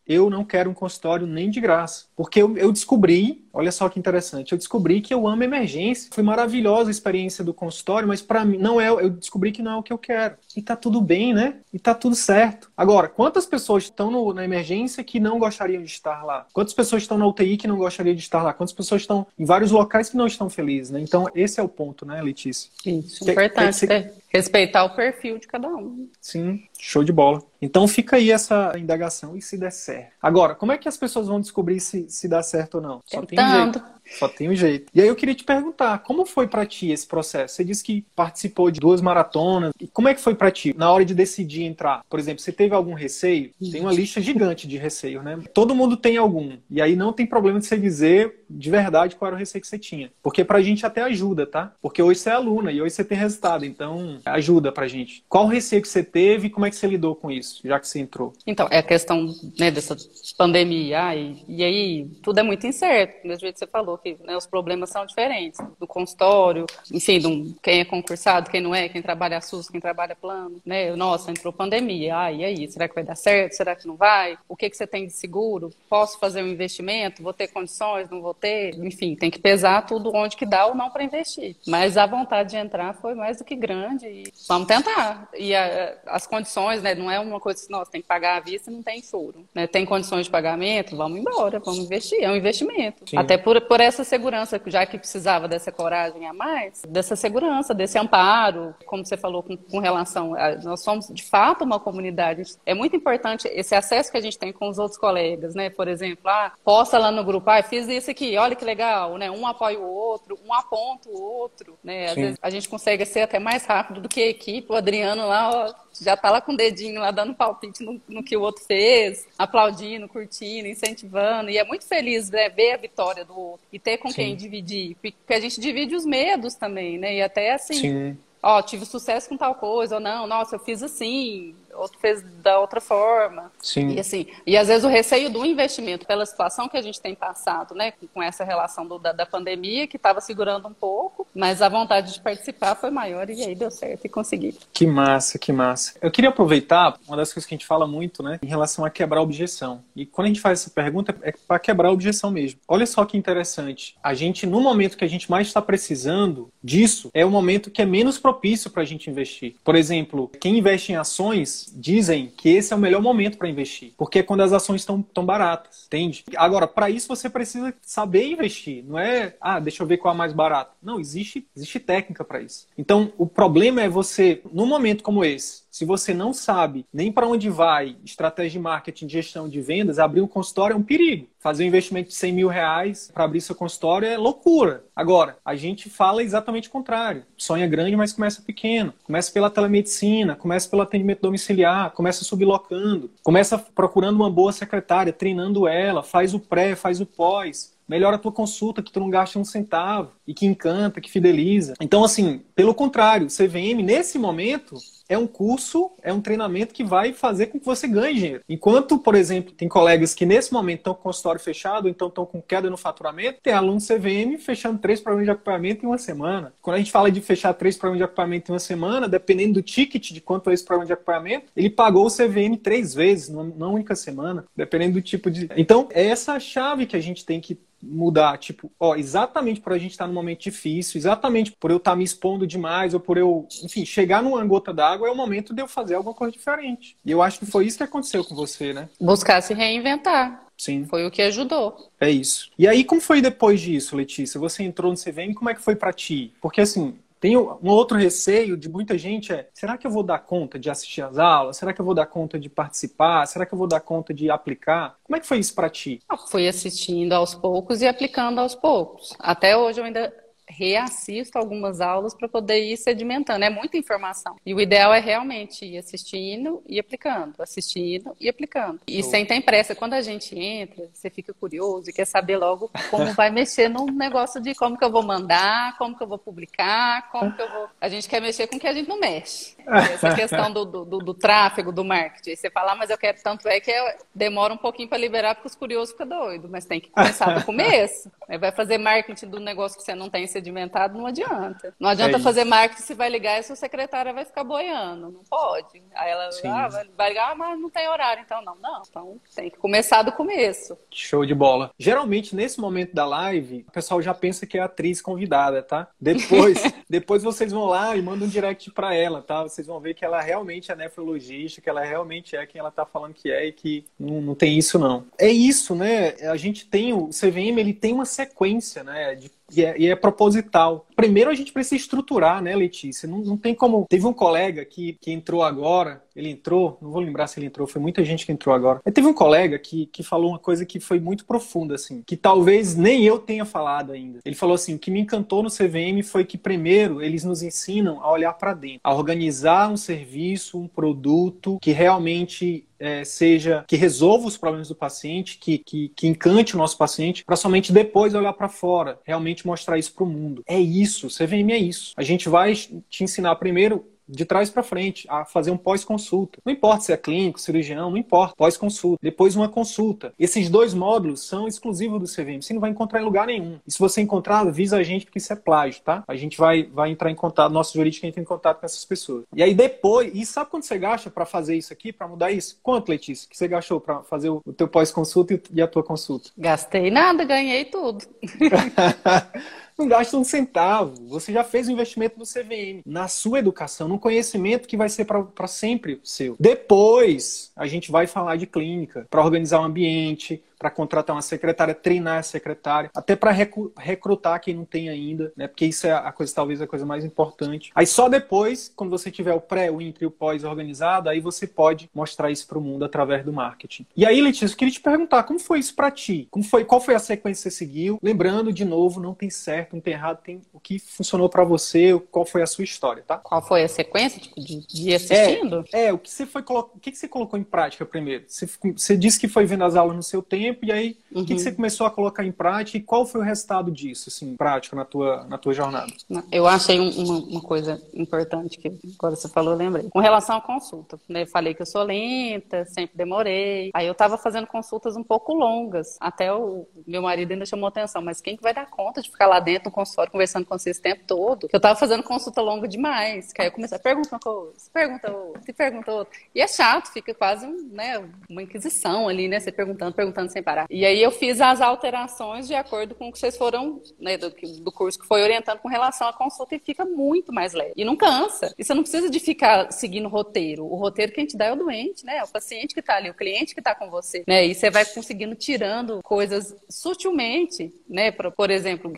eu 0.08 0.30
não 0.30 0.44
quero 0.44 0.70
um 0.70 0.74
consultório 0.74 1.26
nem 1.26 1.50
de 1.50 1.60
graça. 1.60 2.06
Porque 2.16 2.42
eu, 2.42 2.58
eu 2.58 2.72
descobri, 2.72 3.46
olha 3.54 3.72
só 3.72 3.88
que 3.90 4.00
interessante, 4.00 4.52
eu 4.52 4.58
descobri 4.58 5.02
que 5.02 5.14
eu 5.14 5.28
amo 5.28 5.44
emergência. 5.44 6.10
Foi 6.14 6.24
maravilhosa 6.24 6.90
a 6.90 6.92
experiência 6.92 7.44
do 7.44 7.54
consultório, 7.54 8.08
mas 8.08 8.22
para 8.22 8.44
mim 8.44 8.58
não 8.58 8.80
é, 8.80 8.90
eu 8.90 9.10
descobri 9.10 9.52
que 9.52 9.62
não 9.62 9.72
é 9.74 9.76
o 9.78 9.84
que 9.84 9.94
eu 9.94 9.98
quero. 9.98 10.36
E 10.56 10.62
tá 10.62 10.76
tudo 10.76 11.02
bem, 11.02 11.34
né? 11.34 11.39
E 11.74 11.80
tá 11.80 11.94
tudo 11.94 12.16
certo. 12.16 12.72
Agora, 12.76 13.08
quantas 13.08 13.46
pessoas 13.46 13.84
estão 13.84 14.10
no, 14.10 14.34
na 14.34 14.44
emergência 14.44 15.04
que 15.04 15.20
não 15.20 15.40
gostariam 15.40 15.84
de 15.84 15.90
estar 15.90 16.24
lá? 16.24 16.46
Quantas 16.54 16.74
pessoas 16.74 17.04
estão 17.04 17.18
na 17.18 17.28
UTI 17.28 17.58
que 17.58 17.68
não 17.68 17.78
gostariam 17.78 18.16
de 18.16 18.22
estar 18.22 18.42
lá? 18.42 18.54
Quantas 18.54 18.74
pessoas 18.74 19.02
estão 19.02 19.28
em 19.38 19.46
vários 19.46 19.72
locais 19.72 20.10
que 20.10 20.18
não 20.18 20.28
estão 20.28 20.50
felizes, 20.50 20.92
né? 20.92 21.00
Então, 21.00 21.28
esse 21.36 21.60
é 21.60 21.64
o 21.64 21.70
ponto, 21.70 22.06
né, 22.06 22.22
Letícia? 22.22 22.70
Isso, 22.86 23.24
que, 23.24 23.32
importante. 23.32 23.88
Que, 23.88 24.02
que, 24.02 24.20
Respeitar 24.32 24.84
o 24.84 24.92
perfil 24.92 25.40
de 25.40 25.48
cada 25.48 25.68
um. 25.68 26.08
Sim, 26.22 26.64
show 26.80 27.04
de 27.04 27.12
bola. 27.12 27.42
Então 27.60 27.88
fica 27.88 28.16
aí 28.16 28.32
essa 28.32 28.74
indagação 28.78 29.36
e 29.36 29.42
se 29.42 29.58
der 29.58 29.72
certo. 29.72 30.12
Agora, 30.22 30.54
como 30.54 30.72
é 30.72 30.78
que 30.78 30.88
as 30.88 30.98
pessoas 30.98 31.28
vão 31.28 31.42
descobrir 31.42 31.80
se, 31.80 32.08
se 32.10 32.28
dá 32.28 32.44
certo 32.44 32.76
ou 32.76 32.82
não? 32.82 33.02
Só 33.06 33.24
tem 33.24 33.40
um 33.40 33.64
jeito. 33.64 33.84
Só 34.18 34.28
tem 34.28 34.50
um 34.50 34.56
jeito. 34.56 34.92
E 34.94 35.02
aí 35.02 35.08
eu 35.08 35.16
queria 35.16 35.36
te 35.36 35.44
perguntar, 35.44 36.00
como 36.00 36.26
foi 36.26 36.48
para 36.48 36.66
ti 36.66 36.92
esse 36.92 37.08
processo? 37.08 37.56
Você 37.56 37.64
disse 37.64 37.84
que 37.84 38.06
participou 38.16 38.72
de 38.72 38.80
duas 38.80 39.02
maratonas. 39.02 39.72
E 39.80 39.88
como 39.88 40.08
é 40.08 40.14
que 40.14 40.22
foi 40.22 40.36
para 40.36 40.52
ti 40.52 40.74
na 40.78 40.92
hora 40.92 41.06
de 41.06 41.14
decidir 41.14 41.64
entrar? 41.64 42.04
Por 42.10 42.20
exemplo, 42.20 42.42
você 42.42 42.52
teve 42.52 42.74
algum 42.76 42.94
receio? 42.94 43.52
Tem 43.72 43.82
uma 43.82 43.94
lista 43.94 44.22
gigante 44.22 44.68
de 44.68 44.78
receio, 44.78 45.22
né? 45.22 45.40
Todo 45.54 45.76
mundo 45.76 45.96
tem 45.98 46.18
algum. 46.18 46.58
E 46.70 46.82
aí 46.82 46.96
não 46.96 47.14
tem 47.14 47.26
problema 47.26 47.60
de 47.60 47.66
você 47.66 47.78
dizer 47.78 48.40
de 48.50 48.70
verdade 48.70 49.16
qual 49.16 49.28
era 49.28 49.36
o 49.36 49.40
receio 49.40 49.62
que 49.62 49.68
você 49.68 49.78
tinha. 49.78 50.12
Porque 50.24 50.44
pra 50.44 50.62
gente 50.62 50.86
até 50.86 51.02
ajuda, 51.02 51.46
tá? 51.46 51.74
Porque 51.82 52.02
hoje 52.02 52.20
você 52.20 52.30
é 52.30 52.34
aluna 52.34 52.72
e 52.72 52.82
hoje 52.82 52.96
você 52.96 53.04
tem 53.04 53.18
resultado. 53.18 53.66
Então, 53.66 54.20
Ajuda 54.26 54.72
pra 54.72 54.88
gente. 54.88 55.24
Qual 55.28 55.46
o 55.46 55.48
receio 55.48 55.82
que 55.82 55.88
você 55.88 56.04
teve 56.04 56.48
e 56.48 56.50
como 56.50 56.66
é 56.66 56.70
que 56.70 56.76
você 56.76 56.88
lidou 56.88 57.16
com 57.16 57.32
isso, 57.32 57.62
já 57.64 57.80
que 57.80 57.88
você 57.88 58.00
entrou? 58.00 58.34
Então, 58.46 58.68
é 58.72 58.80
a 58.80 58.84
questão 58.84 59.34
né, 59.58 59.72
dessa 59.72 59.96
pandemia, 60.38 61.16
e, 61.16 61.44
e 61.48 61.64
aí 61.64 62.08
tudo 62.22 62.40
é 62.40 62.44
muito 62.44 62.66
incerto, 62.66 63.28
do 63.28 63.40
jeito 63.40 63.54
que 63.54 63.60
você 63.60 63.68
falou, 63.68 63.99
que 64.02 64.18
né, 64.24 64.36
os 64.36 64.46
problemas 64.46 64.90
são 64.90 65.06
diferentes, 65.06 65.60
do 65.80 65.88
consultório, 65.88 66.66
enfim, 66.92 67.20
do, 67.20 67.56
quem 67.62 67.80
é 67.80 67.86
concursado, 67.86 68.50
quem 68.50 68.62
não 68.62 68.74
é, 68.74 68.90
quem 68.90 69.02
trabalha 69.02 69.42
SUS, 69.42 69.70
quem 69.70 69.80
trabalha 69.80 70.16
plano, 70.16 70.62
né? 70.66 70.96
Nossa, 70.96 71.32
entrou 71.32 71.54
pandemia, 71.54 72.18
ah, 72.18 72.32
e 72.32 72.44
aí, 72.44 72.72
será 72.72 72.88
que 72.88 72.96
vai 72.96 73.04
dar 73.04 73.16
certo, 73.16 73.54
será 73.54 73.76
que 73.76 73.88
não 73.88 73.96
vai? 73.96 74.38
O 74.48 74.56
que, 74.56 74.70
que 74.70 74.78
você 74.78 74.88
tem 74.88 75.06
de 75.06 75.14
seguro? 75.14 75.72
Posso 75.90 76.20
fazer 76.20 76.44
um 76.44 76.48
investimento? 76.48 77.24
Vou 77.24 77.34
ter 77.34 77.48
condições, 77.48 78.10
não 78.10 78.22
vou 78.22 78.34
ter? 78.34 78.76
Enfim, 78.84 79.16
tem 79.16 79.32
que 79.32 79.40
pesar 79.40 79.86
tudo 79.86 80.12
onde 80.14 80.36
que 80.36 80.46
dá 80.46 80.66
ou 80.66 80.76
não 80.76 80.90
para 80.90 81.04
investir. 81.04 81.56
Mas 81.68 81.98
a 81.98 82.06
vontade 82.06 82.52
de 82.52 82.58
entrar 82.58 82.94
foi 82.96 83.16
mais 83.16 83.38
do 83.38 83.44
que 83.44 83.56
grande 83.56 84.06
e 84.06 84.24
vamos 84.48 84.68
tentar. 84.68 85.30
E 85.38 85.56
a, 85.56 85.98
as 86.08 86.28
condições, 86.28 86.82
né, 86.82 86.96
não 86.96 87.10
é 87.10 87.20
uma 87.20 87.40
coisa 87.40 87.66
que, 87.66 87.72
nossa, 87.72 87.92
tem 87.92 88.02
que 88.02 88.08
pagar 88.08 88.38
à 88.38 88.40
vista 88.40 88.70
e 88.70 88.74
não 88.74 88.84
tem 88.84 89.02
choro. 89.02 89.46
Né? 89.54 89.68
Tem 89.68 89.86
condições 89.86 90.26
de 90.26 90.32
pagamento, 90.32 90.96
vamos 90.96 91.20
embora, 91.20 91.60
vamos 91.60 91.80
investir. 91.80 92.20
É 92.22 92.30
um 92.30 92.36
investimento. 92.36 93.10
Sim. 93.10 93.18
Até 93.18 93.38
por, 93.38 93.60
por 93.62 93.80
essa 93.80 93.89
segurança, 93.92 94.62
já 94.68 94.86
que 94.86 94.98
precisava 94.98 95.48
dessa 95.48 95.72
coragem 95.72 96.28
a 96.28 96.34
mais, 96.34 96.82
dessa 96.88 97.16
segurança, 97.16 97.74
desse 97.74 97.98
amparo, 97.98 98.76
como 98.86 99.06
você 99.06 99.18
falou 99.18 99.44
com, 99.44 99.58
com 99.58 99.80
relação, 99.80 100.36
a, 100.36 100.56
nós 100.56 100.82
somos 100.84 101.08
de 101.08 101.24
fato 101.24 101.64
uma 101.64 101.80
comunidade. 101.80 102.44
É 102.66 102.74
muito 102.74 102.96
importante 102.96 103.48
esse 103.48 103.76
acesso 103.76 104.12
que 104.12 104.18
a 104.18 104.22
gente 104.22 104.38
tem 104.38 104.52
com 104.52 104.68
os 104.70 104.80
outros 104.80 105.00
colegas, 105.00 105.56
né? 105.56 105.70
Por 105.70 105.88
exemplo, 105.88 106.30
ah, 106.30 106.52
posta 106.64 106.98
lá 106.98 107.12
no 107.12 107.24
grupo, 107.24 107.50
ah, 107.50 107.62
fiz 107.64 107.88
isso 107.88 108.12
aqui, 108.12 108.38
olha 108.38 108.56
que 108.56 108.66
legal, 108.66 109.18
né? 109.18 109.30
Um 109.30 109.46
apoia 109.46 109.80
o 109.80 109.88
outro, 109.88 110.38
um 110.46 110.54
aponta 110.54 111.10
o 111.10 111.22
outro, 111.22 111.78
né? 111.84 112.06
Às 112.06 112.14
Sim. 112.14 112.22
vezes 112.22 112.40
a 112.42 112.50
gente 112.50 112.70
consegue 112.70 113.06
ser 113.06 113.22
até 113.22 113.40
mais 113.40 113.66
rápido 113.66 114.02
do 114.02 114.10
que 114.10 114.22
a 114.22 114.28
equipe. 114.28 114.72
O 114.72 114.76
Adriano 114.76 115.28
lá, 115.28 115.50
ó, 115.52 115.74
já 115.94 116.16
tá 116.16 116.30
lá 116.30 116.42
com 116.42 116.54
o 116.54 116.58
dedinho 116.58 117.02
lá 117.02 117.12
dando 117.12 117.34
palpite 117.34 117.84
no, 117.84 118.02
no, 118.08 118.24
que 118.24 118.36
o 118.36 118.42
outro 118.42 118.64
fez, 118.64 119.28
aplaudindo, 119.38 120.08
curtindo, 120.08 120.68
incentivando. 120.68 121.50
E 121.50 121.58
é 121.58 121.64
muito 121.64 121.86
feliz 121.86 122.30
né, 122.30 122.50
ver 122.50 122.74
a 122.74 122.78
vitória 122.78 123.26
do 123.26 123.38
outro 123.38 123.66
e 123.72 123.80
ter 123.80 123.98
com 123.98 124.10
Sim. 124.10 124.16
quem 124.16 124.36
dividir. 124.36 124.96
Porque 125.02 125.34
a 125.34 125.40
gente 125.40 125.60
divide 125.60 125.96
os 125.96 126.06
medos 126.06 126.56
também, 126.56 126.98
né? 126.98 127.16
E 127.16 127.22
até 127.22 127.54
assim. 127.54 127.74
Sim 127.74 128.18
ó, 128.42 128.62
tive 128.62 128.86
sucesso 128.86 129.30
com 129.30 129.38
tal 129.38 129.56
coisa, 129.56 129.96
ou 129.96 130.02
não, 130.02 130.28
nossa, 130.28 130.56
eu 130.56 130.60
fiz 130.60 130.82
assim, 130.84 131.56
outro 131.80 131.98
fez 132.00 132.24
da 132.42 132.60
outra 132.60 132.82
forma. 132.82 133.52
Sim. 133.62 133.90
E 133.90 134.00
assim, 134.00 134.28
e 134.46 134.58
às 134.58 134.68
vezes 134.68 134.84
o 134.84 134.88
receio 134.88 135.30
do 135.30 135.46
investimento 135.46 136.06
pela 136.06 136.26
situação 136.26 136.68
que 136.68 136.78
a 136.78 136.82
gente 136.82 137.02
tem 137.02 137.16
passado, 137.16 137.74
né, 137.74 137.94
com 138.14 138.22
essa 138.22 138.44
relação 138.44 138.86
do, 138.86 139.00
da, 139.00 139.12
da, 139.12 139.26
pandemia, 139.26 139.88
que 139.88 139.98
estava 139.98 140.22
segurando 140.22 140.68
um 140.68 140.74
pouco, 140.74 141.28
mas 141.34 141.62
a 141.62 141.70
vontade 141.70 142.14
de 142.14 142.20
participar 142.20 142.76
foi 142.76 142.90
maior 142.90 143.30
e 143.30 143.44
aí 143.44 143.56
deu 143.56 143.72
certo 143.72 144.06
e 144.06 144.10
consegui. 144.10 144.56
Que 144.74 144.86
massa, 144.86 145.38
que 145.38 145.52
massa. 145.52 145.94
Eu 146.02 146.12
queria 146.12 146.30
aproveitar 146.30 146.98
uma 147.08 147.18
das 147.18 147.32
coisas 147.32 147.48
que 147.48 147.54
a 147.54 147.58
gente 147.58 147.68
fala 147.68 147.88
muito, 147.88 148.22
né, 148.24 148.40
em 148.42 148.48
relação 148.48 148.84
a 148.84 148.90
quebrar 148.90 149.20
a 149.20 149.24
objeção. 149.24 149.84
E 149.96 150.06
quando 150.06 150.26
a 150.26 150.30
gente 150.30 150.42
faz 150.42 150.62
essa 150.62 150.70
pergunta, 150.70 151.16
é 151.22 151.34
para 151.48 151.60
quebrar 151.60 151.90
a 151.90 151.92
objeção 151.92 152.32
mesmo. 152.32 152.60
Olha 152.68 152.86
só 152.86 153.06
que 153.06 153.18
interessante. 153.18 153.96
A 154.04 154.14
gente, 154.14 154.46
no 154.46 154.62
momento 154.62 154.98
que 154.98 155.06
a 155.06 155.10
gente 155.10 155.30
mais 155.30 155.48
está 155.48 155.62
precisando 155.62 156.50
disso, 156.64 157.10
é 157.14 157.26
o 157.26 157.30
momento 157.30 157.72
que 157.72 157.82
é 157.82 157.86
menos 157.86 158.18
propício 158.30 158.70
para 158.70 158.84
a 158.84 158.86
gente 158.86 159.10
investir. 159.10 159.56
Por 159.64 159.76
exemplo, 159.76 160.30
quem 160.40 160.60
investe 160.60 160.92
em 160.92 160.96
ações 160.96 161.74
dizem 161.76 162.32
que 162.38 162.50
esse 162.50 162.72
é 162.72 162.76
o 162.76 162.80
melhor 162.80 163.02
momento 163.02 163.38
para 163.38 163.50
investir, 163.50 163.92
porque 163.98 164.20
é 164.20 164.24
quando 164.24 164.42
as 164.42 164.54
ações 164.54 164.82
estão 164.82 165.02
tão 165.02 165.26
baratas, 165.26 165.86
entende? 165.88 166.24
Agora, 166.36 166.68
para 166.68 166.90
isso 166.90 167.08
você 167.08 167.28
precisa 167.30 167.74
saber 167.82 168.28
investir, 168.28 168.84
não 168.88 169.00
é, 169.00 169.36
ah, 169.42 169.60
deixa 169.60 169.82
eu 169.82 169.88
ver 169.88 169.98
qual 169.98 170.14
é 170.14 170.18
mais 170.18 170.32
barato. 170.32 170.76
Não, 170.82 171.00
existe, 171.00 171.48
existe 171.56 171.80
técnica 171.80 172.24
para 172.24 172.42
isso. 172.42 172.68
Então, 172.78 173.12
o 173.18 173.26
problema 173.26 173.82
é 173.82 173.90
você, 173.90 174.42
num 174.54 174.68
momento 174.68 175.04
como 175.04 175.26
esse, 175.26 175.64
se 175.80 175.86
você 175.86 176.14
não 176.14 176.34
sabe 176.34 176.86
nem 176.94 177.10
para 177.10 177.26
onde 177.26 177.50
vai, 177.50 177.96
estratégia 178.04 178.52
de 178.52 178.60
marketing, 178.60 179.08
gestão 179.08 179.48
de 179.48 179.62
vendas, 179.62 179.98
abrir 179.98 180.20
um 180.20 180.28
consultório 180.28 180.74
é 180.74 180.78
um 180.78 180.84
perigo. 180.84 181.30
Fazer 181.40 181.64
um 181.64 181.68
investimento 181.68 182.10
de 182.10 182.16
100 182.16 182.34
mil 182.34 182.50
reais 182.50 183.10
para 183.14 183.24
abrir 183.24 183.40
seu 183.40 183.56
consultório 183.56 184.06
é 184.06 184.18
loucura. 184.18 184.84
Agora, 184.94 185.38
a 185.46 185.56
gente 185.56 185.90
fala 185.90 186.22
exatamente 186.22 186.68
o 186.68 186.72
contrário. 186.72 187.24
Sonha 187.38 187.66
grande, 187.66 187.96
mas 187.96 188.12
começa 188.12 188.42
pequeno. 188.42 188.94
Começa 189.06 189.32
pela 189.32 189.50
telemedicina, 189.50 190.36
começa 190.36 190.68
pelo 190.68 190.82
atendimento 190.82 191.22
domiciliar, 191.22 191.92
começa 191.92 192.26
sublocando, 192.26 193.10
começa 193.24 193.58
procurando 193.58 194.18
uma 194.18 194.30
boa 194.30 194.52
secretária, 194.52 195.14
treinando 195.14 195.66
ela, 195.66 196.04
faz 196.04 196.34
o 196.34 196.42
pré, 196.42 196.76
faz 196.76 197.00
o 197.00 197.06
pós 197.06 197.80
melhora 197.88 198.18
a 198.18 198.20
tua 198.20 198.32
consulta, 198.32 198.84
que 198.84 198.92
tu 198.92 199.00
não 199.00 199.10
gasta 199.10 199.40
um 199.40 199.44
centavo, 199.44 200.12
e 200.28 200.32
que 200.32 200.46
encanta, 200.46 201.02
que 201.02 201.10
fideliza. 201.10 201.74
Então, 201.82 202.04
assim, 202.04 202.44
pelo 202.54 202.76
contrário, 202.76 203.26
CVM, 203.26 203.82
nesse 203.84 204.20
momento, 204.20 204.76
é 205.10 205.18
um 205.18 205.26
curso, 205.26 205.92
é 206.04 206.14
um 206.14 206.22
treinamento 206.22 206.74
que 206.74 206.84
vai 206.84 207.12
fazer 207.12 207.48
com 207.48 207.60
que 207.60 207.66
você 207.66 207.88
ganhe 207.88 208.16
dinheiro. 208.16 208.44
Enquanto, 208.48 209.00
por 209.00 209.16
exemplo, 209.16 209.52
tem 209.52 209.68
colegas 209.68 210.14
que 210.14 210.26
nesse 210.26 210.54
momento 210.54 210.80
estão 210.80 210.94
com 210.94 211.00
o 211.00 211.04
consultório 211.04 211.42
fechado, 211.42 211.90
então 211.90 212.08
estão 212.08 212.28
com 212.28 212.40
queda 212.40 212.70
no 212.70 212.78
faturamento, 212.78 213.40
tem 213.42 213.52
aluno 213.52 213.80
CVM 213.80 214.38
fechando 214.38 214.78
três 214.78 215.02
programas 215.02 215.26
de 215.26 215.32
acompanhamento 215.32 215.84
em 215.84 215.88
uma 215.88 215.98
semana. 215.98 216.54
Quando 216.62 216.76
a 216.76 216.80
gente 216.80 216.92
fala 216.92 217.12
de 217.12 217.20
fechar 217.22 217.54
três 217.54 217.76
programas 217.76 217.98
de 217.98 218.04
acompanhamento 218.04 218.52
em 218.52 218.54
uma 218.54 218.60
semana, 218.60 219.10
dependendo 219.10 219.54
do 219.54 219.64
ticket 219.64 220.12
de 220.12 220.22
quanto 220.22 220.52
é 220.52 220.54
esse 220.54 220.64
programa 220.64 220.86
de 220.86 220.94
acompanhamento, 220.94 221.48
ele 221.58 221.72
pagou 221.72 222.06
o 222.06 222.12
CVM 222.12 222.56
três 222.62 222.94
vezes, 222.94 223.30
numa 223.30 223.68
única 223.68 223.96
semana, 223.96 224.46
dependendo 224.56 224.94
do 224.94 225.02
tipo 225.02 225.32
de. 225.32 225.50
Então, 225.58 225.90
é 225.92 226.06
essa 226.06 226.40
chave 226.40 226.86
que 226.86 226.96
a 226.96 227.02
gente 227.02 227.26
tem 227.26 227.42
que 227.42 227.60
mudar, 227.82 228.38
tipo, 228.38 228.72
ó, 228.80 228.96
exatamente 228.96 229.62
por 229.62 229.74
a 229.74 229.78
gente 229.78 229.92
estar 229.92 230.08
num 230.08 230.14
momento 230.14 230.42
difícil, 230.42 230.98
exatamente 230.98 231.52
por 231.52 231.72
eu 231.72 231.78
estar 231.78 231.96
me 231.96 232.04
expondo 232.04 232.46
demais, 232.46 232.94
ou 232.94 233.00
por 233.00 233.18
eu, 233.18 233.48
enfim, 233.64 233.86
chegar 233.86 234.22
numa 234.22 234.44
gota 234.46 234.74
d'água, 234.74 235.08
é 235.08 235.12
o 235.12 235.16
momento 235.16 235.54
de 235.54 235.62
eu 235.62 235.68
fazer 235.68 235.96
alguma 235.96 236.14
coisa 236.14 236.32
diferente. 236.32 236.98
E 237.06 237.12
eu 237.12 237.22
acho 237.22 237.40
que 237.40 237.46
foi 237.46 237.66
isso 237.66 237.78
que 237.78 237.84
aconteceu 237.84 238.24
com 238.24 238.36
você, 238.36 238.74
né? 238.74 238.90
Buscar 239.00 239.42
se 239.42 239.54
reinventar. 239.54 240.46
Sim. 240.58 240.86
Foi 240.86 241.06
o 241.06 241.12
que 241.12 241.22
ajudou. 241.22 241.90
É 242.02 242.12
isso. 242.12 242.52
E 242.60 242.68
aí, 242.68 242.84
como 242.84 243.00
foi 243.00 243.22
depois 243.22 243.62
disso, 243.62 243.96
Letícia? 243.96 244.38
Você 244.40 244.62
entrou 244.62 244.92
no 244.92 244.98
CVM, 244.98 245.34
como 245.34 245.50
é 245.50 245.56
que 245.56 245.62
foi 245.62 245.74
para 245.74 245.94
ti? 245.94 246.34
Porque 246.42 246.60
assim, 246.60 246.96
tem 247.20 247.36
um 247.36 247.68
outro 247.68 247.98
receio 247.98 248.56
de 248.56 248.70
muita 248.70 248.98
gente 248.98 249.34
é: 249.34 249.50
será 249.54 249.78
que 249.78 249.86
eu 249.86 249.92
vou 249.92 250.04
dar 250.04 250.20
conta 250.20 250.58
de 250.58 250.70
assistir 250.70 251.02
às 251.02 251.18
aulas? 251.18 251.58
Será 251.58 251.74
que 251.74 251.82
eu 251.82 251.86
vou 251.86 251.94
dar 251.94 252.06
conta 252.06 252.40
de 252.40 252.50
participar? 252.50 253.26
Será 253.26 253.46
que 253.46 253.54
eu 253.54 253.58
vou 253.58 253.68
dar 253.68 253.82
conta 253.82 254.14
de 254.14 254.30
aplicar? 254.30 254.96
Como 255.04 255.16
é 255.18 255.20
que 255.20 255.28
foi 255.28 255.40
isso 255.40 255.54
para 255.54 255.70
ti? 255.70 256.02
fui 256.30 256.48
assistindo 256.48 257.14
aos 257.14 257.36
poucos 257.36 257.82
e 257.82 257.88
aplicando 257.88 258.40
aos 258.40 258.56
poucos. 258.56 259.14
Até 259.20 259.58
hoje 259.58 259.82
eu 259.82 259.86
ainda 259.86 260.14
reassisto 260.50 261.38
algumas 261.38 261.80
aulas 261.80 262.14
para 262.14 262.28
poder 262.28 262.60
ir 262.60 262.78
sedimentando. 262.78 263.46
É 263.46 263.50
muita 263.50 263.78
informação. 263.78 264.36
E 264.46 264.54
o 264.54 264.60
ideal 264.60 264.94
é 264.94 265.00
realmente 265.00 265.66
ir 265.66 265.78
assistindo 265.78 266.64
e 266.68 266.80
aplicando, 266.80 267.36
assistindo 267.40 268.16
e 268.20 268.28
aplicando. 268.28 268.80
E 268.88 269.04
sem 269.04 269.26
ter 269.26 269.40
pressa. 269.42 269.76
Quando 269.76 269.94
a 269.94 270.02
gente 270.02 270.38
entra, 270.38 270.90
você 270.94 271.10
fica 271.10 271.34
curioso 271.34 271.90
e 271.90 271.94
quer 271.94 272.06
saber 272.06 272.38
logo 272.38 272.72
como 272.90 273.14
vai 273.14 273.30
mexer 273.30 273.70
no 273.70 273.86
negócio 273.86 274.42
de 274.42 274.56
como 274.56 274.78
que 274.78 274.84
eu 274.84 274.92
vou 274.92 275.04
mandar, 275.04 275.78
como 275.78 275.96
que 275.96 276.04
eu 276.04 276.08
vou 276.08 276.18
publicar, 276.18 277.10
como 277.12 277.32
que 277.32 277.42
eu 277.42 277.50
vou. 277.50 277.70
A 277.80 277.88
gente 277.88 278.10
quer 278.10 278.22
mexer 278.22 278.48
com 278.48 278.56
o 278.56 278.60
que 278.60 278.68
a 278.68 278.74
gente 278.74 278.90
não 278.90 279.00
mexe. 279.00 279.56
Essa 279.66 280.16
questão 280.16 280.52
do, 280.52 280.66
do, 280.66 280.86
do, 280.86 280.98
do 281.00 281.14
tráfego, 281.14 281.72
do 281.72 281.86
marketing. 281.86 282.36
você 282.36 282.50
fala, 282.50 282.72
ah, 282.72 282.76
mas 282.76 282.90
eu 282.90 282.98
quero 282.98 283.22
tanto 283.22 283.48
é 283.48 283.60
que 283.60 283.72
demora 284.14 284.54
um 284.54 284.58
pouquinho 284.58 284.90
para 284.90 284.98
liberar 284.98 285.36
porque 285.36 285.48
os 285.48 285.56
curiosos 285.56 285.92
ficam 285.92 286.08
doidos, 286.08 286.50
mas 286.50 286.66
tem 286.66 286.80
que 286.80 286.90
começar 286.90 287.38
do 287.38 287.46
começo. 287.46 288.12
Vai 288.40 288.52
fazer 288.52 288.78
marketing 288.78 289.28
do 289.28 289.40
negócio 289.40 289.78
que 289.78 289.84
você 289.84 289.94
não 289.94 290.10
tem 290.10 290.26
sedimentado, 290.40 290.98
não 290.98 291.06
adianta. 291.06 291.74
Não 291.80 291.90
adianta 291.90 292.18
é 292.18 292.20
fazer 292.20 292.46
marketing 292.46 292.82
se 292.82 292.94
vai 292.94 293.10
ligar 293.10 293.40
e 293.40 293.44
sua 293.44 293.56
secretária 293.56 294.14
vai 294.14 294.26
ficar 294.26 294.44
boiando. 294.44 295.12
Não 295.12 295.24
pode. 295.30 295.84
Aí 295.94 296.10
ela 296.10 296.30
ah, 296.46 296.68
vai 296.96 297.10
ligar, 297.10 297.32
ah, 297.32 297.36
mas 297.36 297.60
não 297.60 297.70
tem 297.70 297.88
horário. 297.88 298.24
Então, 298.26 298.42
não, 298.44 298.56
não. 298.56 298.82
Então 298.90 299.22
tem 299.36 299.50
que 299.50 299.58
começar 299.58 300.02
do 300.02 300.12
começo. 300.12 300.78
Show 300.92 301.26
de 301.26 301.36
bola. 301.36 301.72
Geralmente, 301.78 302.36
nesse 302.36 302.60
momento 302.60 302.94
da 302.94 303.06
live, 303.06 303.66
o 303.68 303.72
pessoal 303.72 304.02
já 304.02 304.14
pensa 304.14 304.46
que 304.46 304.58
é 304.58 304.62
a 304.62 304.66
atriz 304.66 305.02
convidada, 305.02 305.62
tá? 305.62 305.88
Depois, 306.00 306.62
depois 306.90 307.22
vocês 307.22 307.52
vão 307.52 307.66
lá 307.66 307.96
e 307.96 308.02
mandam 308.02 308.28
um 308.28 308.30
direct 308.32 308.72
para 308.72 308.96
ela, 308.96 309.22
tá? 309.22 309.44
Vocês 309.44 309.68
vão 309.68 309.80
ver 309.80 309.94
que 309.94 310.06
ela 310.06 310.22
realmente 310.22 310.72
é 310.72 310.76
nefrologista, 310.76 311.62
que 311.62 311.70
ela 311.70 311.84
realmente 311.84 312.36
é 312.36 312.46
quem 312.46 312.60
ela 312.60 312.72
tá 312.72 312.86
falando 312.86 313.14
que 313.14 313.32
é 313.32 313.48
e 313.48 313.52
que 313.52 313.86
não, 314.00 314.22
não 314.22 314.36
tem 314.36 314.58
isso, 314.58 314.80
não. 314.80 315.06
É 315.18 315.30
isso, 315.30 315.76
né? 315.76 316.16
A 316.30 316.38
gente 316.38 316.66
tem 316.66 316.94
o 316.94 317.10
CVM, 317.10 317.60
ele 317.60 317.74
tem 317.74 317.94
uma 317.94 318.06
sequência, 318.06 318.84
né? 318.84 319.16
De 319.16 319.30
e 319.56 319.64
é, 319.64 319.76
e 319.78 319.88
é, 319.88 319.96
proposital. 319.96 320.86
Primeiro 320.96 321.30
a 321.30 321.34
gente 321.34 321.52
precisa 321.52 321.76
estruturar, 321.76 322.42
né, 322.42 322.56
Letícia? 322.56 323.08
Não, 323.08 323.20
não 323.20 323.38
tem 323.38 323.54
como. 323.54 323.86
Teve 323.90 324.06
um 324.06 324.14
colega 324.14 324.66
que, 324.66 324.94
que 325.02 325.12
entrou 325.12 325.44
agora, 325.44 326.04
ele 326.20 326.30
entrou, 326.30 326.78
não 326.82 326.92
vou 326.92 327.02
lembrar 327.02 327.28
se 327.28 327.40
ele 327.40 327.48
entrou, 327.48 327.66
foi 327.66 327.82
muita 327.82 328.04
gente 328.04 328.26
que 328.26 328.32
entrou 328.32 328.54
agora. 328.54 328.82
Mas 328.84 328.94
teve 328.94 329.08
um 329.08 329.14
colega 329.14 329.58
que, 329.58 329.86
que 329.88 330.04
falou 330.04 330.32
uma 330.32 330.40
coisa 330.40 330.66
que 330.66 330.80
foi 330.80 331.00
muito 331.00 331.26
profunda, 331.26 331.76
assim, 331.76 332.04
que 332.06 332.18
talvez 332.18 332.76
nem 332.76 333.06
eu 333.06 333.18
tenha 333.18 333.46
falado 333.46 333.92
ainda. 333.92 334.20
Ele 334.26 334.36
falou 334.36 334.56
assim: 334.56 334.76
o 334.76 334.80
que 334.80 334.92
me 334.92 335.00
encantou 335.00 335.42
no 335.42 335.50
CVM 335.50 336.04
foi 336.04 336.26
que, 336.26 336.38
primeiro, 336.38 337.02
eles 337.02 337.24
nos 337.24 337.42
ensinam 337.42 338.04
a 338.04 338.12
olhar 338.12 338.34
para 338.34 338.54
dentro, 338.54 338.82
a 338.84 338.94
organizar 338.94 339.72
um 339.72 339.78
serviço, 339.78 340.60
um 340.60 340.68
produto 340.68 341.58
que 341.62 341.72
realmente 341.72 342.66
é, 342.80 343.04
seja 343.04 343.64
que 343.68 343.76
resolva 343.76 344.28
os 344.28 344.38
problemas 344.38 344.70
do 344.70 344.76
paciente, 344.76 345.38
que, 345.38 345.58
que, 345.58 345.90
que 345.90 346.08
encante 346.08 346.56
o 346.56 346.58
nosso 346.58 346.78
paciente, 346.78 347.24
para 347.26 347.36
somente 347.36 347.72
depois 347.72 348.14
olhar 348.14 348.34
para 348.34 348.48
fora, 348.48 349.00
realmente 349.04 349.46
mostrar 349.46 349.78
isso 349.78 349.94
para 349.94 350.04
o 350.04 350.08
mundo. 350.08 350.44
É 350.48 350.60
isso, 350.60 351.08
CVM 351.08 351.52
é 351.52 351.58
isso. 351.58 351.94
A 351.96 352.04
gente 352.04 352.30
vai 352.30 352.54
te 352.54 353.04
ensinar 353.04 353.36
primeiro 353.36 353.86
de 354.10 354.26
trás 354.26 354.50
para 354.50 354.64
frente, 354.64 355.08
a 355.10 355.24
fazer 355.24 355.52
um 355.52 355.58
pós-consulta. 355.58 356.40
Não 356.44 356.52
importa 356.52 356.84
se 356.84 356.94
é 356.94 356.98
clínico, 356.98 357.40
cirurgião, 357.40 357.92
não 357.92 357.98
importa, 357.98 358.36
pós-consulta. 358.36 359.00
Depois 359.02 359.36
uma 359.36 359.48
consulta. 359.48 360.14
Esses 360.20 360.50
dois 360.50 360.74
módulos 360.74 361.26
são 361.26 361.48
exclusivos 361.48 362.00
do 362.00 362.08
CVM, 362.08 362.42
você 362.42 362.54
não 362.54 362.62
vai 362.62 362.72
encontrar 362.72 363.02
em 363.02 363.06
lugar 363.06 363.28
nenhum. 363.28 363.60
E 363.68 363.72
se 363.72 363.80
você 363.80 364.02
encontrar, 364.02 364.40
avisa 364.40 364.78
a 364.78 364.84
gente 364.84 365.06
porque 365.06 365.20
isso 365.20 365.32
é 365.32 365.36
plágio, 365.36 365.82
tá? 365.84 366.04
A 366.08 366.16
gente 366.16 366.38
vai, 366.38 366.64
vai 366.64 366.90
entrar 366.92 367.12
em 367.12 367.16
contato, 367.16 367.52
nosso 367.52 367.74
jurídico 367.74 368.06
entra 368.06 368.22
em 368.22 368.26
contato 368.26 368.60
com 368.60 368.66
essas 368.66 368.84
pessoas. 368.84 369.24
E 369.34 369.44
aí 369.44 369.54
depois, 369.54 370.12
e 370.14 370.26
sabe 370.26 370.50
quanto 370.50 370.66
você 370.66 370.78
gasta 370.78 371.10
para 371.10 371.26
fazer 371.26 371.56
isso 371.56 371.72
aqui, 371.72 371.94
para 371.94 372.08
mudar 372.08 372.32
isso? 372.32 372.60
Quanto, 372.64 372.90
Letícia, 372.90 373.30
que 373.30 373.38
você 373.38 373.48
gastou 373.48 373.80
para 373.80 374.02
fazer 374.04 374.30
o, 374.30 374.42
teu 374.54 374.68
pós-consulta 374.68 375.40
e 375.52 375.62
a 375.62 375.68
tua 375.68 375.84
consulta? 375.84 376.30
Gastei 376.38 376.90
nada, 376.90 377.24
ganhei 377.24 377.66
tudo. 377.66 378.06
não 379.80 379.88
gasta 379.88 380.18
um 380.18 380.24
centavo. 380.24 380.94
Você 381.08 381.32
já 381.32 381.44
fez 381.44 381.68
o 381.68 381.72
investimento 381.72 382.20
no 382.20 382.26
CVM, 382.26 382.82
na 382.86 383.08
sua 383.08 383.40
educação, 383.40 383.88
no 383.88 383.98
conhecimento 383.98 384.68
que 384.68 384.78
vai 384.78 384.90
ser 384.90 385.06
para 385.06 385.48
sempre 385.48 386.00
seu. 386.04 386.36
Depois, 386.40 387.52
a 387.56 387.66
gente 387.66 387.90
vai 387.92 388.06
falar 388.06 388.36
de 388.36 388.46
clínica, 388.46 389.08
para 389.10 389.24
organizar 389.24 389.62
o 389.62 389.64
ambiente, 389.64 390.44
para 390.60 390.70
contratar 390.70 391.16
uma 391.16 391.22
secretária, 391.22 391.74
treinar 391.74 392.20
a 392.20 392.24
secretária, 392.24 392.92
até 392.94 393.16
para 393.16 393.32
recrutar 393.32 394.42
quem 394.42 394.54
não 394.54 394.66
tem 394.66 394.90
ainda, 394.90 395.32
né? 395.36 395.48
Porque 395.48 395.66
isso 395.66 395.88
é 395.88 395.92
a 395.92 396.12
coisa, 396.12 396.36
talvez 396.36 396.62
a 396.62 396.68
coisa 396.68 396.86
mais 396.86 397.06
importante. 397.06 397.72
Aí 397.74 397.88
só 397.88 398.10
depois, 398.10 398.72
quando 398.76 398.90
você 398.90 399.10
tiver 399.10 399.34
o 399.34 399.40
pré, 399.40 399.72
o 399.72 399.82
intra 399.82 400.04
e 400.04 400.08
o 400.08 400.12
pós 400.12 400.44
organizado, 400.44 401.08
aí 401.08 401.22
você 401.22 401.48
pode 401.48 401.90
mostrar 401.96 402.30
isso 402.30 402.46
para 402.46 402.58
o 402.58 402.62
mundo 402.62 402.84
através 402.84 403.24
do 403.24 403.32
marketing. 403.32 403.86
E 403.96 404.06
aí, 404.06 404.22
Letícia, 404.22 404.54
eu 404.54 404.58
queria 404.58 404.74
te 404.74 404.82
perguntar, 404.82 405.24
como 405.24 405.40
foi 405.40 405.60
isso 405.60 405.74
para 405.74 405.90
ti? 405.90 406.28
Como 406.30 406.44
foi, 406.44 406.66
qual 406.66 406.82
foi 406.82 406.94
a 406.94 407.00
sequência 407.00 407.44
que 407.44 407.52
você 407.52 407.58
seguiu? 407.58 407.98
Lembrando, 408.04 408.52
de 408.52 408.66
novo, 408.66 409.00
não 409.00 409.14
tem 409.14 409.30
certo, 409.30 409.74
não 409.74 409.82
tem 409.82 409.94
errado, 409.94 410.22
tem 410.22 410.42
o 410.52 410.60
que 410.60 410.78
funcionou 410.78 411.30
para 411.30 411.46
você, 411.46 411.98
qual 412.12 412.26
foi 412.26 412.42
a 412.42 412.48
sua 412.48 412.66
história, 412.66 413.02
tá? 413.08 413.18
Qual 413.18 413.42
foi 413.42 413.64
a 413.64 413.68
sequência 413.70 414.20
tipo, 414.20 414.40
de, 414.42 414.68
de 414.68 414.90
ir 414.90 414.96
assistindo? 414.96 415.64
É, 415.72 415.86
é, 415.86 415.94
o 415.94 415.98
que 415.98 416.10
você 416.10 416.26
foi 416.26 416.44
o 416.50 416.64
que 416.80 416.94
você 416.94 417.08
colocou 417.08 417.40
em 417.40 417.44
prática 417.44 417.86
primeiro? 417.86 418.26
Você, 418.28 418.50
você 418.76 418.98
disse 418.98 419.20
que 419.20 419.28
foi 419.28 419.46
vendo 419.46 419.64
as 419.64 419.76
aulas 419.76 419.96
no 419.96 420.04
seu 420.04 420.22
tempo 420.22 420.49
tempo, 420.50 420.66
e 420.66 420.72
aí 420.72 420.98
uhum. 421.12 421.22
o 421.22 421.26
que, 421.26 421.36
que, 421.36 421.42
você 421.42 421.52
começou 421.52 421.86
a 421.86 421.92
colocar 421.92 422.26
em 422.26 422.32
prática 422.32 422.78
e 422.78 422.82
qual 422.82 423.06
foi 423.06 423.22
o 423.22 423.24
resultado 423.24 423.72
disso, 423.72 424.10
assim, 424.10 424.36
prático 424.36 424.76
na 424.76 424.86
tua, 424.86 425.26
na 425.26 425.38
tua 425.38 425.54
jornada? 425.54 425.92
Eu 426.32 426.48
achei 426.48 426.80
uma, 426.80 427.20
uma 427.20 427.42
coisa 427.42 427.82
importante 427.94 428.58
que 428.58 428.80
agora 428.98 429.16
você 429.16 429.28
falou, 429.28 429.54
eu 429.54 429.58
lembrei. 429.58 429.90
Com 429.90 430.00
relação 430.00 430.38
à 430.38 430.42
consulta, 430.42 431.00
né? 431.08 431.24
Eu 431.24 431.28
falei 431.28 431.54
que 431.54 431.62
eu 431.62 431.66
sou 431.66 431.84
lenta, 431.84 432.66
sempre 432.66 432.98
demorei. 432.98 433.72
Aí 433.74 433.86
eu 433.86 433.92
estava 433.92 434.18
fazendo 434.18 434.48
consultas 434.48 434.96
um 434.96 435.04
pouco 435.04 435.34
longas. 435.34 435.98
Até 436.00 436.34
o 436.34 436.68
meu 436.88 437.02
marido 437.02 437.32
ainda 437.32 437.46
chamou 437.46 437.68
atenção, 437.68 438.02
mas 438.02 438.22
quem 438.22 438.36
que 438.36 438.44
vai 438.44 438.54
dar 438.54 438.70
conta 438.70 439.02
de 439.02 439.10
ficar 439.10 439.28
lá 439.28 439.40
dentro 439.40 439.70
no 439.70 439.72
consultório 439.72 440.12
conversando 440.12 440.46
com 440.46 440.58
você 440.58 440.72
esse 440.72 440.82
tempo 440.82 441.04
todo? 441.06 441.48
Eu 441.52 441.58
estava 441.58 441.78
fazendo 441.78 442.04
consulta 442.04 442.42
longa 442.42 442.68
demais. 442.68 443.32
Que 443.34 443.42
aí 443.42 443.48
eu 443.48 443.52
comecei 443.52 443.78
a 443.78 443.80
perguntar 443.80 444.16
uma 444.16 444.20
coisa, 444.20 444.54
pergunta 444.74 445.12
outra, 445.12 445.54
pergunta 445.54 445.92
outra. 445.92 446.20
E 446.34 446.42
é 446.42 446.48
chato, 446.48 446.92
fica 446.92 447.14
quase 447.14 447.46
um, 447.46 447.70
né, 447.72 448.04
uma 448.30 448.42
inquisição 448.42 449.08
ali, 449.08 449.28
né? 449.28 449.40
Você 449.40 449.52
perguntando, 449.52 449.94
perguntando 449.94 450.32
sem 450.32 450.39
parar. 450.42 450.68
E 450.70 450.86
aí 450.86 451.02
eu 451.02 451.12
fiz 451.12 451.42
as 451.42 451.62
alterações 451.62 452.48
de 452.48 452.56
acordo 452.56 452.96
com 452.96 453.10
o 453.10 453.12
que 453.12 453.20
vocês 453.20 453.38
foram, 453.38 453.82
né, 454.00 454.18
do, 454.18 454.30
do 454.62 454.72
curso 454.72 455.00
que 455.00 455.08
foi 455.08 455.22
orientando 455.24 455.60
com 455.60 455.68
relação 455.68 456.08
à 456.08 456.14
consulta 456.14 456.56
e 456.56 456.60
fica 456.60 456.86
muito 456.86 457.34
mais 457.34 457.54
leve. 457.54 457.74
E 457.76 457.86
não 457.86 457.96
cansa. 457.96 458.54
E 458.58 458.64
você 458.64 458.74
não 458.74 458.84
precisa 458.84 459.10
de 459.10 459.20
ficar 459.20 459.72
seguindo 459.72 460.06
o 460.06 460.10
roteiro. 460.10 460.66
O 460.66 460.76
roteiro 460.76 461.12
que 461.12 461.20
a 461.20 461.24
gente 461.24 461.38
dá 461.38 461.46
é 461.46 461.54
o 461.54 461.56
doente, 461.56 462.06
né? 462.06 462.18
É 462.18 462.24
o 462.24 462.28
paciente 462.28 462.74
que 462.74 462.80
está 462.80 462.96
ali, 462.96 463.10
o 463.10 463.14
cliente 463.14 463.54
que 463.54 463.62
está 463.62 463.76
com 463.76 463.90
você, 463.90 464.24
né? 464.28 464.46
E 464.46 464.54
você 464.56 464.70
vai 464.70 464.86
conseguindo 464.86 465.36
tirando 465.36 466.02
coisas 466.04 466.56
sutilmente, 466.70 467.74
né? 467.88 468.12
Por, 468.12 468.32
por 468.32 468.50
exemplo, 468.50 468.92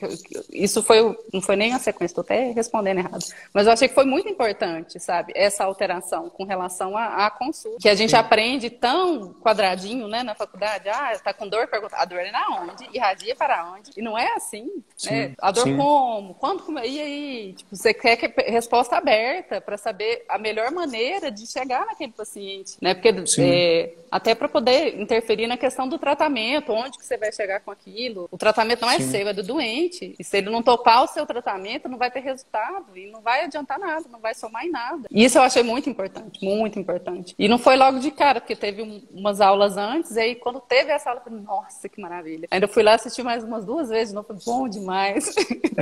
isso 0.51 0.83
foi, 0.83 1.17
não 1.33 1.41
foi 1.41 1.55
nem 1.55 1.73
a 1.73 1.79
sequência, 1.79 2.11
estou 2.11 2.23
até 2.23 2.51
respondendo 2.51 2.99
errado. 2.99 3.23
Mas 3.53 3.67
eu 3.67 3.73
achei 3.73 3.87
que 3.87 3.95
foi 3.95 4.05
muito 4.05 4.27
importante, 4.29 4.99
sabe? 4.99 5.33
Essa 5.35 5.63
alteração 5.63 6.29
com 6.29 6.43
relação 6.43 6.97
à, 6.97 7.25
à 7.25 7.31
consulta. 7.31 7.77
Que 7.79 7.89
a 7.89 7.95
gente 7.95 8.11
Sim. 8.11 8.15
aprende 8.15 8.69
tão 8.69 9.33
quadradinho, 9.33 10.07
né, 10.07 10.23
na 10.23 10.35
faculdade. 10.35 10.89
Ah, 10.89 11.11
está 11.31 11.33
com 11.33 11.47
dor, 11.47 11.67
pergunta, 11.67 11.95
a 11.97 12.05
dor 12.05 12.19
é 12.19 12.31
na 12.31 12.61
onde? 12.61 12.87
Irradia 12.93 13.35
para 13.35 13.73
onde? 13.73 13.91
E 13.97 14.01
não 14.01 14.17
é 14.17 14.33
assim, 14.35 14.83
sim, 14.95 15.09
né? 15.09 15.33
A 15.39 15.51
dor 15.51 15.63
sim. 15.63 15.77
como? 15.77 16.33
Quando? 16.35 16.63
Como? 16.63 16.79
E 16.79 17.01
aí? 17.01 17.53
Tipo, 17.53 17.75
você 17.75 17.93
quer 17.93 18.17
que 18.17 18.51
resposta 18.51 18.97
aberta 18.97 19.59
para 19.59 19.77
saber 19.77 20.23
a 20.29 20.37
melhor 20.37 20.71
maneira 20.71 21.31
de 21.31 21.47
chegar 21.47 21.85
naquele 21.85 22.11
paciente, 22.11 22.77
né? 22.81 22.93
Porque 22.93 23.13
é, 23.39 23.93
até 24.11 24.35
para 24.35 24.49
poder 24.49 24.99
interferir 24.99 25.47
na 25.47 25.57
questão 25.57 25.87
do 25.87 25.97
tratamento, 25.97 26.71
onde 26.73 26.97
que 26.97 27.05
você 27.05 27.17
vai 27.17 27.31
chegar 27.31 27.61
com 27.61 27.71
aquilo. 27.71 28.27
O 28.31 28.37
tratamento 28.37 28.81
não 28.81 28.91
é 28.91 28.99
sim. 28.99 29.09
seu, 29.09 29.27
é 29.27 29.33
do 29.33 29.43
doente. 29.43 30.15
E 30.19 30.23
se 30.23 30.37
ele 30.37 30.49
não 30.49 30.61
topar 30.61 31.03
o 31.03 31.07
seu 31.07 31.25
tratamento, 31.25 31.87
não 31.87 31.97
vai 31.97 32.11
ter 32.11 32.19
resultado 32.19 32.85
e 32.95 33.09
não 33.09 33.21
vai 33.21 33.45
adiantar 33.45 33.79
nada, 33.79 34.05
não 34.11 34.19
vai 34.19 34.33
somar 34.33 34.65
em 34.65 34.69
nada. 34.69 35.07
E 35.09 35.23
isso 35.23 35.37
eu 35.37 35.43
achei 35.43 35.63
muito 35.63 35.89
importante, 35.89 36.43
muito 36.43 36.77
importante. 36.79 37.33
E 37.37 37.47
não 37.47 37.57
foi 37.57 37.75
logo 37.75 37.99
de 37.99 38.11
cara, 38.11 38.41
porque 38.41 38.55
teve 38.55 38.81
um, 38.81 39.01
umas 39.11 39.39
aulas 39.39 39.77
antes, 39.77 40.15
e 40.15 40.19
aí 40.19 40.35
quando 40.35 40.59
teve 40.59 40.91
essa 40.91 41.09
aula, 41.09 41.20
eu 41.21 41.31
falei, 41.31 41.45
nossa, 41.45 41.89
que 41.89 42.01
maravilha. 42.01 42.47
Ainda 42.51 42.67
fui 42.67 42.83
lá 42.83 42.95
assistir 42.95 43.23
mais 43.23 43.43
umas 43.43 43.65
duas 43.65 43.89
vezes 43.89 44.09
de 44.09 44.15
novo, 44.15 44.27
foi 44.27 44.37
bom 44.45 44.67
demais. 44.67 45.33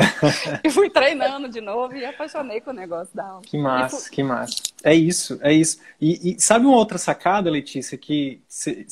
e 0.63 0.69
fui 0.69 0.89
treinando 0.89 1.49
de 1.49 1.62
novo 1.62 1.95
e 1.95 2.06
apaixonei 2.06 2.62
com 2.62 2.71
o 2.71 2.73
negócio 2.73 3.15
da 3.15 3.25
aula. 3.25 3.41
Que 3.41 3.58
massa, 3.58 4.02
fui... 4.02 4.15
que 4.15 4.23
massa. 4.23 4.69
É 4.84 4.93
isso, 4.93 5.39
é 5.41 5.52
isso. 5.52 5.80
E, 5.99 6.32
e, 6.32 6.41
sabe 6.41 6.65
uma 6.65 6.78
outra 6.78 6.97
sacada, 6.97 7.49
Letícia, 7.49 7.97
que 7.97 8.41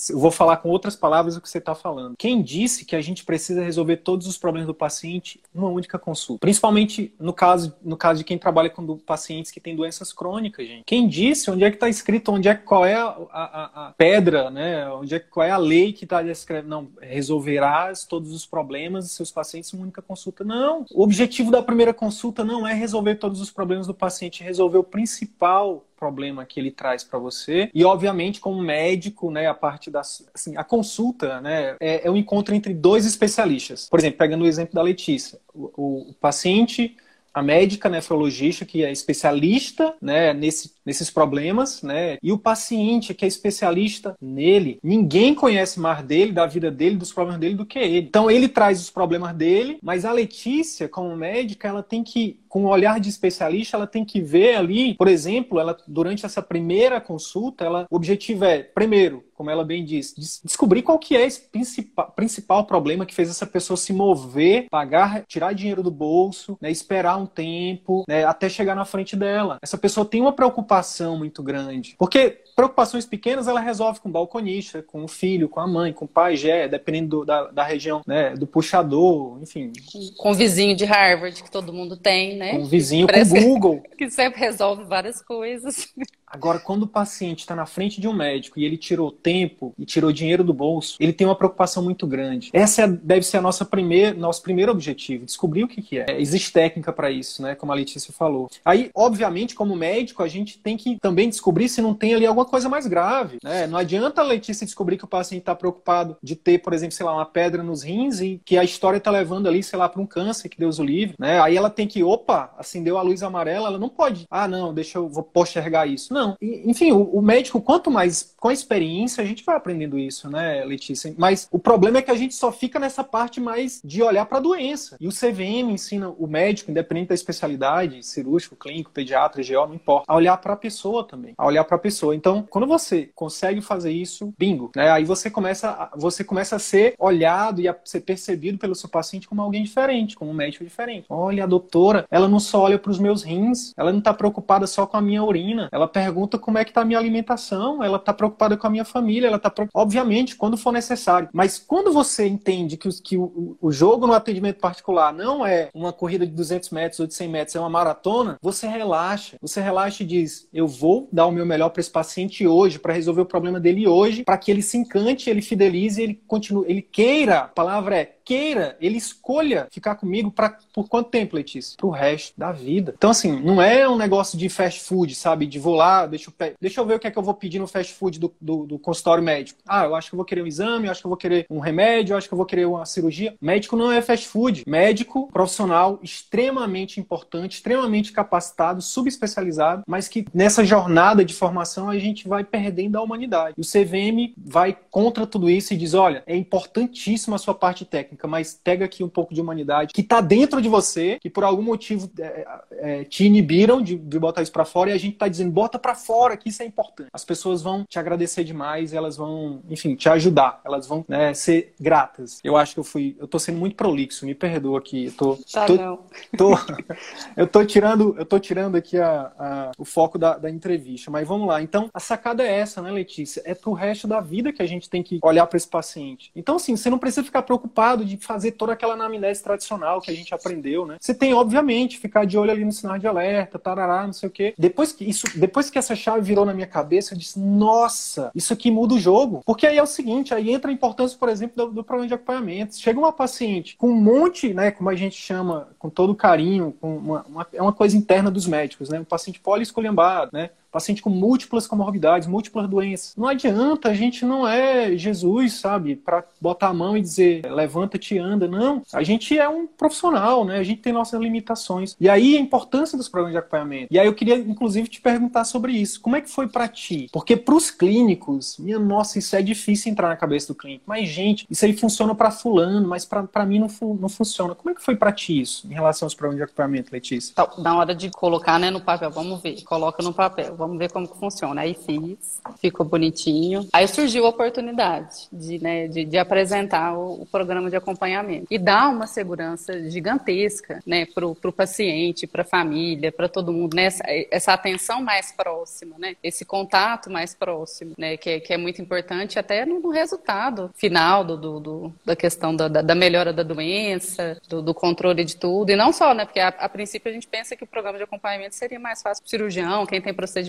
eu 0.10 0.20
vou 0.20 0.32
falar 0.32 0.58
com 0.58 0.70
outras 0.70 0.96
palavras 0.96 1.38
o 1.38 1.42
que 1.42 1.50
você 1.50 1.60
está 1.60 1.74
falando. 1.74 2.16
Quem 2.18 2.42
disse 2.42 2.84
que 2.84 2.96
a 2.96 3.02
gente 3.02 3.24
precisa 3.24 3.64
resolver 3.64 3.98
todos 3.98 4.28
os 4.28 4.38
problemas 4.38 4.68
do 4.68 4.74
paciente 4.74 5.40
numa 5.54 5.70
única 5.70 5.98
consulta? 5.98 6.42
Principalmente 6.42 7.14
no 7.20 7.32
caso, 7.32 7.76
no 7.82 7.96
caso 7.96 8.20
de 8.20 8.24
quem 8.26 8.38
trabalha 8.38 8.70
com 8.70 8.98
pacientes 8.98 9.52
que 9.52 9.60
têm 9.60 9.76
doenças 9.76 10.12
crônicas, 10.12 10.68
gente. 10.68 10.84
Quem 10.86 11.08
disse? 11.08 11.50
Onde 11.50 11.64
é 11.64 11.70
que 11.70 11.78
está 11.78 11.88
escrito? 11.88 12.32
Onde 12.32 12.50
é 12.50 12.56
qual 12.56 12.86
é 12.86 12.96
a, 12.96 13.16
a, 13.32 13.88
a 13.88 13.94
pedra, 13.98 14.50
né? 14.50 14.90
Onde 14.90 15.16
é 15.16 15.20
qual 15.20 15.46
é 15.46 15.52
a 15.52 15.58
lei 15.58 15.94
que 15.94 16.04
está 16.04 16.22
escrevendo? 16.40 16.70
Não, 16.70 16.88
resolverás 17.02 18.06
todos 18.06 18.34
os 18.34 18.46
problemas 18.46 19.06
dos 19.06 19.14
seus 19.14 19.32
pacientes 19.32 19.74
em 19.74 19.78
uma 19.78 19.84
única 19.84 20.02
consulta. 20.02 20.44
Não. 20.44 20.86
O 20.92 21.04
objetivo 21.04 21.52
da 21.52 21.62
primeira 21.62 21.94
consulta 21.94 22.44
não 22.44 22.68
é 22.68 22.74
resolver 22.74 23.16
todos 23.16 23.42
os 23.42 23.52
problemas 23.52 23.88
do 23.88 23.94
paciente, 23.94 24.44
é 24.44 24.46
resolver 24.46 24.78
o 24.78 24.84
principal 24.84 25.84
problema 25.98 26.46
que 26.46 26.60
ele 26.60 26.72
traz 26.72 27.04
para 27.04 27.18
você. 27.18 27.70
E, 27.74 27.84
obviamente, 27.84 28.40
como 28.40 28.62
médico, 28.62 29.32
né, 29.32 29.48
a 29.48 29.54
parte 29.54 29.90
da 29.90 30.02
assim, 30.02 30.56
a 30.56 30.64
consulta, 30.64 31.42
né, 31.42 31.76
é, 31.80 32.08
é 32.08 32.12
um 32.12 32.16
encontro 32.16 32.54
entre 32.54 32.74
dois 32.74 33.06
especialistas. 33.06 33.90
Por 33.90 34.00
exemplo, 34.00 34.20
pegando 34.20 34.44
o 34.44 34.48
exemplo 34.48 34.76
da 34.76 34.82
Letícia, 34.82 35.40
o, 35.54 36.10
o 36.10 36.14
paciente 36.14 36.96
a 37.38 37.44
médica 37.44 37.88
nefrologista, 37.88 38.66
que 38.66 38.84
é 38.84 38.92
especialista 38.92 39.94
né, 40.02 40.34
nesse, 40.34 40.74
nesses 40.88 41.12
problemas, 41.12 41.82
né, 41.82 42.18
e 42.24 42.32
o 42.32 42.38
paciente, 42.38 43.14
que 43.14 43.26
é 43.26 43.28
especialista 43.28 44.16
nele. 44.22 44.80
Ninguém 44.82 45.36
conhece 45.36 45.82
mais 45.82 46.02
dele, 46.02 46.32
da 46.32 46.46
vida 46.46 46.72
dele, 46.72 46.96
dos 46.96 47.12
problemas 47.12 47.42
dele 47.42 47.56
do 47.56 47.66
que 47.66 47.78
ele. 47.78 48.08
Então 48.08 48.32
ele 48.32 48.48
traz 48.48 48.80
os 48.80 48.90
problemas 48.90 49.36
dele, 49.36 49.80
mas 49.84 50.06
a 50.06 50.14
Letícia, 50.14 50.88
como 50.88 51.14
médica, 51.14 51.68
ela 51.68 51.84
tem 51.84 52.06
que 52.06 52.40
com 52.48 52.64
um 52.64 52.68
olhar 52.68 53.00
de 53.00 53.10
especialista, 53.10 53.78
ela 53.78 53.88
tem 53.88 54.04
que 54.04 54.22
ver 54.22 54.56
ali, 54.56 54.96
por 54.96 55.08
exemplo, 55.08 55.60
ela 55.60 55.78
durante 55.88 56.26
essa 56.26 56.42
primeira 56.42 57.00
consulta, 57.00 57.66
ela, 57.66 57.86
o 57.90 57.96
objetivo 57.96 58.46
é, 58.46 58.64
primeiro, 58.64 59.24
como 59.36 59.52
ela 59.52 59.64
bem 59.64 59.86
disse, 59.86 60.42
descobrir 60.44 60.82
qual 60.82 60.98
que 60.98 61.16
é 61.16 61.26
esse 61.26 61.42
principal, 61.42 62.12
principal 62.16 62.66
problema 62.66 63.06
que 63.06 63.14
fez 63.14 63.30
essa 63.30 63.46
pessoa 63.46 63.78
se 63.78 63.94
mover, 63.94 64.68
pagar, 64.72 65.24
tirar 65.28 65.54
dinheiro 65.54 65.84
do 65.84 65.92
bolso, 65.92 66.58
né, 66.60 66.72
esperar 66.72 67.18
um 67.18 67.28
tempo, 67.28 68.04
né, 68.08 68.26
até 68.26 68.50
chegar 68.50 68.76
na 68.76 68.86
frente 68.86 69.16
dela. 69.16 69.58
Essa 69.62 69.78
pessoa 69.78 70.06
tem 70.06 70.22
uma 70.22 70.34
preocupação 70.34 70.77
muito 71.18 71.42
grande. 71.44 71.96
Porque 71.98 72.44
preocupações 72.58 73.06
pequenas 73.06 73.48
ela 73.48 73.60
resolve 73.60 74.00
com 74.00 74.10
o 74.10 74.12
balconista, 74.12 74.82
com 74.82 75.04
o 75.04 75.08
filho, 75.08 75.48
com 75.48 75.60
a 75.60 75.68
mãe, 75.68 75.94
com 75.94 76.06
o 76.06 76.08
pai, 76.08 76.36
já, 76.36 76.66
dependendo 76.66 77.20
do, 77.20 77.26
da, 77.26 77.52
da 77.52 77.64
região, 77.64 78.02
né, 78.06 78.32
do 78.36 78.48
puxador, 78.48 79.38
enfim. 79.40 79.72
Com 80.18 80.32
o 80.32 80.34
vizinho 80.34 80.76
de 80.76 80.84
Harvard, 80.84 81.44
que 81.44 81.52
todo 81.52 81.72
mundo 81.72 81.96
tem, 81.96 82.36
né? 82.36 82.54
Com 82.54 82.64
o 82.64 82.66
vizinho, 82.66 83.06
Parece 83.06 83.30
com 83.30 83.40
o 83.40 83.44
Google. 83.44 83.84
Que 83.98 84.12
sempre 84.12 84.40
resolve 84.40 84.84
várias 84.84 85.22
coisas. 85.22 85.88
Agora, 86.30 86.60
quando 86.60 86.84
o 86.84 86.88
paciente 86.88 87.40
está 87.40 87.56
na 87.56 87.66
frente 87.66 88.02
de 88.02 88.08
um 88.08 88.14
médico 88.14 88.60
e 88.60 88.66
ele 88.66 88.78
tirou 88.78 89.12
tempo 89.12 89.74
e 89.80 89.86
tirou 89.86 90.12
dinheiro 90.12 90.44
do 90.44 90.54
bolso, 90.54 90.98
ele 91.00 91.14
tem 91.14 91.26
uma 91.26 91.38
preocupação 91.38 91.82
muito 91.82 92.06
grande. 92.06 92.50
Essa 92.52 92.84
é, 92.84 92.88
deve 92.88 93.26
ser 93.26 93.38
a 93.38 93.42
nossa 93.42 93.64
primeir, 93.64 94.14
nosso 94.14 94.42
primeiro 94.42 94.72
objetivo, 94.72 95.26
descobrir 95.26 95.64
o 95.64 95.68
que, 95.70 95.82
que 95.82 96.00
é. 96.00 96.06
é 96.10 96.22
existe 96.22 96.52
técnica 96.52 96.92
para 96.92 97.10
isso, 97.10 97.42
né? 97.42 97.56
Como 97.56 97.72
a 97.72 97.76
Letícia 97.76 98.14
falou. 98.14 98.50
Aí, 98.66 98.92
obviamente, 98.94 99.56
como 99.56 99.74
médico, 99.74 100.22
a 100.22 100.28
gente 100.28 100.60
tem 100.60 100.76
que 100.76 100.98
também 101.00 101.30
descobrir 101.30 101.70
se 101.70 101.82
não 101.82 101.94
tem 101.94 102.14
ali 102.14 102.26
alguma 102.26 102.46
coisa 102.48 102.70
mais 102.70 102.88
grave. 102.88 103.38
Né? 103.44 103.68
Não 103.68 103.78
adianta 103.78 104.22
a 104.22 104.26
Letícia 104.26 104.66
descobrir 104.66 104.98
que 104.98 105.06
o 105.06 105.08
paciente 105.08 105.42
está 105.42 105.56
preocupado 105.56 106.18
de 106.22 106.36
ter, 106.36 106.60
por 106.60 106.74
exemplo, 106.74 106.96
sei 106.96 107.06
lá, 107.06 107.14
uma 107.14 107.26
pedra 107.26 107.62
nos 107.62 107.84
rins 107.84 108.20
e 108.20 108.42
que 108.44 108.58
a 108.58 108.64
história 108.64 108.98
está 108.98 109.12
levando 109.12 109.48
ali, 109.48 109.62
sei 109.62 109.78
lá, 109.78 109.88
para 109.88 110.02
um 110.02 110.06
câncer, 110.06 110.50
que 110.50 110.58
Deus 110.58 110.80
o 110.80 110.84
livre. 110.84 111.16
Né? 111.20 111.40
Aí 111.42 111.56
ela 111.56 111.70
tem 111.70 111.88
que, 111.88 112.04
opa, 112.04 112.54
acendeu 112.58 112.98
a 112.98 113.02
luz 113.02 113.24
amarela, 113.24 113.68
ela 113.68 113.78
não 113.78 113.90
pode, 113.90 114.26
ah, 114.30 114.48
não, 114.48 114.74
deixa 114.74 114.98
eu 114.98 115.08
vou 115.08 115.24
postergar 115.24 115.88
isso. 115.88 116.14
Não. 116.14 116.36
E, 116.42 116.70
enfim, 116.70 116.92
o, 116.92 117.04
o 117.04 117.22
médico, 117.22 117.62
quanto 117.62 117.92
mais 117.92 118.34
com 118.38 118.50
a 118.50 118.54
experiência, 118.54 119.24
a 119.24 119.26
gente 119.26 119.44
vai 119.44 119.56
aprendendo 119.56 119.98
isso, 119.98 120.30
né, 120.30 120.64
Letícia? 120.64 121.14
Mas 121.18 121.48
o 121.52 121.60
problema 121.60 121.98
é 122.00 122.02
que 122.02 122.12
a 122.12 122.16
gente 122.16 122.34
só 122.34 122.52
fica 122.52 122.80
nessa 122.80 123.04
parte 123.04 123.40
mais 123.40 123.82
de 123.84 124.02
olhar 124.02 124.26
para 124.26 124.38
a 124.38 124.42
doença. 124.42 124.98
E 125.00 125.08
o 125.08 125.12
CVM 125.12 125.72
ensina 125.72 126.10
o 126.10 126.28
médico, 126.28 126.72
independente 126.72 127.10
da 127.10 127.16
especialidade, 127.16 128.04
cirúrgico, 128.04 128.56
clínico, 128.56 128.92
pediatra, 128.92 129.42
GO, 129.44 129.68
não 129.68 129.76
importa, 129.76 130.06
a 130.08 130.16
olhar 130.16 130.38
para 130.38 130.54
a 130.54 130.58
pessoa 130.58 131.04
também, 131.04 131.34
a 131.38 131.46
olhar 131.46 131.64
para 131.64 131.76
a 131.76 131.80
pessoa. 131.80 132.16
Então, 132.16 132.37
quando 132.44 132.68
você 132.68 133.10
consegue 133.16 133.62
fazer 133.62 133.92
isso, 133.92 134.34
bingo, 134.38 134.72
né? 134.76 134.90
Aí 134.92 135.04
você 135.04 135.30
começa, 135.30 135.90
você 135.96 136.24
começa 136.24 136.56
a 136.56 136.60
ser 136.60 136.96
olhado 137.00 137.62
e 137.62 137.68
a 137.68 137.76
ser 137.84 138.02
percebido 138.02 138.58
pelo 138.58 138.76
seu 138.76 138.90
paciente 138.90 139.28
como 139.28 139.42
alguém 139.42 139.64
diferente, 139.64 140.16
como 140.16 140.32
um 140.32 140.34
médico 140.34 140.64
diferente. 140.64 141.06
Olha, 141.10 141.44
a 141.44 141.48
doutora, 141.48 142.06
ela 142.10 142.28
não 142.28 142.40
só 142.40 142.62
olha 142.62 142.80
para 142.80 142.92
os 142.92 143.00
meus 143.00 143.24
rins, 143.24 143.74
ela 143.78 143.92
não 143.92 144.00
está 144.00 144.14
preocupada 144.14 144.68
só 144.68 144.86
com 144.86 144.98
a 144.98 145.02
minha 145.02 145.24
urina, 145.24 145.70
ela 145.72 145.88
pergunta 145.88 146.38
como 146.38 146.58
é 146.58 146.64
que 146.64 146.72
está 146.72 146.82
a 146.82 146.86
minha 146.86 147.00
alimentação, 147.00 147.84
ela 147.84 147.98
está 147.98 148.14
preocupada 148.14 148.58
com 148.58 148.68
a 148.68 148.70
minha 148.70 148.86
família, 148.86 149.28
ela 149.28 149.38
está 149.38 149.52
obviamente 149.74 150.36
quando 150.36 150.58
for 150.58 150.72
necessário. 150.72 151.30
Mas 151.34 151.58
quando 151.58 151.92
você 151.92 152.28
entende 152.28 152.78
que, 152.78 152.90
que 153.02 153.18
o, 153.18 153.58
o 153.62 153.72
jogo 153.72 154.08
no 154.08 154.14
atendimento 154.14 154.60
particular 154.60 155.14
não 155.14 155.46
é 155.46 155.70
uma 155.74 155.94
corrida 155.94 156.26
de 156.26 156.34
200 156.34 156.70
metros 156.70 157.00
ou 157.00 157.08
de 157.08 157.14
100 157.14 157.30
metros, 157.30 157.56
é 157.56 157.60
uma 157.60 157.70
maratona, 157.70 158.38
você 158.42 158.68
relaxa. 158.68 159.38
Você 159.42 159.62
relaxa 159.62 160.04
e 160.04 160.06
diz: 160.06 160.48
eu 160.54 160.68
vou 160.68 161.08
dar 161.12 161.26
o 161.26 161.32
meu 161.32 161.46
melhor 161.46 161.70
para 161.70 161.82
esse 161.82 161.92
paciente 161.92 162.27
hoje, 162.46 162.80
para 162.80 162.94
resolver 162.94 163.22
o 163.22 163.26
problema 163.26 163.60
dele 163.60 163.88
hoje, 163.88 164.24
para 164.24 164.38
que 164.38 164.52
ele 164.52 164.62
se 164.62 164.78
encante, 164.78 165.30
ele 165.30 165.42
fidelize, 165.42 166.02
ele 166.02 166.20
continue, 166.28 166.66
ele 166.68 166.82
queira. 166.82 167.40
A 167.40 167.48
palavra 167.48 167.98
é 167.98 168.17
queira, 168.28 168.76
ele 168.82 168.98
escolha 168.98 169.70
ficar 169.72 169.96
comigo 169.96 170.30
para 170.30 170.58
por 170.74 170.90
quanto 170.90 171.10
tempo, 171.10 171.38
Letícia? 171.38 171.78
Pro 171.78 171.90
resto 171.90 172.34
da 172.38 172.52
vida. 172.52 172.94
Então, 172.98 173.10
assim, 173.10 173.40
não 173.40 173.62
é 173.62 173.88
um 173.88 173.96
negócio 173.96 174.38
de 174.38 174.50
fast 174.50 174.82
food, 174.82 175.16
sabe? 175.16 175.48
De 175.48 175.58
vou 175.58 175.76
lá, 175.76 176.06
deixa 176.06 176.30
eu, 176.30 176.54
deixa 176.60 176.82
eu 176.82 176.86
ver 176.86 176.96
o 176.96 177.00
que 177.00 177.08
é 177.08 177.12
que 177.12 177.18
eu 177.18 177.24
vou 177.24 177.34
pedir 177.34 177.58
no 177.58 177.68
fast 177.68 177.94
food 177.94 178.20
do, 178.20 178.34
do, 178.42 178.66
do 178.66 178.80
consultório 178.80 179.24
médico. 179.24 179.62
Ah, 179.66 179.86
eu 179.86 179.96
acho 179.96 180.10
que 180.10 180.16
eu 180.16 180.18
vou 180.18 180.26
querer 180.26 180.42
um 180.42 180.48
exame, 180.48 180.88
eu 180.88 180.92
acho 180.92 181.00
que 181.00 181.08
eu 181.08 181.10
vou 181.10 181.18
querer 181.18 181.46
um 181.50 181.60
remédio, 181.60 182.12
eu 182.12 182.18
acho 182.18 182.28
que 182.28 182.34
eu 182.34 182.38
vou 182.38 182.46
querer 182.46 182.66
uma 182.66 182.86
cirurgia. 182.86 183.34
Médico 183.42 183.78
não 183.78 183.94
é 183.94 184.02
fast 184.02 184.28
food. 184.28 184.64
Médico, 184.68 185.30
profissional 185.32 185.98
extremamente 186.04 187.00
importante, 187.00 187.54
extremamente 187.54 188.12
capacitado, 188.12 188.82
subespecializado, 188.82 189.84
mas 189.88 190.10
que 190.10 190.26
nessa 190.34 190.66
jornada 190.66 191.24
de 191.24 191.34
formação 191.34 191.90
a 191.90 191.98
gente 191.98 192.28
vai 192.28 192.44
perdendo 192.44 192.98
a 192.98 193.02
humanidade. 193.02 193.56
E 193.58 193.62
o 193.62 193.64
CVM 193.64 194.34
vai 194.38 194.78
contra 194.92 195.26
tudo 195.26 195.50
isso 195.50 195.74
e 195.74 195.78
diz: 195.78 195.94
olha, 195.94 196.24
é 196.28 196.36
importantíssima 196.36 197.38
a 197.38 197.40
sua 197.40 197.56
parte 197.56 197.86
técnica 197.86 198.17
técnica, 198.18 198.28
mas 198.28 198.60
pega 198.62 198.86
aqui 198.86 199.04
um 199.04 199.10
pouco 199.10 199.34
de 199.34 199.40
humanidade 199.40 199.94
que 199.94 200.02
está 200.02 200.20
dentro 200.20 200.62
de 200.62 200.68
você, 200.68 201.20
que 201.22 201.30
por 201.30 201.44
algum 201.44 201.62
motivo 201.62 202.10
é, 202.20 202.48
é, 202.72 203.04
te 203.04 203.26
inibiram 203.26 203.82
de, 203.82 203.96
de 203.96 204.20
botar 204.20 204.42
isso 204.42 204.52
para 204.52 204.66
fora 204.66 204.90
e 204.90 204.94
a 204.94 204.98
gente 204.98 205.14
está 205.14 205.28
dizendo 205.28 205.52
bota 205.52 205.78
para 205.78 205.96
fora 205.96 206.36
que 206.36 206.50
isso 206.50 206.64
é 206.64 206.66
importante. 206.66 207.10
As 207.14 207.24
pessoas 207.24 207.62
vão 207.62 207.86
te 207.88 208.00
agradecer 208.00 208.44
demais, 208.44 208.94
elas 208.94 209.16
vão, 209.16 209.62
enfim, 209.70 209.96
te 209.96 210.10
ajudar, 210.10 210.60
elas 210.66 210.88
vão 210.88 211.06
né, 211.08 211.34
ser 211.34 211.74
gratas. 211.80 212.40
Eu 212.44 212.58
acho 212.58 212.74
que 212.74 212.80
eu 212.80 212.84
fui, 212.84 213.16
eu 213.20 213.28
tô 213.28 213.38
sendo 213.38 213.60
muito 213.60 213.76
prolixo, 213.76 214.26
me 214.26 214.34
perdoa 214.34 214.80
aqui, 214.80 215.06
eu 215.06 215.12
tô, 215.12 215.38
tá 215.52 215.66
tô, 215.66 215.76
não. 215.76 216.00
tô 216.36 216.52
eu 217.38 217.48
tô 217.48 217.64
tirando, 217.64 218.16
eu 218.18 218.26
tô 218.26 218.40
tirando 218.40 218.76
aqui 218.76 218.98
a, 218.98 219.32
a, 219.38 219.72
o 219.78 219.86
foco 219.86 220.18
da, 220.18 220.38
da 220.38 220.50
entrevista, 220.50 221.12
mas 221.12 221.28
vamos 221.28 221.48
lá. 221.48 221.62
Então 221.62 221.90
a 221.94 222.00
sacada 222.00 222.44
é 222.44 222.60
essa, 222.60 222.82
né, 222.82 222.92
Letícia? 222.92 223.42
É 223.46 223.54
pro 223.54 223.74
resto 223.74 224.08
da 224.08 224.20
vida 224.20 224.52
que 224.52 224.62
a 224.62 224.66
gente 224.66 224.90
tem 224.90 225.04
que 225.04 225.20
olhar 225.22 225.46
para 225.46 225.58
esse 225.58 225.68
paciente. 225.68 226.32
Então 226.36 226.56
assim, 226.56 226.76
você 226.76 226.90
não 226.90 226.98
precisa 226.98 227.24
ficar 227.24 227.42
preocupado 227.42 228.06
de 228.08 228.18
fazer 228.18 228.52
toda 228.52 228.74
aquela 228.74 228.94
anamnese 228.94 229.44
tradicional 229.44 230.02
que 230.02 230.10
a 230.10 230.14
gente 230.14 230.34
aprendeu, 230.34 230.86
né? 230.86 230.98
Você 231.00 231.14
tem, 231.14 231.34
obviamente, 231.34 231.98
ficar 231.98 232.26
de 232.26 232.38
olho 232.38 232.52
ali 232.52 232.66
no 232.66 232.72
sinal 232.72 232.98
de 232.98 233.08
alerta, 233.08 233.60
tarará, 233.60 234.06
não 234.06 234.14
sei 234.14 234.30
o 234.30 234.32
quê. 234.32 234.54
Depois 234.58 234.92
que 234.92 235.04
isso, 235.04 235.28
depois 235.36 235.70
que 235.70 235.78
essa 235.78 235.96
chave 235.96 236.22
virou 236.22 236.46
na 236.46 236.54
minha 236.54 236.68
cabeça, 236.68 237.14
eu 237.14 237.18
disse, 237.18 237.40
nossa, 237.40 238.32
isso 238.34 238.54
aqui 238.54 238.72
muda 238.72 238.96
o 238.96 239.00
jogo. 239.00 239.42
Porque 239.46 239.68
aí 239.68 239.78
é 239.78 239.84
o 239.84 239.88
seguinte, 239.88 240.34
aí 240.34 240.52
entra 240.52 240.72
a 240.72 240.74
importância, 240.74 241.18
por 241.18 241.30
exemplo, 241.30 241.66
do, 241.66 241.74
do 241.74 241.84
problema 241.84 242.08
de 242.08 242.14
acompanhamento. 242.14 242.78
Chega 242.78 243.00
uma 243.00 243.12
paciente 243.12 243.76
com 243.78 243.90
um 243.90 243.96
monte, 243.96 244.54
né, 244.54 244.72
como 244.72 244.90
a 244.90 244.96
gente 244.96 245.16
chama, 245.16 245.68
com 245.78 245.90
todo 245.90 246.16
carinho, 246.16 246.74
com 246.80 246.98
uma, 246.98 247.26
uma 247.28 247.48
é 247.54 247.62
uma 247.62 247.74
coisa 247.74 247.98
interna 247.98 248.30
dos 248.30 248.46
médicos, 248.46 248.90
né? 248.90 249.00
Um 249.00 249.04
paciente 249.04 249.40
poliescolhambado, 249.40 250.32
né? 250.34 250.52
Paciente 250.72 251.02
com 251.02 251.10
múltiplas 251.10 251.68
comorbidades, 251.68 252.28
múltiplas 252.28 252.70
doenças. 252.70 253.14
Não 253.16 253.28
adianta, 253.28 253.90
a 253.90 253.94
gente 253.94 254.26
não 254.26 254.48
é 254.48 254.96
Jesus, 254.96 255.54
sabe, 255.54 255.96
para 255.96 256.24
botar 256.40 256.70
a 256.70 256.74
mão 256.74 256.98
e 256.98 257.02
dizer 257.02 257.46
levanta-te 257.52 258.18
anda. 258.18 258.48
Não, 258.48 258.82
a 258.94 259.04
gente 259.04 259.38
é 259.38 259.48
um 259.48 259.68
profissional, 259.68 260.46
né? 260.46 260.58
A 260.58 260.64
gente 260.64 260.82
tem 260.82 260.94
nossas 260.94 261.20
limitações. 261.20 261.96
E 262.00 262.10
aí 262.10 262.38
a 262.38 262.40
importância 262.40 262.98
dos 262.98 263.08
programas 263.08 263.34
de 263.34 263.40
acompanhamento. 263.40 263.88
E 263.92 264.00
aí 264.00 264.08
eu 264.08 264.14
queria, 264.14 264.38
inclusive, 264.38 264.88
te 264.88 265.02
perguntar 265.02 265.44
sobre 265.44 265.74
isso. 265.74 266.02
Como 266.02 266.16
é 266.16 266.22
que 266.22 266.30
foi 266.30 266.48
para 266.48 266.68
ti? 266.68 267.08
Porque 267.12 267.36
para 267.36 267.56
os 267.56 267.72
clínicos, 267.72 268.58
minha 268.58 268.80
nossa, 268.80 269.20
isso 269.20 269.36
é 269.36 269.42
difícil 269.42 269.92
entrar 269.92 270.10
na 270.10 270.16
cabeça 270.16 270.48
do 270.48 270.56
clínico. 270.56 270.84
Mas, 270.86 271.08
gente, 271.10 271.46
isso 271.50 271.66
aí 271.66 271.74
funciona 271.76 272.14
para 272.14 272.32
fulano, 272.32 272.88
mas 272.88 273.06
para 273.06 273.46
mim 273.46 273.60
não, 273.60 273.70
fu 273.70 273.98
não 274.00 274.10
funciona. 274.10 274.56
Como 274.56 274.70
é 274.70 274.76
que 274.76 274.82
foi 274.82 274.96
para 274.96 275.12
ti 275.12 275.40
isso, 275.40 275.68
em 275.68 275.74
relação 275.74 276.06
aos 276.06 276.14
programas 276.14 276.38
de 276.38 276.44
acompanhamento, 276.44 276.92
Letícia? 276.92 277.32
Então, 277.32 277.50
na 277.58 277.78
hora 277.78 277.96
de 277.96 278.10
colocar 278.10 278.60
né, 278.60 278.70
no 278.70 278.82
papel, 278.82 279.12
vamos 279.12 279.42
ver. 279.42 279.62
Coloca 279.64 280.04
no 280.04 280.14
papel, 280.14 280.56
vamos 280.58 280.78
ver 280.78 280.92
como 280.92 281.08
que 281.08 281.18
funciona. 281.18 281.62
Aí 281.62 281.74
fiz, 281.74 282.42
ficou 282.60 282.86
bonitinho. 282.86 283.68
Aí 283.72 283.88
surgiu 283.88 284.26
a 284.26 284.30
oportunidade 284.30 285.28
de, 285.32 285.62
né, 285.62 285.88
de, 285.88 286.06
de 286.06 286.18
apresentar 286.18 286.98
o, 286.98 287.22
o, 287.22 287.26
programa 287.26 287.70
de 287.70 287.76
acompanhamento 287.76 288.48
e 288.50 288.58
dar 288.58 288.90
uma 288.90 289.08
segurança 289.08 289.90
gigantesca, 289.90 290.82
né, 290.86 291.06
para 291.06 291.26
o 291.28 291.54
paciente, 291.54 292.30
a 292.38 292.44
família, 292.44 293.12
para 293.12 293.28
todo 293.28 293.52
mundo, 293.52 293.76
né, 293.76 293.86
essa, 293.86 294.04
essa, 294.32 294.54
atenção 294.54 295.02
mais 295.02 295.32
próxima, 295.32 295.96
né, 295.98 296.16
esse 296.24 296.46
contato 296.46 297.10
mais 297.10 297.34
próximo, 297.34 297.94
né, 297.98 298.16
que, 298.16 298.30
é, 298.30 298.40
que 298.40 298.54
é 298.54 298.58
muito 298.58 298.82
importante 298.82 299.40
até 299.40 299.66
no, 299.66 299.80
no 299.80 299.90
resultado 299.90 300.70
final 300.76 301.24
do, 301.24 301.36
do, 301.36 301.60
do 301.60 301.94
da 302.06 302.16
questão 302.16 302.56
da, 302.56 302.68
da, 302.68 302.96
melhora 302.96 303.34
da 303.34 303.44
doença, 303.44 304.40
do, 304.48 304.62
do, 304.62 304.74
controle 304.74 305.24
de 305.24 305.36
tudo. 305.36 305.72
E 305.72 305.76
não 305.76 305.92
só, 305.92 306.14
né, 306.14 306.26
porque 306.26 306.40
a, 306.40 306.50
a 306.50 306.70
princípio 306.70 307.10
a 307.10 307.14
gente 307.14 307.28
pensa 307.28 307.56
que 307.56 307.64
o 307.64 307.68
programa 307.68 307.98
de 307.98 308.04
acompanhamento 308.04 308.56
seria 308.56 308.80
mais 308.80 309.02
fácil 309.02 309.24
para 309.24 309.30
cirurgião, 309.30 309.86
quem 309.86 310.02
tem 310.02 310.14
procedimento 310.14 310.47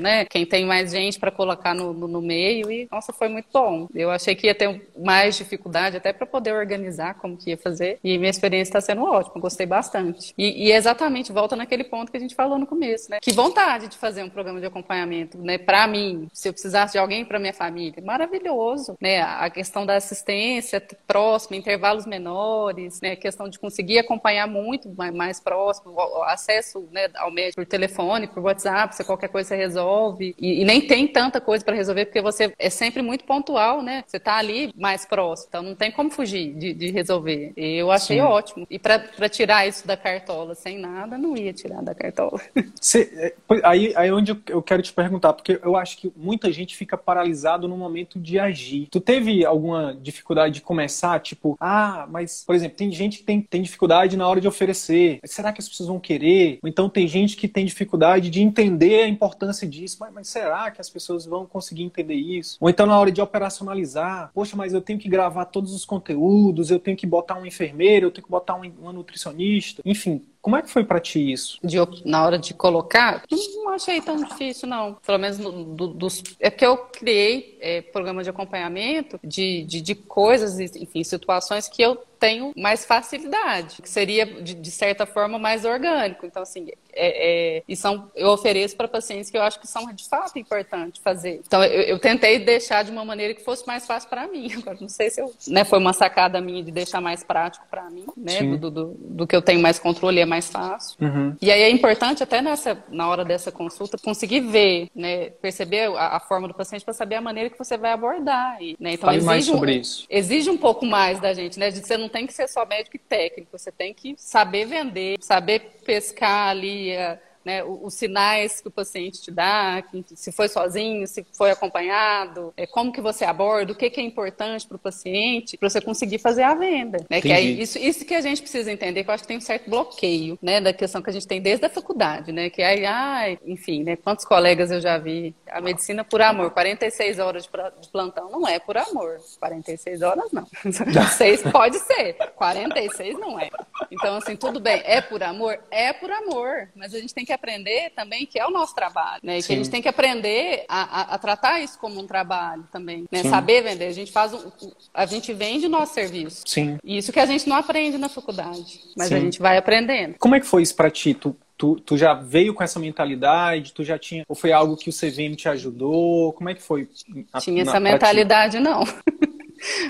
né? 0.00 0.24
Quem 0.24 0.46
tem 0.46 0.64
mais 0.64 0.90
gente 0.90 1.18
para 1.18 1.30
colocar 1.30 1.74
no, 1.74 1.92
no, 1.92 2.08
no, 2.08 2.22
meio 2.22 2.70
e 2.70 2.88
nossa, 2.90 3.12
foi 3.12 3.28
muito 3.28 3.46
bom. 3.52 3.88
Eu 3.94 4.10
achei 4.10 4.34
que 4.34 4.46
ia 4.46 4.54
ter 4.54 4.88
mais 4.98 5.36
dificuldade 5.36 5.96
até 5.96 6.12
para 6.12 6.26
poder 6.26 6.52
organizar 6.52 7.14
como 7.14 7.36
que 7.36 7.50
ia 7.50 7.58
fazer 7.58 7.98
e 8.02 8.18
minha 8.18 8.30
experiência 8.30 8.70
está 8.70 8.80
sendo 8.80 9.04
ótima, 9.04 9.40
gostei 9.40 9.66
bastante. 9.66 10.34
E, 10.36 10.68
e, 10.68 10.72
exatamente 10.72 11.32
volta 11.32 11.56
naquele 11.56 11.84
ponto 11.84 12.10
que 12.10 12.16
a 12.16 12.20
gente 12.20 12.34
falou 12.34 12.58
no 12.58 12.66
começo, 12.66 13.10
né? 13.10 13.18
Que 13.20 13.32
vontade 13.32 13.88
de 13.88 13.96
fazer 13.96 14.22
um 14.22 14.28
programa 14.28 14.60
de 14.60 14.66
acompanhamento, 14.66 15.38
né? 15.38 15.58
Para 15.58 15.86
mim, 15.86 16.28
se 16.32 16.48
eu 16.48 16.52
precisasse 16.52 16.92
de 16.92 16.98
alguém 16.98 17.24
para 17.24 17.38
minha 17.38 17.52
família, 17.52 18.02
maravilhoso, 18.02 18.96
né? 19.00 19.20
A 19.20 19.48
questão 19.50 19.84
da 19.84 19.96
assistência 19.96 20.82
próxima, 21.06 21.56
intervalos 21.56 22.06
menores, 22.06 23.00
né? 23.00 23.12
A 23.12 23.16
questão 23.16 23.48
de 23.48 23.58
conseguir 23.58 23.98
acompanhar 23.98 24.46
muito 24.46 24.88
mais 25.12 25.40
próximo, 25.40 25.94
acesso 26.24 26.88
né, 26.90 27.08
ao 27.16 27.30
médico 27.30 27.62
por 27.62 27.66
telefone, 27.66 28.26
por 28.26 28.42
WhatsApp, 28.42 28.94
se 28.94 29.04
qualquer 29.04 29.21
coisa 29.28 29.48
você 29.48 29.56
resolve. 29.56 30.34
E, 30.38 30.62
e 30.62 30.64
nem 30.64 30.80
tem 30.80 31.06
tanta 31.06 31.40
coisa 31.40 31.64
para 31.64 31.74
resolver, 31.74 32.06
porque 32.06 32.22
você 32.22 32.52
é 32.58 32.70
sempre 32.70 33.02
muito 33.02 33.24
pontual, 33.24 33.82
né? 33.82 34.04
Você 34.06 34.18
tá 34.18 34.36
ali 34.36 34.72
mais 34.76 35.04
próximo, 35.04 35.48
então 35.48 35.62
não 35.62 35.74
tem 35.74 35.90
como 35.90 36.10
fugir 36.10 36.52
de, 36.54 36.72
de 36.72 36.90
resolver. 36.90 37.52
E 37.56 37.76
eu 37.76 37.90
achei 37.90 38.16
Sim. 38.16 38.22
ótimo. 38.22 38.66
E 38.70 38.78
para 38.78 39.28
tirar 39.28 39.66
isso 39.66 39.86
da 39.86 39.96
cartola 39.96 40.54
sem 40.54 40.78
nada, 40.78 41.18
não 41.18 41.36
ia 41.36 41.52
tirar 41.52 41.82
da 41.82 41.94
cartola. 41.94 42.40
Você, 42.80 43.10
é, 43.16 43.34
aí, 43.62 43.92
aí 43.96 44.08
é 44.08 44.12
onde 44.12 44.36
eu 44.48 44.62
quero 44.62 44.82
te 44.82 44.92
perguntar, 44.92 45.32
porque 45.32 45.60
eu 45.62 45.76
acho 45.76 45.98
que 45.98 46.12
muita 46.16 46.52
gente 46.52 46.76
fica 46.76 46.96
paralisado 46.96 47.68
no 47.68 47.76
momento 47.76 48.18
de 48.18 48.38
agir. 48.38 48.88
Tu 48.90 49.00
teve 49.00 49.44
alguma 49.44 49.96
dificuldade 50.00 50.54
de 50.54 50.60
começar? 50.60 51.20
Tipo, 51.20 51.56
ah, 51.60 52.06
mas, 52.10 52.44
por 52.46 52.54
exemplo, 52.54 52.76
tem 52.76 52.90
gente 52.90 53.18
que 53.18 53.24
tem, 53.24 53.40
tem 53.40 53.62
dificuldade 53.62 54.16
na 54.16 54.26
hora 54.26 54.40
de 54.40 54.48
oferecer. 54.48 55.18
Será 55.24 55.52
que 55.52 55.60
as 55.60 55.68
pessoas 55.68 55.88
vão 55.88 56.00
querer? 56.00 56.58
Ou 56.62 56.68
então 56.68 56.88
tem 56.88 57.06
gente 57.06 57.36
que 57.36 57.48
tem 57.48 57.64
dificuldade 57.64 58.30
de 58.30 58.42
entender 58.42 59.02
a 59.02 59.08
importância 59.12 59.66
disso, 59.68 59.98
mas, 60.00 60.12
mas, 60.12 60.28
será 60.28 60.70
que 60.70 60.80
as 60.80 60.90
pessoas 60.90 61.24
vão 61.24 61.46
conseguir 61.46 61.82
entender 61.82 62.14
isso? 62.14 62.56
Ou 62.60 62.68
então 62.68 62.86
na 62.86 62.98
hora 62.98 63.12
de 63.12 63.20
operacionalizar, 63.20 64.30
poxa, 64.34 64.56
mas 64.56 64.72
eu 64.72 64.80
tenho 64.80 64.98
que 64.98 65.08
gravar 65.08 65.46
todos 65.46 65.72
os 65.72 65.84
conteúdos, 65.84 66.70
eu 66.70 66.78
tenho 66.78 66.96
que 66.96 67.06
botar 67.06 67.38
um 67.38 67.46
enfermeiro, 67.46 68.06
eu 68.06 68.10
tenho 68.10 68.24
que 68.24 68.30
botar 68.30 68.54
um, 68.54 68.72
uma 68.80 68.92
nutricionista, 68.92 69.82
enfim, 69.84 70.22
como 70.42 70.56
é 70.56 70.62
que 70.62 70.68
foi 70.68 70.82
para 70.82 70.98
ti 70.98 71.32
isso? 71.32 71.56
De, 71.62 71.76
na 72.04 72.24
hora 72.24 72.36
de 72.36 72.52
colocar, 72.52 73.22
não 73.30 73.68
achei 73.68 74.00
tão 74.00 74.16
difícil, 74.16 74.68
não. 74.68 74.94
Pelo 74.94 75.18
menos 75.18 75.38
no, 75.38 75.64
do, 75.64 75.86
dos. 75.86 76.20
É 76.40 76.50
porque 76.50 76.66
eu 76.66 76.76
criei 76.76 77.56
é, 77.60 77.80
programa 77.80 78.24
de 78.24 78.30
acompanhamento 78.30 79.20
de, 79.22 79.62
de, 79.62 79.80
de 79.80 79.94
coisas, 79.94 80.58
enfim, 80.58 81.04
situações 81.04 81.68
que 81.68 81.80
eu 81.80 81.96
tenho 82.22 82.52
mais 82.56 82.84
facilidade, 82.84 83.82
que 83.82 83.90
seria, 83.90 84.24
de, 84.24 84.54
de 84.54 84.70
certa 84.70 85.04
forma, 85.04 85.40
mais 85.40 85.64
orgânico. 85.64 86.24
Então, 86.24 86.40
assim, 86.40 86.68
é, 86.94 87.56
é, 87.56 87.62
e 87.66 87.74
são, 87.74 88.10
eu 88.14 88.28
ofereço 88.28 88.76
para 88.76 88.86
pacientes 88.86 89.28
que 89.28 89.36
eu 89.36 89.42
acho 89.42 89.58
que 89.58 89.66
são 89.66 89.86
de 89.92 90.08
fato 90.08 90.38
importantes 90.38 91.02
fazer. 91.02 91.40
Então, 91.44 91.64
eu, 91.64 91.82
eu, 91.82 91.98
tentei 91.98 92.38
deixar 92.38 92.84
de 92.84 92.92
uma 92.92 93.04
maneira 93.04 93.34
que 93.34 93.42
fosse 93.42 93.66
mais 93.66 93.86
fácil 93.86 94.08
para 94.08 94.28
mim. 94.28 94.52
Agora, 94.62 94.78
não 94.80 94.88
sei 94.88 95.10
se 95.10 95.20
eu, 95.20 95.32
né, 95.48 95.64
foi 95.64 95.80
uma 95.80 95.92
sacada 95.92 96.40
minha 96.40 96.62
de 96.62 96.70
deixar 96.70 97.00
mais 97.00 97.24
prático 97.24 97.66
para 97.68 97.90
mim, 97.90 98.06
né, 98.16 98.40
do, 98.56 98.70
do, 98.70 98.84
do, 98.96 99.26
que 99.26 99.34
eu 99.34 99.42
tenho 99.42 99.60
mais 99.60 99.80
controle 99.80 100.20
é 100.20 100.26
mais 100.26 100.48
fácil. 100.48 100.96
Uhum. 101.00 101.34
E 101.42 101.50
aí 101.50 101.62
é 101.62 101.70
importante 101.70 102.22
até 102.22 102.40
nessa, 102.40 102.84
na 102.88 103.08
hora 103.08 103.24
dessa 103.24 103.50
consulta, 103.50 103.98
conseguir 103.98 104.40
ver, 104.40 104.88
né, 104.94 105.30
perceber 105.30 105.90
a, 105.96 106.16
a 106.16 106.20
forma 106.20 106.46
do 106.46 106.54
paciente 106.54 106.84
para 106.84 106.94
saber 106.94 107.16
a 107.16 107.20
maneira 107.20 107.50
que 107.50 107.58
você 107.58 107.76
vai 107.76 107.90
abordar. 107.90 108.62
E, 108.62 108.76
né, 108.78 108.92
então, 108.92 109.06
Fale 109.06 109.16
exige 109.16 109.26
mais 109.26 109.44
sobre 109.46 109.72
um, 109.72 109.80
isso. 109.80 110.06
Exige 110.08 110.50
um 110.50 110.58
pouco 110.58 110.86
mais 110.86 111.18
da 111.18 111.32
gente, 111.32 111.58
né, 111.58 111.70
de 111.70 111.80
você 111.80 111.96
não 111.96 112.08
tem 112.12 112.26
que 112.26 112.32
ser 112.32 112.48
só 112.48 112.64
médico 112.64 112.96
e 112.96 112.98
técnico, 112.98 113.58
você 113.58 113.72
tem 113.72 113.92
que 113.92 114.14
saber 114.18 114.66
vender, 114.66 115.16
saber 115.20 115.80
pescar 115.84 116.50
ali 116.50 116.96
a, 116.96 117.18
né, 117.44 117.62
os 117.64 117.94
sinais 117.94 118.60
que 118.60 118.68
o 118.68 118.70
paciente 118.70 119.20
te 119.20 119.30
dá, 119.30 119.82
se 120.14 120.32
foi 120.32 120.48
sozinho, 120.48 121.06
se 121.06 121.24
foi 121.32 121.50
acompanhado, 121.50 122.52
é, 122.56 122.66
como 122.66 122.92
que 122.92 123.00
você 123.00 123.24
aborda, 123.24 123.72
o 123.72 123.76
que, 123.76 123.90
que 123.90 124.00
é 124.00 124.04
importante 124.04 124.66
para 124.66 124.76
o 124.76 124.78
paciente, 124.78 125.56
para 125.56 125.68
você 125.68 125.80
conseguir 125.80 126.18
fazer 126.18 126.42
a 126.42 126.54
venda. 126.54 127.04
Né? 127.08 127.20
Que 127.20 127.32
é 127.32 127.40
isso, 127.40 127.78
isso 127.78 128.04
que 128.04 128.14
a 128.14 128.20
gente 128.20 128.40
precisa 128.42 128.70
entender, 128.70 129.04
que 129.04 129.10
eu 129.10 129.14
acho 129.14 129.24
que 129.24 129.28
tem 129.28 129.36
um 129.36 129.40
certo 129.40 129.68
bloqueio 129.68 130.38
né, 130.42 130.60
da 130.60 130.72
questão 130.72 131.02
que 131.02 131.10
a 131.10 131.12
gente 131.12 131.26
tem 131.26 131.40
desde 131.40 131.64
a 131.66 131.70
faculdade, 131.70 132.32
né? 132.32 132.50
Que 132.50 132.62
aí, 132.62 132.84
ah, 132.84 133.36
enfim, 133.46 133.82
né, 133.82 133.96
quantos 133.96 134.24
colegas 134.24 134.70
eu 134.70 134.80
já 134.80 134.98
vi, 134.98 135.34
a 135.48 135.60
medicina 135.60 136.04
por 136.04 136.20
amor, 136.20 136.50
46 136.50 137.18
horas 137.18 137.48
de 137.80 137.88
plantão 137.88 138.30
não 138.30 138.46
é 138.46 138.58
por 138.58 138.76
amor, 138.76 139.18
46 139.38 140.02
horas 140.02 140.30
não. 140.32 140.46
6 141.12 141.42
pode 141.50 141.78
ser, 141.80 142.14
46 142.34 143.18
não 143.18 143.38
é. 143.38 143.50
Então, 143.92 144.16
assim, 144.16 144.34
tudo 144.34 144.58
bem, 144.58 144.80
é 144.84 145.00
por 145.00 145.22
amor? 145.22 145.58
É 145.70 145.92
por 145.92 146.10
amor, 146.10 146.68
mas 146.74 146.94
a 146.94 146.98
gente 146.98 147.14
tem 147.14 147.24
que 147.24 147.32
aprender 147.32 147.90
também 147.94 148.24
que 148.24 148.38
é 148.38 148.46
o 148.46 148.50
nosso 148.50 148.74
trabalho, 148.74 149.20
né? 149.22 149.38
E 149.38 149.42
que 149.42 149.52
a 149.52 149.56
gente 149.56 149.70
tem 149.70 149.82
que 149.82 149.88
aprender 149.88 150.64
a, 150.68 150.82
a, 150.82 151.14
a, 151.14 151.18
tratar 151.18 151.60
isso 151.60 151.78
como 151.78 152.00
um 152.00 152.06
trabalho 152.06 152.66
também, 152.72 153.04
né? 153.10 153.22
Saber 153.24 153.62
vender. 153.62 153.86
A 153.86 153.92
gente 153.92 154.10
faz 154.10 154.32
um, 154.32 154.50
a 154.94 155.04
gente 155.04 155.32
vende 155.32 155.68
nosso 155.68 155.94
serviço. 155.94 156.42
Sim. 156.46 156.78
Isso 156.82 157.12
que 157.12 157.20
a 157.20 157.26
gente 157.26 157.48
não 157.48 157.56
aprende 157.56 157.98
na 157.98 158.08
faculdade, 158.08 158.80
mas 158.96 159.08
Sim. 159.08 159.14
a 159.14 159.20
gente 159.20 159.38
vai 159.38 159.58
aprendendo. 159.58 160.16
Como 160.18 160.34
é 160.34 160.40
que 160.40 160.46
foi 160.46 160.62
isso 160.62 160.74
para 160.74 160.90
ti? 160.90 161.14
Tu, 161.14 161.36
tu, 161.56 161.76
tu 161.76 161.96
já 161.96 162.14
veio 162.14 162.54
com 162.54 162.62
essa 162.62 162.80
mentalidade? 162.80 163.72
Tu 163.72 163.84
já 163.84 163.98
tinha 163.98 164.24
ou 164.28 164.34
foi 164.34 164.52
algo 164.52 164.76
que 164.76 164.90
o 164.90 164.92
CVM 164.92 165.34
te 165.36 165.48
ajudou? 165.48 166.32
Como 166.32 166.48
é 166.48 166.54
que 166.54 166.62
foi? 166.62 166.88
A, 167.32 167.40
tinha 167.40 167.62
essa 167.62 167.78
mentalidade 167.78 168.58
não. 168.58 168.82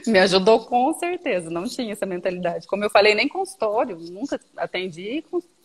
Me 0.06 0.18
ajudou 0.18 0.60
com 0.60 0.92
certeza, 0.94 1.50
não 1.50 1.64
tinha 1.64 1.92
essa 1.92 2.06
mentalidade. 2.06 2.66
Como 2.66 2.84
eu 2.84 2.90
falei, 2.90 3.14
nem 3.14 3.28
consultório, 3.28 3.96
nunca 3.98 4.40
atendi 4.56 5.24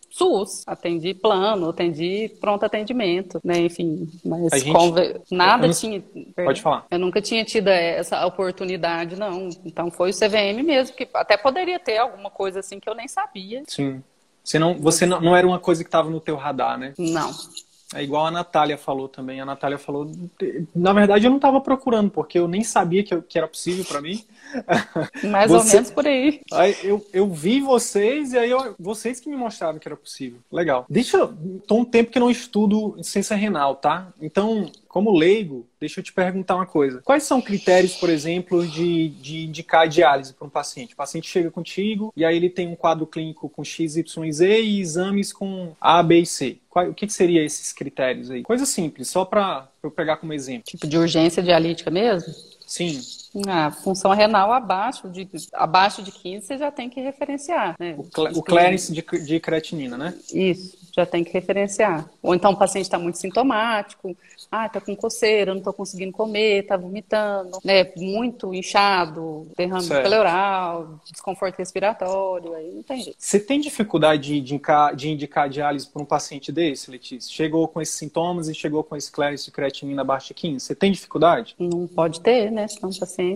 SUS, 0.09 0.63
atendi 0.65 1.13
plano, 1.13 1.69
atendi 1.69 2.31
pronto 2.39 2.65
atendimento, 2.65 3.39
né? 3.43 3.59
Enfim, 3.59 4.09
mas 4.25 4.63
gente... 4.63 4.71
conver... 4.71 5.21
nada 5.29 5.67
não... 5.67 5.73
tinha. 5.73 6.01
Pode 6.35 6.61
falar. 6.61 6.85
Eu 6.89 6.99
nunca 6.99 7.21
tinha 7.21 7.43
tido 7.43 7.67
essa 7.67 8.25
oportunidade, 8.25 9.15
não. 9.15 9.49
Então 9.65 9.91
foi 9.91 10.09
o 10.09 10.13
CVM 10.13 10.63
mesmo, 10.63 10.95
que 10.95 11.07
até 11.13 11.37
poderia 11.37 11.79
ter 11.79 11.97
alguma 11.97 12.31
coisa 12.31 12.61
assim 12.61 12.79
que 12.79 12.89
eu 12.89 12.95
nem 12.95 13.07
sabia. 13.07 13.63
Sim. 13.67 14.01
Você 14.43 14.57
não, 14.57 14.75
você 14.75 15.05
não, 15.05 15.19
não 15.19 15.35
era 15.35 15.45
uma 15.45 15.59
coisa 15.59 15.83
que 15.83 15.89
estava 15.89 16.09
no 16.09 16.21
teu 16.21 16.37
radar, 16.37 16.79
né? 16.79 16.93
Não. 16.97 17.29
É 17.93 18.03
igual 18.03 18.25
a 18.25 18.31
Natália 18.31 18.77
falou 18.77 19.07
também. 19.07 19.39
A 19.39 19.45
Natália 19.45 19.77
falou, 19.77 20.11
na 20.75 20.93
verdade 20.93 21.25
eu 21.25 21.29
não 21.29 21.37
estava 21.37 21.61
procurando, 21.61 22.11
porque 22.11 22.37
eu 22.37 22.47
nem 22.47 22.63
sabia 22.63 23.03
que, 23.03 23.13
eu, 23.13 23.23
que 23.23 23.37
era 23.37 23.47
possível 23.47 23.85
para 23.85 24.01
mim. 24.01 24.23
Mais 25.23 25.51
Você... 25.51 25.67
ou 25.67 25.73
menos 25.73 25.91
por 25.91 26.07
aí. 26.07 26.41
aí 26.51 26.75
eu, 26.83 27.05
eu 27.13 27.29
vi 27.29 27.59
vocês 27.61 28.33
e 28.33 28.37
aí 28.37 28.49
eu, 28.49 28.75
vocês 28.79 29.19
que 29.19 29.29
me 29.29 29.35
mostraram 29.35 29.79
que 29.79 29.87
era 29.87 29.95
possível. 29.95 30.39
Legal. 30.51 30.85
Deixa 30.89 31.17
eu. 31.17 31.33
Tô 31.65 31.75
um 31.75 31.85
tempo 31.85 32.11
que 32.11 32.19
não 32.19 32.29
estudo 32.29 32.97
ciência 33.03 33.35
renal, 33.35 33.75
tá? 33.75 34.13
Então, 34.21 34.69
como 34.87 35.15
leigo, 35.15 35.67
deixa 35.79 35.99
eu 35.99 36.03
te 36.03 36.11
perguntar 36.11 36.55
uma 36.55 36.65
coisa. 36.65 37.01
Quais 37.03 37.23
são 37.23 37.41
critérios, 37.41 37.95
por 37.95 38.09
exemplo, 38.09 38.65
de, 38.65 39.09
de 39.09 39.45
indicar 39.45 39.87
diálise 39.87 40.33
para 40.33 40.47
um 40.47 40.49
paciente? 40.49 40.93
O 40.93 40.97
paciente 40.97 41.29
chega 41.29 41.51
contigo 41.51 42.11
e 42.15 42.25
aí 42.25 42.35
ele 42.35 42.49
tem 42.49 42.67
um 42.67 42.75
quadro 42.75 43.05
clínico 43.05 43.49
com 43.49 43.63
X, 43.63 43.95
Y, 43.95 44.31
Z 44.31 44.61
e 44.61 44.79
exames 44.79 45.31
com 45.31 45.73
A, 45.79 46.01
B 46.01 46.21
e 46.21 46.25
C. 46.25 46.57
Qual, 46.69 46.89
o 46.89 46.93
que, 46.93 47.07
que 47.07 47.13
seria 47.13 47.43
esses 47.43 47.73
critérios 47.73 48.31
aí? 48.31 48.43
Coisa 48.43 48.65
simples, 48.65 49.07
só 49.07 49.23
para 49.23 49.67
eu 49.83 49.91
pegar 49.91 50.17
como 50.17 50.33
exemplo. 50.33 50.63
Tipo 50.65 50.87
de 50.87 50.97
urgência 50.97 51.43
dialítica 51.43 51.91
mesmo? 51.91 52.33
Sim. 52.65 52.99
A 53.47 53.71
função 53.71 54.11
renal 54.11 54.51
abaixo 54.51 55.09
de, 55.09 55.27
abaixo 55.53 56.01
de 56.01 56.11
15 56.11 56.45
você 56.45 56.57
já 56.57 56.71
tem 56.71 56.89
que 56.89 56.99
referenciar. 56.99 57.75
Né? 57.79 57.95
O, 57.97 58.03
cl 58.03 58.39
o 58.39 58.41
clearance 58.41 58.91
de, 58.91 59.01
de 59.01 59.39
creatinina, 59.39 59.97
né? 59.97 60.13
Isso, 60.33 60.77
já 60.95 61.05
tem 61.05 61.23
que 61.23 61.31
referenciar. 61.31 62.09
Ou 62.21 62.33
então 62.33 62.51
o 62.51 62.57
paciente 62.57 62.85
está 62.85 62.97
muito 62.97 63.17
sintomático, 63.17 64.15
ah, 64.51 64.67
tá 64.67 64.81
com 64.81 64.95
coceira, 64.95 65.53
não 65.53 65.61
tô 65.61 65.73
conseguindo 65.73 66.11
comer, 66.11 66.65
tá 66.65 66.77
vomitando, 66.77 67.59
né? 67.63 67.91
Muito 67.97 68.53
inchado, 68.53 69.47
derrame 69.55 69.83
certo. 69.83 70.07
pleural, 70.07 70.99
desconforto 71.11 71.57
respiratório, 71.57 72.53
aí 72.53 72.71
não 72.73 72.83
tem 72.83 73.01
jeito. 73.01 73.17
Você 73.19 73.39
tem 73.39 73.59
dificuldade 73.59 74.23
de 74.23 74.37
indicar, 74.39 74.95
de 74.95 75.09
indicar 75.09 75.49
diálise 75.49 75.87
para 75.87 76.01
um 76.01 76.05
paciente 76.05 76.51
desse, 76.51 76.89
Letícia? 76.89 77.31
Chegou 77.31 77.67
com 77.67 77.81
esses 77.81 77.95
sintomas 77.95 78.47
e 78.47 78.55
chegou 78.55 78.83
com 78.83 78.95
esse 78.95 79.11
clérice 79.11 79.45
de 79.45 79.51
creatinina 79.51 80.03
baixa 80.03 80.29
de 80.29 80.33
15, 80.35 80.59
você 80.59 80.75
tem 80.75 80.91
dificuldade? 80.91 81.55
Não 81.59 81.87
pode 81.87 82.21
ter, 82.21 82.51
né? 82.51 82.67
Senão 82.67 82.89
o 82.89 82.99
paciente 82.99 83.26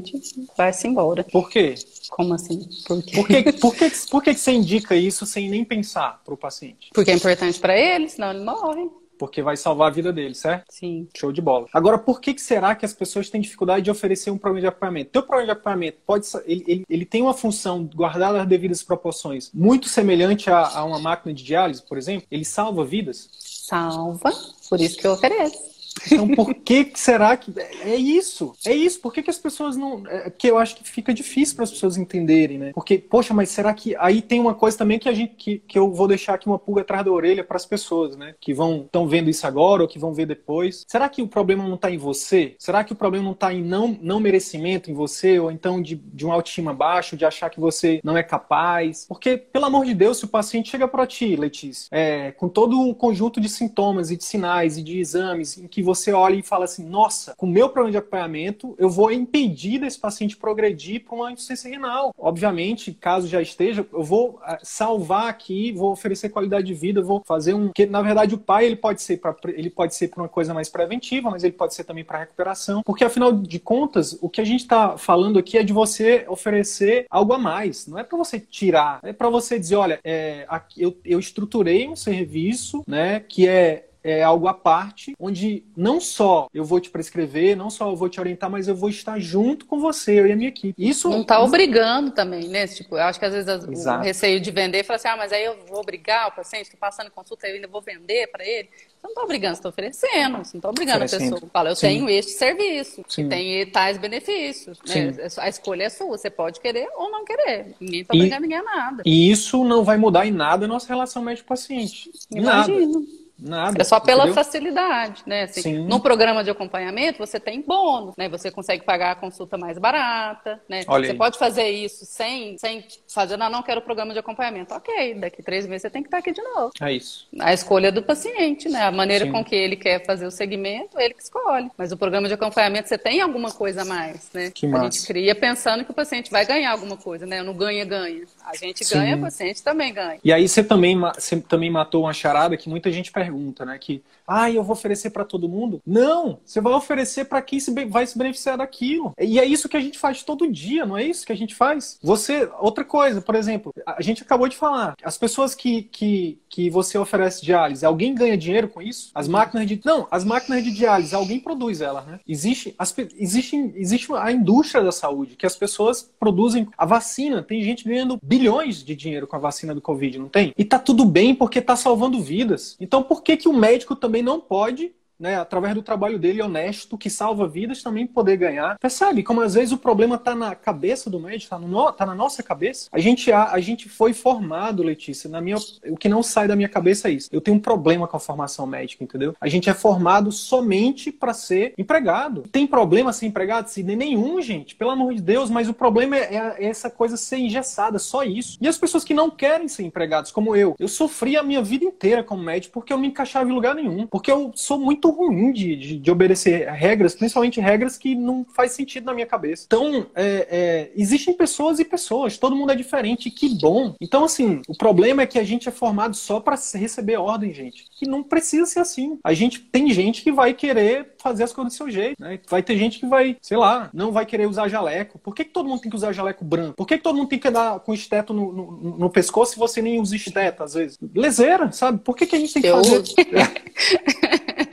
vai-se 0.58 0.88
embora. 0.88 1.24
Por 1.24 1.50
quê? 1.50 1.76
Como 2.10 2.34
assim? 2.34 2.68
Por 2.86 3.04
quê? 3.04 3.16
Por 3.16 3.28
que, 3.28 3.52
por 3.60 3.76
que, 3.76 3.92
por 4.10 4.24
que 4.24 4.34
você 4.34 4.52
indica 4.52 4.96
isso 4.96 5.26
sem 5.26 5.50
nem 5.50 5.66
pensar 5.66 6.22
para 6.24 6.34
o 6.34 6.38
paciente? 6.38 6.90
Porque 6.94 7.12
é 7.12 7.16
importante 7.16 7.60
para 7.60 7.78
ele, 7.78 8.08
senão 8.08 8.32
ele 8.32 8.44
morre 8.44 8.90
porque 9.22 9.44
vai 9.44 9.56
salvar 9.56 9.90
a 9.90 9.94
vida 9.94 10.12
dele, 10.12 10.34
certo? 10.34 10.66
Sim. 10.68 11.08
Show 11.16 11.32
de 11.32 11.40
bola. 11.44 11.68
Agora, 11.72 12.00
por 12.00 12.20
que, 12.20 12.34
que 12.34 12.42
será 12.42 12.74
que 12.74 12.84
as 12.84 12.92
pessoas 12.92 13.30
têm 13.30 13.40
dificuldade 13.40 13.84
de 13.84 13.92
oferecer 13.92 14.32
um 14.32 14.38
programa 14.38 14.62
de 14.62 14.66
acompanhamento? 14.66 15.12
Teu 15.12 15.22
programa 15.22 15.46
de 15.46 15.52
acompanhamento 15.52 16.00
pode 16.08 16.26
ele, 16.44 16.64
ele, 16.68 16.86
ele 16.90 17.06
tem 17.06 17.22
uma 17.22 17.36
função, 17.36 17.88
guardada 17.94 18.42
as 18.42 18.48
devidas 18.48 18.82
proporções, 18.82 19.52
muito 19.54 19.88
semelhante 19.88 20.50
a, 20.50 20.68
a 20.68 20.84
uma 20.84 20.98
máquina 20.98 21.36
de 21.36 21.44
diálise, 21.44 21.84
por 21.84 22.00
exemplo? 22.00 22.26
Ele 22.32 22.44
salva 22.44 22.84
vidas? 22.84 23.30
Salva, 23.38 24.34
por 24.68 24.82
isso 24.82 24.98
que 24.98 25.06
eu 25.06 25.12
ofereço. 25.12 25.71
Então, 26.06 26.28
por 26.30 26.54
que 26.54 26.92
será 26.96 27.36
que. 27.38 27.54
É 27.84 27.96
isso. 27.96 28.54
É 28.66 28.74
isso. 28.74 29.00
Por 29.00 29.14
que, 29.14 29.22
que 29.22 29.30
as 29.30 29.38
pessoas 29.38 29.76
não. 29.76 30.04
É, 30.08 30.30
que 30.30 30.48
eu 30.48 30.58
acho 30.58 30.76
que 30.76 30.84
fica 30.84 31.14
difícil 31.14 31.56
para 31.56 31.64
as 31.64 31.72
pessoas 31.72 31.98
entenderem, 31.98 32.58
né? 32.58 32.72
Porque, 32.74 32.98
poxa, 32.98 33.34
mas 33.34 33.50
será 33.50 33.74
que. 33.74 33.96
Aí 33.98 34.22
tem 34.22 34.40
uma 34.40 34.54
coisa 34.54 34.78
também 34.78 35.00
que 35.00 35.10
a 35.10 35.14
gente. 35.14 35.36
Que, 35.36 35.60
que 35.60 35.78
eu 35.78 35.92
vou 35.92 36.08
deixar 36.08 36.36
aqui 36.36 36.48
uma 36.48 36.60
pulga 36.60 36.82
atrás 36.82 37.04
da 37.06 37.12
orelha 37.12 37.44
para 37.44 37.58
as 37.58 37.66
pessoas, 37.66 38.16
né? 38.16 38.36
Que 38.40 38.54
vão. 38.54 38.82
estão 38.82 39.08
vendo 39.08 39.30
isso 39.30 39.46
agora 39.46 39.82
ou 39.82 39.88
que 39.88 40.00
vão 40.00 40.14
ver 40.14 40.26
depois. 40.26 40.86
Será 40.88 41.10
que 41.10 41.22
o 41.22 41.28
problema 41.28 41.68
não 41.68 41.76
está 41.76 41.92
em 41.92 41.98
você? 41.98 42.56
Será 42.58 42.84
que 42.84 42.94
o 42.94 42.96
problema 42.96 43.26
não 43.26 43.34
está 43.34 43.54
em 43.54 43.64
não, 43.64 43.98
não 44.02 44.20
merecimento 44.20 44.90
em 44.90 44.94
você? 44.94 45.40
Ou 45.40 45.52
então 45.52 45.82
de, 45.82 45.96
de 45.96 46.26
uma 46.26 46.36
autoestima 46.36 46.74
baixo, 46.74 47.18
de 47.18 47.26
achar 47.26 47.50
que 47.50 47.60
você 47.60 48.00
não 48.04 48.18
é 48.18 48.24
capaz? 48.24 49.06
Porque, 49.08 49.38
pelo 49.38 49.66
amor 49.66 49.86
de 49.86 49.94
Deus, 49.94 50.18
se 50.18 50.26
o 50.26 50.28
paciente 50.28 50.70
chega 50.70 50.88
para 50.88 51.06
ti, 51.06 51.36
Letícia, 51.36 51.88
é, 51.92 52.32
com 52.32 52.48
todo 52.48 52.80
um 52.80 52.94
conjunto 52.94 53.40
de 53.40 53.50
sintomas 53.50 54.12
e 54.12 54.18
de 54.18 54.24
sinais 54.24 54.78
e 54.78 54.84
de 54.84 55.00
exames 55.00 55.58
em 55.58 55.68
que 55.68 55.81
você 55.82 56.12
olha 56.12 56.36
e 56.36 56.42
fala 56.42 56.66
assim: 56.66 56.86
nossa, 56.86 57.34
com 57.36 57.46
o 57.46 57.50
meu 57.50 57.70
problema 57.70 57.92
de 57.92 57.98
acompanhamento, 57.98 58.76
eu 58.78 58.90
vou 58.90 59.12
impedir 59.12 59.80
desse 59.80 60.00
paciente 60.00 60.38
progredir 60.38 61.04
para 61.04 61.16
uma 61.16 61.32
insuficiência 61.32 61.70
renal. 61.70 62.14
Obviamente, 62.18 62.92
caso 62.92 63.28
já 63.28 63.42
esteja, 63.42 63.86
eu 63.92 64.04
vou 64.04 64.40
eh, 64.46 64.60
salvar 64.64 65.28
aqui, 65.28 65.72
vou 65.72 65.92
oferecer 65.92 66.30
qualidade 66.30 66.68
de 66.68 66.74
vida, 66.74 67.02
vou 67.02 67.22
fazer 67.26 67.54
um. 67.54 67.70
que 67.70 67.86
na 67.86 68.02
verdade 68.02 68.36
o 68.36 68.38
pai 68.38 68.66
ele 68.66 68.76
pode 68.76 69.02
ser 69.02 69.18
para 69.18 69.36
ele 69.46 69.70
pode 69.70 69.96
ser 69.96 70.10
para 70.10 70.22
uma 70.22 70.30
coisa 70.30 70.54
mais 70.54 70.70
preventiva, 70.70 71.30
mas 71.30 71.44
ele 71.44 71.54
pode 71.54 71.74
ser 71.74 71.84
também 71.84 72.04
para 72.04 72.20
recuperação, 72.20 72.82
porque 72.84 73.04
afinal 73.04 73.32
de 73.32 73.60
contas, 73.60 74.18
o 74.22 74.30
que 74.30 74.42
a 74.42 74.46
gente 74.46 74.62
está 74.62 74.98
falando 74.98 75.40
aqui 75.40 75.58
é 75.58 75.64
de 75.64 75.74
você 75.74 76.26
oferecer 76.28 77.06
algo 77.10 77.34
a 77.34 77.38
mais. 77.38 77.88
Não 77.88 77.98
é 77.98 78.04
para 78.04 78.18
você 78.18 78.40
tirar, 78.40 79.00
é 79.04 79.14
para 79.14 79.30
você 79.30 79.60
dizer, 79.60 79.76
olha, 79.76 80.00
é, 80.04 80.46
aqui, 80.48 80.82
eu, 80.82 80.98
eu 81.06 81.20
estruturei 81.20 81.88
um 81.88 81.96
serviço, 81.96 82.84
né, 82.88 83.20
que 83.20 83.48
é 83.48 83.88
é 84.04 84.24
algo 84.24 84.48
à 84.48 84.54
parte, 84.54 85.14
onde 85.20 85.64
não 85.76 86.00
só 86.00 86.48
eu 86.54 86.64
vou 86.64 86.80
te 86.80 86.90
prescrever, 86.90 87.56
não 87.56 87.70
só 87.70 87.90
eu 87.90 87.96
vou 87.96 88.10
te 88.10 88.20
orientar, 88.20 88.50
mas 88.50 88.68
eu 88.68 88.76
vou 88.76 88.90
estar 88.90 89.20
junto 89.20 89.66
com 89.66 89.80
você, 89.80 90.20
eu 90.20 90.28
e 90.28 90.32
a 90.32 90.36
minha 90.36 90.50
equipe. 90.50 90.74
Isso 90.78 91.10
não 91.10 91.22
está 91.22 91.42
obrigando 91.42 92.12
também, 92.12 92.48
né? 92.48 92.68
Tipo, 92.68 92.96
eu 92.98 93.04
acho 93.04 93.20
que 93.20 93.26
às 93.26 93.34
vezes 93.34 93.86
o 93.86 94.00
receio 94.00 94.40
de 94.40 94.52
vender 94.52 94.84
fala 94.84 94.98
assim, 94.98 95.08
ah, 95.08 95.18
mas 95.18 95.32
aí 95.32 95.46
eu 95.46 95.58
vou 95.68 95.80
obrigar 95.80 96.30
o 96.30 96.32
paciente, 96.32 96.64
estou 96.64 96.80
passando 96.80 97.12
consulta, 97.12 97.48
eu 97.48 97.56
ainda 97.56 97.68
vou 97.68 97.82
vender 97.82 98.28
para 98.28 98.46
ele. 98.46 98.70
Você 99.02 99.08
não 99.08 99.12
está 99.12 99.24
obrigando, 99.24 99.56
você 99.56 99.60
está 99.60 99.70
oferecendo, 99.70 100.38
você 100.38 100.52
não 100.54 100.60
está 100.60 100.70
obrigando 100.70 101.06
oferecendo. 101.06 101.30
a 101.30 101.34
pessoa. 101.34 101.52
Fala, 101.52 101.70
eu 101.70 101.76
Sim. 101.76 101.88
tenho 101.88 102.10
este 102.10 102.32
serviço, 102.34 103.04
Sim. 103.08 103.24
que 103.24 103.30
tem 103.30 103.66
tais 103.72 103.98
benefícios. 103.98 104.80
Né? 104.88 105.16
A 105.38 105.50
escolha 105.50 105.84
é 105.84 105.90
sua, 105.90 106.18
você 106.18 106.30
pode 106.30 106.60
querer 106.60 106.88
ou 106.96 107.10
não 107.10 107.26
querer. 107.26 107.76
Ninguém 107.80 108.02
está 108.02 108.14
obrigando 108.14 108.42
ninguém 108.42 108.58
a 108.60 108.64
nada. 108.64 109.04
E 109.06 109.32
isso 109.32 109.64
não 109.64 109.84
vai 109.84 109.98
mudar 109.98 110.26
em 110.28 110.32
nada 110.32 110.66
a 110.66 110.68
nossa 110.68 110.88
relação 110.88 111.24
médico-paciente. 111.24 112.12
Imagino. 112.32 113.00
Nada. 113.00 113.21
Nada. 113.42 113.82
É 113.82 113.84
só 113.84 114.00
pela 114.00 114.24
entendeu? 114.24 114.36
facilidade, 114.36 115.24
né? 115.26 115.44
Assim, 115.44 115.62
Sim. 115.62 115.88
No 115.88 116.00
programa 116.00 116.44
de 116.44 116.52
acompanhamento, 116.52 117.18
você 117.18 117.40
tem 117.40 117.62
bônus, 117.62 118.16
né? 118.16 118.30
Você 118.30 118.52
consegue 118.52 118.84
pagar 118.84 119.12
a 119.12 119.16
consulta 119.16 119.58
mais 119.58 119.80
barata, 119.80 120.62
né? 120.70 120.84
Olha 120.88 121.06
você 121.06 121.12
aí. 121.14 121.18
pode 121.18 121.40
fazer 121.40 121.68
isso 121.70 122.06
sem, 122.06 122.58
sem 122.60 122.86
fazer, 123.12 123.38
não, 123.38 123.50
não 123.50 123.64
quero 123.64 123.82
o 123.82 123.84
programa 123.84 124.14
de 124.14 124.20
acompanhamento. 124.20 124.74
Ok, 124.74 125.16
daqui 125.16 125.42
três 125.42 125.66
meses 125.66 125.82
você 125.82 125.90
tem 125.90 126.04
que 126.04 126.08
estar 126.08 126.20
aqui 126.20 126.32
de 126.32 126.42
novo. 126.42 126.72
É 126.80 126.94
isso. 126.94 127.28
A 127.40 127.52
escolha 127.52 127.92
do 127.92 128.04
paciente, 128.04 128.70
né? 128.70 128.84
A 128.84 128.92
maneira 128.92 129.26
Sim. 129.26 129.32
com 129.32 129.44
que 129.44 129.56
ele 129.56 129.76
quer 129.76 130.06
fazer 130.06 130.28
o 130.28 130.32
segmento, 130.32 131.00
ele 131.00 131.16
que 131.16 131.24
escolhe. 131.24 131.72
Mas 131.76 131.92
o 131.92 131.98
programa 131.98 132.28
de 132.28 132.36
acompanhamento, 132.36 132.90
você 132.90 132.98
tem 132.98 133.22
alguma 133.22 133.52
coisa 133.52 133.82
a 133.82 133.86
mais, 133.86 134.30
né? 134.34 134.52
Que 134.52 134.68
massa. 134.68 134.86
A 134.86 134.90
gente 134.90 135.08
cria 135.08 135.34
pensando 135.34 135.84
que 135.84 135.92
o 135.92 135.94
paciente 135.94 136.30
vai 136.30 136.46
ganhar 136.46 136.72
alguma 136.72 136.96
coisa, 136.96 137.26
né? 137.26 137.42
Não 137.42 137.54
ganha-ganha. 137.54 138.24
A 138.46 138.56
gente 138.56 138.84
Sim. 138.84 138.96
ganha, 138.96 139.16
o 139.18 139.22
paciente 139.22 139.64
também 139.64 139.94
ganha. 139.94 140.20
E 140.24 140.32
aí 140.34 140.48
você 140.48 140.64
também, 140.64 140.98
você 141.00 141.40
também 141.40 141.70
matou 141.70 142.04
uma 142.04 142.14
charada 142.14 142.58
que 142.58 142.70
muita 142.70 142.92
gente 142.92 143.12
pergunta, 143.12 143.66
né? 143.66 143.78
Que, 143.78 144.04
ah, 144.32 144.50
eu 144.50 144.64
vou 144.64 144.74
oferecer 144.74 145.10
para 145.10 145.26
todo 145.26 145.50
mundo? 145.50 145.82
Não! 145.86 146.40
Você 146.46 146.62
vai 146.62 146.74
oferecer 146.74 147.26
para 147.26 147.42
quem 147.42 147.60
se 147.60 147.72
vai 147.86 148.06
se 148.08 148.18
beneficiar 148.18 148.58
daquilo. 148.58 149.14
E 149.20 149.40
é 149.40 149.46
isso 149.46 149.68
que 149.68 149.78
a 149.78 149.82
gente 149.82 150.00
faz 150.00 150.24
todo 150.24 150.52
dia, 150.52 150.86
não 150.86 150.98
é 150.98 151.04
isso 151.04 151.26
que 151.26 151.34
a 151.34 151.38
gente 151.38 151.54
faz? 151.54 152.00
Você, 152.02 152.50
outra 152.60 152.86
coisa, 152.86 153.22
por 153.22 153.36
exemplo, 153.36 153.74
a 153.86 154.02
gente 154.02 154.24
acabou 154.24 154.48
de 154.48 154.56
falar, 154.56 154.96
as 155.04 155.18
pessoas 155.18 155.54
que, 155.54 155.84
que, 155.84 156.40
que 156.50 156.70
você 156.70 156.98
oferece 156.98 157.44
diálise, 157.44 157.86
alguém 157.86 158.16
ganha 158.16 158.38
dinheiro 158.38 158.68
com 158.70 158.82
isso? 158.82 159.12
As 159.14 159.28
máquinas 159.28 159.68
de. 159.68 159.82
Não, 159.84 160.08
as 160.10 160.24
máquinas 160.24 160.64
de 160.64 160.72
diálise, 160.72 161.14
alguém 161.14 161.40
produz 161.40 161.82
elas, 161.82 162.06
né? 162.06 162.20
Existe, 162.28 162.74
as, 162.78 162.96
existe, 163.18 163.56
existe 163.76 164.14
a 164.14 164.32
indústria 164.32 164.84
da 164.84 164.92
saúde, 164.92 165.36
que 165.36 165.46
as 165.46 165.56
pessoas 165.56 166.10
produzem 166.20 166.68
a 166.78 166.86
vacina. 166.86 167.44
Tem 167.44 167.62
gente 167.64 167.84
ganhando 167.84 168.20
bilhões 168.22 168.84
de 168.84 168.96
dinheiro 168.96 169.28
com 169.28 169.36
a 169.36 169.40
vacina 169.40 169.76
do 169.76 169.82
Covid, 169.82 170.20
não 170.20 170.30
tem? 170.30 170.54
E 170.58 170.64
tá 170.64 170.80
tudo 170.80 171.06
bem 171.06 171.36
porque 171.36 171.62
tá 171.62 171.76
salvando 171.76 172.22
vidas. 172.22 172.78
Então 172.80 173.04
por 173.04 173.22
que, 173.24 173.38
que 173.38 173.50
o 173.50 173.54
médico 173.54 173.96
também 173.96 174.21
não 174.22 174.40
pode 174.40 174.96
né, 175.22 175.38
através 175.38 175.76
do 175.76 175.84
trabalho 175.84 176.18
dele 176.18 176.42
honesto, 176.42 176.98
que 176.98 177.10
salva 177.10 177.48
vidas, 177.48 177.84
também 177.84 178.08
poder 178.08 178.38
ganhar. 178.38 178.78
Percebe 178.80 179.22
como 179.22 179.42
às 179.42 179.54
vezes 179.54 179.72
o 179.72 179.78
problema 179.78 180.16
está 180.16 180.34
na 180.34 180.56
cabeça 180.56 181.10
do 181.10 181.20
médico, 181.20 181.44
está 181.44 181.60
no, 181.60 181.92
tá 181.92 182.06
na 182.08 182.16
nossa 182.16 182.42
cabeça? 182.42 182.90
A 182.92 183.00
gente, 183.00 183.32
a, 183.32 183.52
a 183.52 183.60
gente 183.60 183.88
foi 183.88 184.14
formado, 184.14 184.82
Letícia, 184.82 185.30
na 185.30 185.40
minha, 185.40 185.58
o 185.88 185.96
que 185.96 186.10
não 186.10 186.24
sai 186.24 186.48
da 186.48 186.56
minha 186.56 186.68
cabeça 186.68 187.08
é 187.08 187.12
isso. 187.12 187.30
Eu 187.32 187.40
tenho 187.40 187.58
um 187.58 187.60
problema 187.60 188.08
com 188.08 188.18
a 188.18 188.20
formação 188.20 188.66
médica, 188.66 189.04
entendeu? 189.04 189.36
A 189.40 189.48
gente 189.48 189.70
é 189.70 189.74
formado 189.74 190.32
somente 190.32 191.12
para 191.12 191.34
ser 191.34 191.74
empregado. 191.78 192.44
Tem 192.52 192.66
problema 192.66 193.14
ser 193.14 193.28
empregado? 193.28 193.68
Sim, 193.68 193.84
nenhum, 193.84 194.42
gente, 194.42 194.76
pelo 194.76 194.90
amor 194.90 195.14
de 195.14 195.22
Deus, 195.22 195.50
mas 195.50 195.70
o 195.70 195.74
problema 195.74 196.18
é, 196.18 196.56
é 196.58 196.66
essa 196.66 196.90
coisa 196.90 197.16
ser 197.16 197.38
engessada, 197.38 198.00
só 198.00 198.24
isso. 198.24 198.58
E 198.60 198.68
as 198.68 198.78
pessoas 198.78 199.04
que 199.04 199.14
não 199.14 199.30
querem 199.30 199.68
ser 199.68 199.84
empregados, 199.84 200.32
como 200.32 200.56
eu, 200.56 200.76
eu 200.80 200.88
sofri 200.88 201.38
a 201.38 201.44
minha 201.44 201.62
vida 201.62 201.86
inteira 201.86 202.24
como 202.24 202.42
médico 202.42 202.74
porque 202.74 202.92
eu 202.92 202.98
não 202.98 203.02
me 203.02 203.08
encaixava 203.10 203.50
em 203.50 203.54
lugar 203.54 203.76
nenhum, 203.76 204.08
porque 204.08 204.32
eu 204.32 204.52
sou 204.56 204.80
muito 204.80 205.11
ruim 205.12 205.52
de, 205.52 205.76
de, 205.76 205.98
de, 205.98 206.12
obedecer 206.12 206.68
regras, 206.70 207.16
principalmente 207.16 207.60
regras 207.60 207.98
que 207.98 208.16
não 208.16 208.46
faz 208.54 208.72
sentido 208.72 209.06
na 209.06 209.14
minha 209.14 209.26
cabeça. 209.26 209.66
Então, 209.68 210.08
é, 210.16 210.48
é, 210.50 210.92
existem 210.96 211.34
pessoas 211.34 211.80
e 211.80 211.86
pessoas, 211.86 212.38
todo 212.38 212.56
mundo 212.56 212.72
é 212.72 212.76
diferente, 212.76 213.30
que 213.30 213.50
bom. 213.60 213.96
Então, 214.00 214.24
assim, 214.24 214.62
o 214.68 214.76
problema 214.76 215.22
é 215.22 215.28
que 215.28 215.40
a 215.40 215.44
gente 215.44 215.68
é 215.68 215.72
formado 215.72 216.16
só 216.16 216.40
para 216.40 216.58
receber 216.76 217.18
ordem, 217.18 217.54
gente. 217.54 217.86
Que 217.98 218.08
não 218.08 218.24
precisa 218.24 218.66
ser 218.66 218.80
assim. 218.80 219.20
A 219.24 219.34
gente 219.34 219.60
tem 219.60 219.92
gente 219.92 220.22
que 220.22 220.32
vai 220.32 220.54
querer 220.54 221.14
fazer 221.18 221.44
as 221.44 221.54
coisas 221.54 221.74
do 221.74 221.78
seu 221.78 221.90
jeito, 221.90 222.22
né? 222.22 222.40
Vai 222.50 222.64
ter 222.64 222.78
gente 222.78 223.00
que 223.00 223.06
vai, 223.06 223.38
sei 223.42 223.58
lá, 223.58 223.90
não 223.94 224.12
vai 224.12 224.26
querer 224.26 224.48
usar 224.48 224.68
jaleco. 224.68 225.20
Por 225.20 225.36
que, 225.36 225.46
que 225.46 225.52
todo 225.52 225.68
mundo 225.68 225.82
tem 225.82 225.90
que 225.90 225.96
usar 225.96 226.12
jaleco 226.12 226.44
branco? 226.44 226.76
Por 226.76 226.88
que, 226.88 226.98
que 226.98 227.04
todo 227.04 227.16
mundo 227.16 227.30
tem 227.30 227.40
que 227.40 227.48
andar 227.48 227.80
com 227.80 227.94
esteto 227.94 228.34
no, 228.34 228.52
no, 228.52 228.98
no 228.98 229.10
pescoço 229.10 229.54
se 229.54 229.60
você 229.60 229.82
nem 229.82 230.00
usa 230.00 230.16
esteto, 230.16 230.64
às 230.64 230.74
vezes? 230.74 230.98
Lezeira, 231.16 231.72
sabe? 231.72 232.00
Por 232.00 232.16
que, 232.16 232.26
que 232.26 232.36
a 232.36 232.40
gente 232.40 232.54
tem 232.54 232.62
que 232.62 232.68
Eu 232.68 232.84
fazer. 232.84 233.04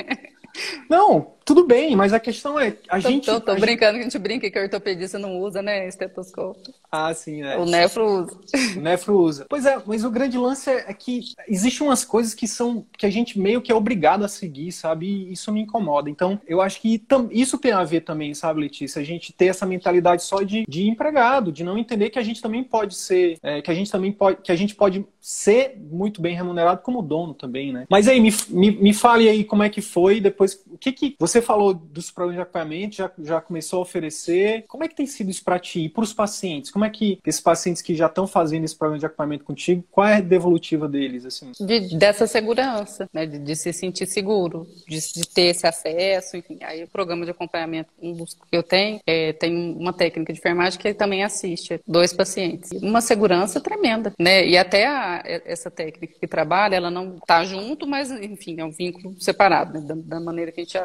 Não, 0.88 1.34
tudo 1.48 1.66
bem, 1.66 1.96
mas 1.96 2.12
a 2.12 2.20
questão 2.20 2.60
é, 2.60 2.76
a 2.90 3.00
tô, 3.00 3.08
gente... 3.08 3.24
Tô, 3.24 3.40
tô 3.40 3.52
a 3.52 3.54
brincando 3.54 3.92
gente... 3.92 4.00
que 4.00 4.00
a 4.00 4.10
gente 4.10 4.18
brinca 4.18 4.50
que 4.50 4.58
o 4.58 4.62
ortopedista 4.62 5.18
não 5.18 5.40
usa, 5.40 5.62
né, 5.62 5.88
estetoscópio. 5.88 6.74
Ah, 6.92 7.12
sim, 7.14 7.40
né? 7.40 7.56
O 7.56 7.64
nefro 7.64 8.04
usa. 8.06 8.38
O 8.76 8.80
nefro 8.80 9.18
usa. 9.18 9.46
Pois 9.48 9.64
é, 9.64 9.80
mas 9.86 10.04
o 10.04 10.10
grande 10.10 10.36
lance 10.36 10.68
é 10.68 10.92
que 10.92 11.22
existem 11.48 11.86
umas 11.86 12.04
coisas 12.04 12.34
que 12.34 12.46
são, 12.46 12.84
que 12.98 13.06
a 13.06 13.10
gente 13.10 13.38
meio 13.38 13.62
que 13.62 13.72
é 13.72 13.74
obrigado 13.74 14.26
a 14.26 14.28
seguir, 14.28 14.72
sabe? 14.72 15.06
E 15.06 15.32
isso 15.32 15.50
me 15.50 15.62
incomoda. 15.62 16.10
Então, 16.10 16.38
eu 16.46 16.60
acho 16.60 16.82
que 16.82 17.02
isso 17.30 17.56
tem 17.56 17.72
a 17.72 17.82
ver 17.82 18.02
também, 18.02 18.34
sabe, 18.34 18.60
Letícia? 18.60 19.00
A 19.00 19.04
gente 19.04 19.32
ter 19.32 19.46
essa 19.46 19.64
mentalidade 19.64 20.24
só 20.24 20.42
de, 20.42 20.64
de 20.68 20.86
empregado, 20.86 21.50
de 21.50 21.64
não 21.64 21.78
entender 21.78 22.10
que 22.10 22.18
a 22.18 22.22
gente 22.22 22.42
também 22.42 22.62
pode 22.62 22.94
ser, 22.94 23.38
é, 23.42 23.62
que 23.62 23.70
a 23.70 23.74
gente 23.74 23.90
também 23.90 24.12
pode, 24.12 24.42
que 24.42 24.52
a 24.52 24.56
gente 24.56 24.74
pode 24.74 25.06
ser 25.18 25.78
muito 25.90 26.22
bem 26.22 26.34
remunerado 26.34 26.80
como 26.82 27.02
dono 27.02 27.34
também, 27.34 27.72
né? 27.72 27.86
Mas 27.90 28.08
aí, 28.08 28.18
me, 28.18 28.30
me, 28.48 28.70
me 28.70 28.94
fale 28.94 29.28
aí 29.28 29.44
como 29.44 29.62
é 29.62 29.68
que 29.68 29.82
foi, 29.82 30.20
depois, 30.20 30.62
o 30.70 30.78
que 30.78 30.90
que, 30.90 31.16
você 31.18 31.37
falou 31.42 31.74
dos 31.74 32.10
programas 32.10 32.36
de 32.36 32.42
acompanhamento, 32.42 32.96
já, 32.96 33.10
já 33.18 33.40
começou 33.40 33.78
a 33.78 33.82
oferecer, 33.82 34.64
como 34.68 34.84
é 34.84 34.88
que 34.88 34.94
tem 34.94 35.06
sido 35.06 35.30
isso 35.30 35.44
para 35.44 35.58
ti 35.58 35.80
e 35.84 35.88
para 35.88 36.04
os 36.04 36.12
pacientes? 36.12 36.70
Como 36.70 36.84
é 36.84 36.90
que 36.90 37.18
esses 37.26 37.40
pacientes 37.40 37.82
que 37.82 37.94
já 37.94 38.06
estão 38.06 38.26
fazendo 38.26 38.64
esse 38.64 38.76
programa 38.76 38.98
de 38.98 39.06
acompanhamento 39.06 39.44
contigo, 39.44 39.84
qual 39.90 40.06
é 40.06 40.16
a 40.16 40.20
devolutiva 40.20 40.88
deles, 40.88 41.24
assim? 41.24 41.52
De, 41.60 41.96
dessa 41.96 42.26
segurança, 42.26 43.08
né, 43.12 43.26
de, 43.26 43.38
de, 43.38 43.56
se 43.56 43.72
sentir 43.72 44.06
seguro, 44.06 44.66
de, 44.86 44.98
de, 45.12 45.28
ter 45.28 45.42
esse 45.42 45.66
acesso, 45.66 46.36
enfim, 46.36 46.58
aí 46.62 46.84
o 46.84 46.88
programa 46.88 47.24
de 47.24 47.30
acompanhamento, 47.30 47.90
um 48.00 48.12
dos 48.12 48.34
que 48.34 48.56
eu 48.56 48.62
tenho, 48.62 49.00
é, 49.06 49.32
tem 49.32 49.76
uma 49.76 49.92
técnica 49.92 50.32
de 50.32 50.38
enfermagem 50.38 50.78
que 50.78 50.94
também 50.94 51.24
assiste 51.24 51.80
dois 51.86 52.12
pacientes. 52.12 52.70
Uma 52.82 53.00
segurança 53.00 53.60
tremenda, 53.60 54.12
né, 54.18 54.46
e 54.46 54.56
até 54.56 54.86
a, 54.86 55.22
essa 55.24 55.70
técnica 55.70 56.14
que 56.20 56.26
trabalha, 56.26 56.76
ela 56.76 56.90
não 56.90 57.16
está 57.16 57.44
junto, 57.44 57.86
mas, 57.86 58.10
enfim, 58.10 58.56
é 58.58 58.64
um 58.64 58.70
vínculo 58.70 59.14
separado, 59.20 59.74
né, 59.74 59.80
da, 59.80 59.94
da, 59.94 60.20
maneira 60.20 60.52
que 60.52 60.60
a 60.60 60.64
gente 60.64 60.78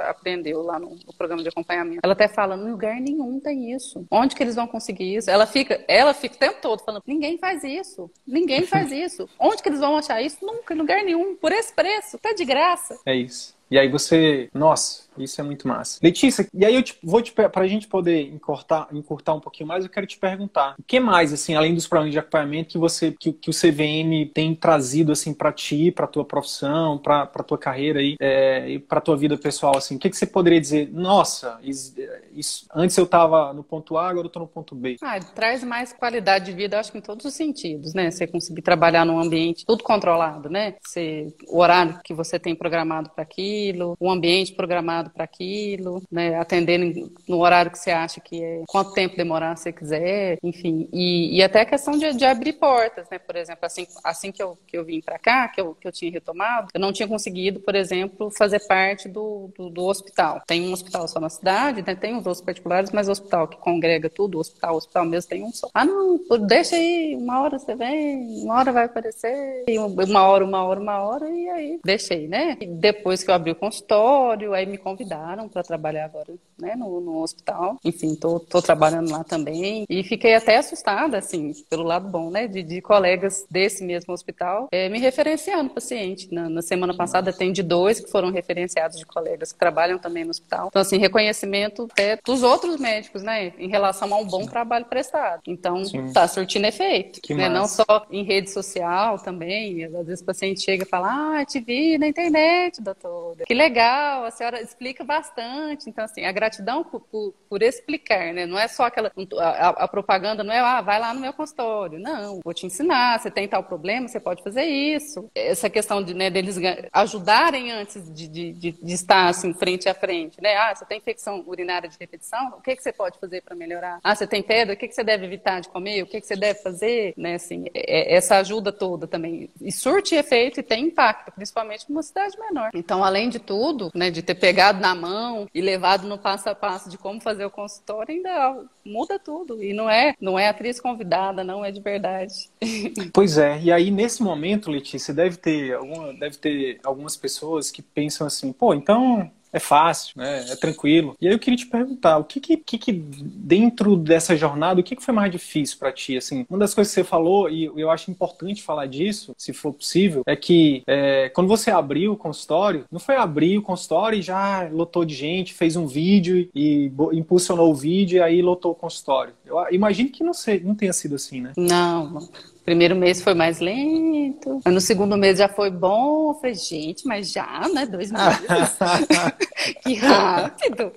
aprendeu 0.43 0.61
lá 0.61 0.77
no, 0.77 0.89
no, 0.89 1.13
programa 1.17 1.41
de 1.41 1.49
acompanhamento. 1.49 2.01
Ela 2.03 2.13
até 2.13 2.27
fala, 2.27 2.55
em 2.55 2.71
lugar 2.71 2.99
nenhum 2.99 3.39
tem 3.39 3.73
isso. 3.73 4.05
Onde 4.11 4.35
que 4.35 4.43
eles 4.43 4.55
vão 4.55 4.67
conseguir 4.67 5.15
isso? 5.15 5.29
Ela 5.29 5.47
fica, 5.47 5.83
ela 5.87 6.13
fica 6.13 6.35
o 6.35 6.39
tempo 6.39 6.57
todo 6.61 6.83
falando, 6.83 7.03
ninguém 7.07 7.37
faz 7.37 7.63
isso, 7.63 8.11
ninguém 8.27 8.65
faz 8.65 8.91
isso. 8.91 9.27
Onde 9.39 9.63
que 9.63 9.69
eles 9.69 9.79
vão 9.79 9.97
achar 9.97 10.21
isso? 10.21 10.45
Nunca, 10.45 10.73
em 10.73 10.77
lugar 10.77 11.03
nenhum, 11.03 11.35
por 11.35 11.51
esse 11.51 11.73
preço, 11.73 12.17
tá 12.17 12.33
de 12.33 12.43
graça. 12.43 12.99
É 13.05 13.15
isso. 13.15 13.55
E 13.71 13.79
aí 13.79 13.89
você, 13.89 14.49
nossa, 14.53 15.05
isso 15.17 15.39
é 15.39 15.43
muito 15.43 15.67
massa. 15.67 15.99
Letícia, 16.01 16.47
e 16.53 16.65
aí 16.65 16.75
eu 16.75 16.83
te, 16.83 16.97
vou 17.03 17.21
te 17.21 17.31
para 17.31 17.63
a 17.63 17.67
gente 17.67 17.87
poder 17.87 18.21
encurtar, 18.33 18.87
encurtar 18.91 19.33
um 19.33 19.39
pouquinho 19.39 19.67
mais, 19.67 19.83
eu 19.83 19.89
quero 19.89 20.07
te 20.07 20.17
perguntar, 20.17 20.75
o 20.79 20.83
que 20.83 20.99
mais 20.99 21.33
assim, 21.33 21.55
além 21.55 21.73
dos 21.73 21.87
programas 21.87 22.13
de 22.13 22.19
acompanhamento 22.19 22.69
que 22.69 22.77
você 22.77 23.11
que, 23.11 23.33
que 23.33 23.49
o 23.49 23.53
CVM 23.53 24.31
tem 24.33 24.55
trazido 24.55 25.11
assim 25.11 25.33
para 25.33 25.51
ti, 25.51 25.91
para 25.91 26.07
tua 26.07 26.25
profissão, 26.25 26.97
para 26.97 27.25
tua 27.25 27.57
carreira 27.57 27.99
aí, 27.99 28.15
é, 28.19 28.69
e 28.69 28.79
para 28.79 29.01
tua 29.01 29.17
vida 29.17 29.37
pessoal 29.37 29.77
assim, 29.77 29.95
o 29.95 29.99
que, 29.99 30.09
que 30.09 30.17
você 30.17 30.25
poderia 30.25 30.59
dizer? 30.59 30.89
Nossa, 30.91 31.59
isso, 31.63 31.93
isso 32.33 32.65
antes 32.73 32.97
eu 32.97 33.05
estava 33.05 33.53
no 33.53 33.63
ponto 33.63 33.97
A, 33.97 34.09
agora 34.09 34.25
eu 34.25 34.27
estou 34.27 34.41
no 34.41 34.47
ponto 34.47 34.75
B. 34.75 34.97
Ah, 35.01 35.19
traz 35.19 35.63
mais 35.63 35.93
qualidade 35.93 36.45
de 36.45 36.51
vida, 36.51 36.79
acho 36.79 36.91
que 36.91 36.97
em 36.97 37.01
todos 37.01 37.25
os 37.25 37.33
sentidos, 37.33 37.93
né? 37.93 38.11
Você 38.11 38.27
conseguir 38.27 38.61
trabalhar 38.61 39.05
num 39.05 39.19
ambiente 39.19 39.65
tudo 39.65 39.83
controlado, 39.83 40.49
né? 40.49 40.75
Você, 40.81 41.33
o 41.47 41.59
horário 41.59 41.99
que 42.03 42.13
você 42.13 42.39
tem 42.39 42.55
programado 42.55 43.09
para 43.09 43.23
aquilo, 43.23 43.95
o 43.99 44.09
ambiente 44.09 44.53
programado 44.53 45.02
para 45.09 45.23
aquilo, 45.23 46.01
né, 46.11 46.35
atendendo 46.35 47.11
no 47.27 47.39
horário 47.39 47.71
que 47.71 47.77
você 47.77 47.91
acha 47.91 48.19
que 48.19 48.43
é, 48.43 48.63
quanto 48.67 48.93
tempo 48.93 49.15
demorar 49.15 49.55
você 49.55 49.71
quiser, 49.71 50.37
enfim. 50.43 50.87
E, 50.91 51.37
e 51.37 51.43
até 51.43 51.61
a 51.61 51.65
questão 51.65 51.97
de, 51.97 52.13
de, 52.13 52.25
abrir 52.25 52.53
portas, 52.53 53.07
né? 53.09 53.19
Por 53.19 53.35
exemplo, 53.35 53.65
assim, 53.65 53.87
assim 54.03 54.31
que, 54.31 54.41
eu, 54.41 54.57
que 54.67 54.77
eu 54.77 54.83
vim 54.83 55.01
para 55.01 55.19
cá, 55.19 55.47
que 55.47 55.59
eu, 55.59 55.75
que 55.75 55.87
eu 55.87 55.91
tinha 55.91 56.11
retomado, 56.11 56.67
eu 56.73 56.79
não 56.79 56.93
tinha 56.93 57.07
conseguido, 57.07 57.59
por 57.59 57.75
exemplo, 57.75 58.31
fazer 58.31 58.59
parte 58.67 59.07
do, 59.07 59.49
do, 59.57 59.69
do 59.69 59.85
hospital. 59.85 60.41
Tem 60.45 60.67
um 60.67 60.73
hospital 60.73 61.07
só 61.07 61.19
na 61.19 61.29
cidade, 61.29 61.83
né? 61.85 61.95
tem 61.95 62.15
os 62.15 62.25
outros 62.25 62.41
particulares, 62.41 62.91
mas 62.91 63.07
o 63.07 63.11
hospital 63.11 63.47
que 63.47 63.57
congrega 63.57 64.09
tudo, 64.09 64.37
o 64.37 64.41
hospital, 64.41 64.73
o 64.73 64.77
hospital 64.77 65.05
mesmo 65.05 65.29
tem 65.29 65.43
um 65.43 65.51
só. 65.51 65.69
Ah, 65.73 65.85
não, 65.85 66.19
deixa 66.47 66.75
aí, 66.75 67.15
uma 67.15 67.41
hora 67.41 67.59
você 67.59 67.75
vem, 67.75 68.43
uma 68.43 68.55
hora 68.55 68.71
vai 68.71 68.85
aparecer, 68.85 69.63
uma 69.69 70.27
hora, 70.27 70.45
uma 70.45 70.63
hora, 70.63 70.79
uma 70.79 70.99
hora, 70.99 71.29
e 71.29 71.49
aí 71.49 71.79
deixei, 71.83 72.27
né? 72.27 72.57
E 72.59 72.67
depois 72.67 73.23
que 73.23 73.29
eu 73.29 73.35
abri 73.35 73.51
o 73.51 73.55
consultório, 73.55 74.53
aí 74.53 74.65
me 74.65 74.77
convidaram 74.93 75.49
para 75.49 75.63
trabalhar 75.63 76.05
agora 76.05 76.33
né, 76.63 76.75
no, 76.75 77.01
no 77.01 77.21
hospital. 77.21 77.77
Enfim, 77.83 78.15
tô, 78.15 78.39
tô, 78.39 78.61
trabalhando 78.61 79.11
lá 79.11 79.23
também. 79.23 79.85
E 79.89 80.03
fiquei 80.03 80.33
até 80.33 80.57
assustada, 80.57 81.17
assim, 81.17 81.53
pelo 81.69 81.83
lado 81.83 82.07
bom, 82.07 82.29
né, 82.29 82.47
de, 82.47 82.63
de 82.63 82.81
colegas 82.81 83.45
desse 83.51 83.83
mesmo 83.83 84.13
hospital 84.13 84.69
é, 84.71 84.87
me 84.89 84.99
referenciando 84.99 85.71
paciente. 85.71 86.33
Na, 86.33 86.49
na, 86.49 86.61
semana 86.61 86.95
passada 86.95 87.29
atendi 87.29 87.61
dois 87.61 87.99
que 87.99 88.09
foram 88.09 88.31
referenciados 88.31 88.97
de 88.97 89.05
colegas 89.05 89.51
que 89.51 89.59
trabalham 89.59 89.99
também 89.99 90.23
no 90.23 90.29
hospital. 90.29 90.67
Então, 90.67 90.81
assim, 90.81 90.97
reconhecimento 90.97 91.87
até 91.91 92.17
dos 92.25 92.41
outros 92.43 92.79
médicos, 92.79 93.21
né, 93.21 93.53
em 93.57 93.67
relação 93.67 94.13
a 94.13 94.17
um 94.17 94.25
bom 94.25 94.45
trabalho 94.45 94.85
prestado. 94.85 95.41
Então, 95.47 95.83
Sim. 95.83 96.11
tá 96.13 96.27
surtindo 96.27 96.65
efeito. 96.65 97.21
Que 97.21 97.33
né, 97.33 97.49
não 97.49 97.67
só 97.67 98.05
em 98.09 98.23
rede 98.23 98.49
social 98.49 99.19
também. 99.19 99.83
Às 99.83 100.05
vezes 100.05 100.21
o 100.21 100.25
paciente 100.25 100.61
chega 100.61 100.83
e 100.83 100.87
fala, 100.87 101.39
ah, 101.39 101.45
te 101.45 101.59
vi 101.59 101.97
na 101.97 102.07
internet, 102.07 102.81
doutora. 102.81 103.43
Que 103.45 103.53
legal, 103.53 104.25
a 104.25 104.31
senhora 104.31 104.61
explica 104.61 105.03
bastante. 105.03 105.89
Então, 105.89 106.05
assim, 106.05 106.25
a 106.25 106.31
gratidão 106.31 106.52
gratidão 106.53 106.83
por, 106.83 107.01
por, 107.01 107.33
por, 107.49 107.61
explicar, 107.63 108.33
né? 108.33 108.45
Não 108.45 108.59
é 108.59 108.67
só 108.67 108.85
aquela. 108.85 109.11
A, 109.39 109.69
a, 109.69 109.87
propaganda 109.87 110.43
não 110.43 110.53
é, 110.53 110.59
ah, 110.59 110.81
vai 110.81 110.99
lá 110.99 111.13
no 111.13 111.19
meu 111.19 111.33
consultório. 111.33 111.99
Não, 111.99 112.39
vou 112.43 112.53
te 112.53 112.65
ensinar, 112.65 113.19
você 113.19 113.31
tem 113.31 113.47
tal 113.47 113.63
problema, 113.63 114.07
você 114.07 114.19
pode 114.19 114.43
fazer 114.43 114.63
isso. 114.63 115.29
Essa 115.33 115.69
questão 115.69 116.03
de, 116.03 116.13
né, 116.13 116.29
deles 116.29 116.57
ajudarem 116.91 117.71
antes 117.71 118.03
de, 118.13 118.27
de, 118.27 118.51
de, 118.53 118.71
de 118.71 118.93
estar 118.93 119.27
assim, 119.27 119.53
frente 119.53 119.89
a 119.89 119.93
frente, 119.93 120.41
né? 120.41 120.55
Ah, 120.55 120.75
você 120.75 120.85
tem 120.85 120.97
infecção 120.97 121.43
urinária 121.47 121.89
de 121.89 121.97
repetição? 121.99 122.49
O 122.57 122.61
que, 122.61 122.75
que 122.75 122.83
você 122.83 122.93
pode 122.93 123.19
fazer 123.19 123.41
para 123.41 123.55
melhorar? 123.55 123.99
Ah, 124.03 124.15
você 124.15 124.27
tem 124.27 124.43
pedra? 124.43 124.75
O 124.75 124.77
que, 124.77 124.87
que 124.87 124.93
você 124.93 125.03
deve 125.03 125.25
evitar 125.25 125.59
de 125.59 125.69
comer? 125.69 126.03
O 126.03 126.07
que, 126.07 126.21
que 126.21 126.27
você 126.27 126.35
deve 126.35 126.59
fazer? 126.61 127.13
Né, 127.17 127.35
assim, 127.35 127.65
é, 127.73 128.13
é 128.13 128.15
essa 128.15 128.37
ajuda 128.37 128.71
toda 128.71 129.07
também. 129.07 129.49
E 129.61 129.71
surte 129.71 130.15
efeito 130.15 130.59
e 130.59 130.63
tem 130.63 130.85
impacto, 130.85 131.31
principalmente 131.31 131.89
numa 131.89 132.03
cidade 132.03 132.37
menor. 132.39 132.69
Então, 132.73 133.03
além 133.03 133.29
de 133.29 133.39
tudo, 133.39 133.91
né, 133.93 134.09
de 134.11 134.21
ter 134.21 134.35
pegado 134.35 134.79
na 134.79 134.93
mão 134.93 135.47
e 135.53 135.61
levado 135.61 136.07
no 136.07 136.17
passo 136.43 136.49
a 136.49 136.55
passo 136.55 136.89
de 136.89 136.97
como 136.97 137.21
fazer 137.21 137.45
o 137.45 137.51
consultório, 137.51 138.15
ainda 138.15 138.65
muda 138.85 139.17
tudo. 139.17 139.63
E 139.63 139.73
não 139.73 139.89
é, 139.89 140.13
não 140.19 140.37
é 140.37 140.49
atriz 140.49 140.79
convidada, 140.79 141.43
não 141.43 141.63
é 141.63 141.71
de 141.71 141.79
verdade. 141.79 142.49
Pois 143.13 143.37
é. 143.37 143.59
E 143.61 143.71
aí, 143.71 143.91
nesse 143.91 144.23
momento, 144.23 144.71
Letícia, 144.71 145.13
deve 145.13 145.37
ter, 145.37 145.73
alguma, 145.73 146.13
deve 146.13 146.37
ter 146.37 146.79
algumas 146.83 147.15
pessoas 147.15 147.69
que 147.69 147.81
pensam 147.81 148.25
assim, 148.25 148.51
pô, 148.51 148.73
então 148.73 149.31
é 149.53 149.59
fácil, 149.59 150.13
né? 150.17 150.45
É 150.49 150.55
tranquilo. 150.55 151.15
E 151.21 151.27
aí 151.27 151.33
eu 151.33 151.39
queria 151.39 151.57
te 151.57 151.67
perguntar, 151.67 152.17
o 152.17 152.23
que 152.23 152.39
que, 152.39 152.57
que, 152.57 152.91
dentro 152.91 153.95
dessa 153.95 154.35
jornada, 154.35 154.81
o 154.81 154.83
que, 154.83 154.95
que 154.95 155.03
foi 155.03 155.13
mais 155.13 155.31
difícil 155.31 155.77
para 155.77 155.91
ti? 155.91 156.17
Assim, 156.17 156.45
uma 156.49 156.59
das 156.59 156.73
coisas 156.73 156.91
que 156.91 156.99
você 156.99 157.03
falou, 157.03 157.49
e 157.49 157.65
eu 157.65 157.91
acho 157.91 158.09
importante 158.09 158.63
falar 158.63 158.87
disso, 158.87 159.33
se 159.37 159.53
for 159.53 159.71
possível, 159.71 160.23
é 160.25 160.35
que 160.35 160.83
é, 160.87 161.29
quando 161.29 161.47
você 161.47 161.69
abriu 161.69 162.13
o 162.13 162.17
consultório, 162.17 162.85
não 162.91 162.99
foi 162.99 163.15
abrir 163.15 163.57
o 163.57 163.61
consultório 163.61 164.17
e 164.17 164.21
já 164.21 164.67
lotou 164.71 165.05
de 165.05 165.13
gente, 165.13 165.53
fez 165.53 165.75
um 165.75 165.85
vídeo 165.85 166.49
e 166.55 166.91
impulsionou 167.13 167.71
o 167.71 167.75
vídeo 167.75 168.17
e 168.17 168.21
aí 168.21 168.41
lotou 168.41 168.71
o 168.71 168.75
consultório. 168.75 169.33
Eu 169.53 169.73
imagino 169.73 170.09
que 170.09 170.23
não, 170.23 170.33
sei, 170.33 170.59
não 170.59 170.75
tenha 170.75 170.93
sido 170.93 171.15
assim, 171.15 171.41
né? 171.41 171.53
Não, 171.57 172.27
Primeiro 172.65 172.95
mês 172.95 173.21
foi 173.21 173.33
mais 173.33 173.59
lento, 173.59 174.61
no 174.65 174.79
segundo 174.79 175.17
mês 175.17 175.37
já 175.37 175.49
foi 175.49 175.69
bom. 175.69 176.29
Eu 176.29 176.35
falei, 176.35 176.55
gente, 176.55 177.05
mas 177.05 177.29
já, 177.29 177.67
né? 177.73 177.85
Dois 177.85 178.09
meses. 178.09 178.39
que 179.83 179.95
rápido. 179.95 180.93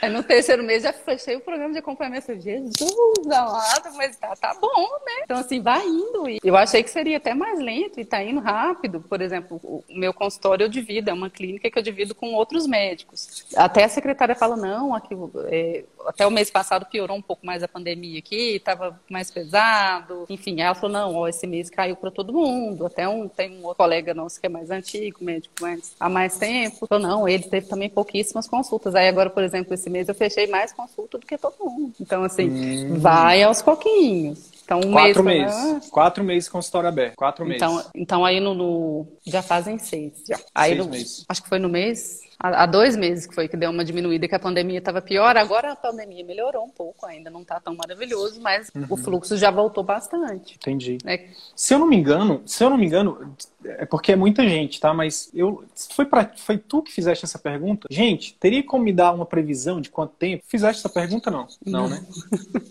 Aí 0.00 0.10
no 0.10 0.22
terceiro 0.22 0.62
mês 0.62 0.82
já 0.82 0.92
fechei 0.92 1.36
o 1.36 1.40
programa 1.40 1.72
de 1.72 1.78
acompanhamento. 1.78 2.38
Jesus 2.40 2.82
amado, 3.26 3.96
mas 3.96 4.16
tá, 4.16 4.34
tá 4.36 4.54
bom, 4.54 4.88
né? 5.04 5.22
Então, 5.24 5.38
assim, 5.38 5.60
vai 5.60 5.86
indo. 5.86 6.24
Eu 6.42 6.56
achei 6.56 6.82
que 6.82 6.90
seria 6.90 7.16
até 7.16 7.34
mais 7.34 7.58
lento 7.58 8.00
e 8.00 8.04
tá 8.04 8.22
indo 8.22 8.40
rápido. 8.40 9.00
Por 9.00 9.20
exemplo, 9.20 9.60
o 9.62 9.84
meu 9.90 10.12
consultório 10.12 10.64
eu 10.64 10.68
divido, 10.68 11.10
é 11.10 11.12
uma 11.12 11.30
clínica 11.30 11.70
que 11.70 11.78
eu 11.78 11.82
divido 11.82 12.14
com 12.14 12.34
outros 12.34 12.66
médicos. 12.66 13.46
Até 13.56 13.84
a 13.84 13.88
secretária 13.88 14.34
fala, 14.34 14.56
não, 14.56 14.94
aqui, 14.94 15.14
é, 15.46 15.84
até 16.06 16.26
o 16.26 16.30
mês 16.30 16.50
passado 16.50 16.86
piorou 16.86 17.16
um 17.16 17.22
pouco 17.22 17.44
mais 17.44 17.62
a 17.62 17.68
pandemia 17.68 18.18
aqui, 18.18 18.56
estava 18.56 19.00
mais 19.10 19.30
pesado. 19.30 20.26
Enfim, 20.28 20.60
ela 20.60 20.74
falou, 20.74 20.92
não, 20.92 21.14
ó, 21.16 21.28
esse 21.28 21.46
mês 21.46 21.70
caiu 21.70 21.96
para 21.96 22.10
todo 22.10 22.32
mundo. 22.32 22.86
Até 22.86 23.08
um, 23.08 23.28
tem 23.28 23.58
um 23.58 23.64
outro 23.64 23.76
colega 23.76 24.14
nosso 24.14 24.40
que 24.40 24.46
é 24.46 24.50
mais 24.50 24.70
antigo, 24.70 25.18
médico 25.24 25.54
há 25.98 26.08
mais 26.08 26.38
tempo. 26.38 26.86
Falou, 26.86 27.02
não, 27.06 27.28
ele 27.28 27.44
teve 27.44 27.66
também 27.66 27.88
pouquíssimas 27.88 28.48
consultas. 28.48 28.94
Aí 28.94 29.08
agora, 29.08 29.30
por 29.30 29.42
exemplo, 29.42 29.74
esse 29.82 29.90
mês 29.90 30.08
eu 30.08 30.14
fechei 30.14 30.46
mais 30.46 30.72
consulta 30.72 31.18
do 31.18 31.26
que 31.26 31.36
todo 31.36 31.54
mundo. 31.60 31.92
Então, 32.00 32.22
assim, 32.22 32.48
hum. 32.48 32.98
vai 32.98 33.42
aos 33.42 33.60
pouquinhos. 33.60 34.52
Então, 34.64 34.78
um 34.78 34.92
Quatro 34.92 35.24
mês, 35.24 35.64
meses. 35.64 35.90
Quatro 35.90 36.24
meses 36.24 36.48
com 36.48 36.58
história 36.60 36.88
aberta. 36.88 37.16
Quatro 37.16 37.52
então, 37.52 37.74
meses. 37.74 37.90
Então, 37.94 38.24
aí 38.24 38.38
no, 38.38 38.54
no, 38.54 39.06
Já 39.26 39.42
fazem 39.42 39.76
seis. 39.78 40.12
Já. 40.26 40.38
Aí 40.54 40.70
seis 40.70 40.86
no, 40.86 40.90
meses. 40.90 41.24
Acho 41.28 41.42
que 41.42 41.48
foi 41.48 41.58
no 41.58 41.68
mês 41.68 42.20
há 42.42 42.66
dois 42.66 42.96
meses 42.96 43.26
que 43.26 43.34
foi 43.34 43.48
que 43.48 43.56
deu 43.56 43.70
uma 43.70 43.84
diminuída, 43.84 44.26
que 44.26 44.34
a 44.34 44.38
pandemia 44.38 44.78
estava 44.78 45.00
pior. 45.00 45.36
Agora 45.36 45.72
a 45.72 45.76
pandemia 45.76 46.24
melhorou 46.24 46.64
um 46.64 46.70
pouco, 46.70 47.06
ainda 47.06 47.30
não 47.30 47.42
está 47.42 47.60
tão 47.60 47.74
maravilhoso, 47.74 48.40
mas 48.40 48.70
uhum. 48.74 48.86
o 48.90 48.96
fluxo 48.96 49.36
já 49.36 49.50
voltou 49.50 49.84
bastante. 49.84 50.56
Entendi. 50.56 50.98
É... 51.04 51.28
Se 51.54 51.74
eu 51.74 51.78
não 51.78 51.86
me 51.86 51.96
engano, 51.96 52.42
se 52.44 52.64
eu 52.64 52.70
não 52.70 52.76
me 52.76 52.86
engano, 52.86 53.34
é 53.64 53.86
porque 53.86 54.12
é 54.12 54.16
muita 54.16 54.42
gente, 54.42 54.80
tá? 54.80 54.92
Mas 54.92 55.30
eu 55.32 55.64
foi 55.90 56.04
para 56.04 56.32
foi 56.36 56.58
tu 56.58 56.82
que 56.82 56.92
fizeste 56.92 57.24
essa 57.24 57.38
pergunta? 57.38 57.86
Gente, 57.90 58.34
teria 58.34 58.62
como 58.62 58.84
me 58.84 58.92
dar 58.92 59.12
uma 59.12 59.26
previsão 59.26 59.80
de 59.80 59.90
quanto 59.90 60.14
tempo? 60.14 60.42
Fizeste 60.46 60.80
essa 60.80 60.88
pergunta 60.88 61.30
não? 61.30 61.46
Não, 61.64 61.88
né? 61.88 62.04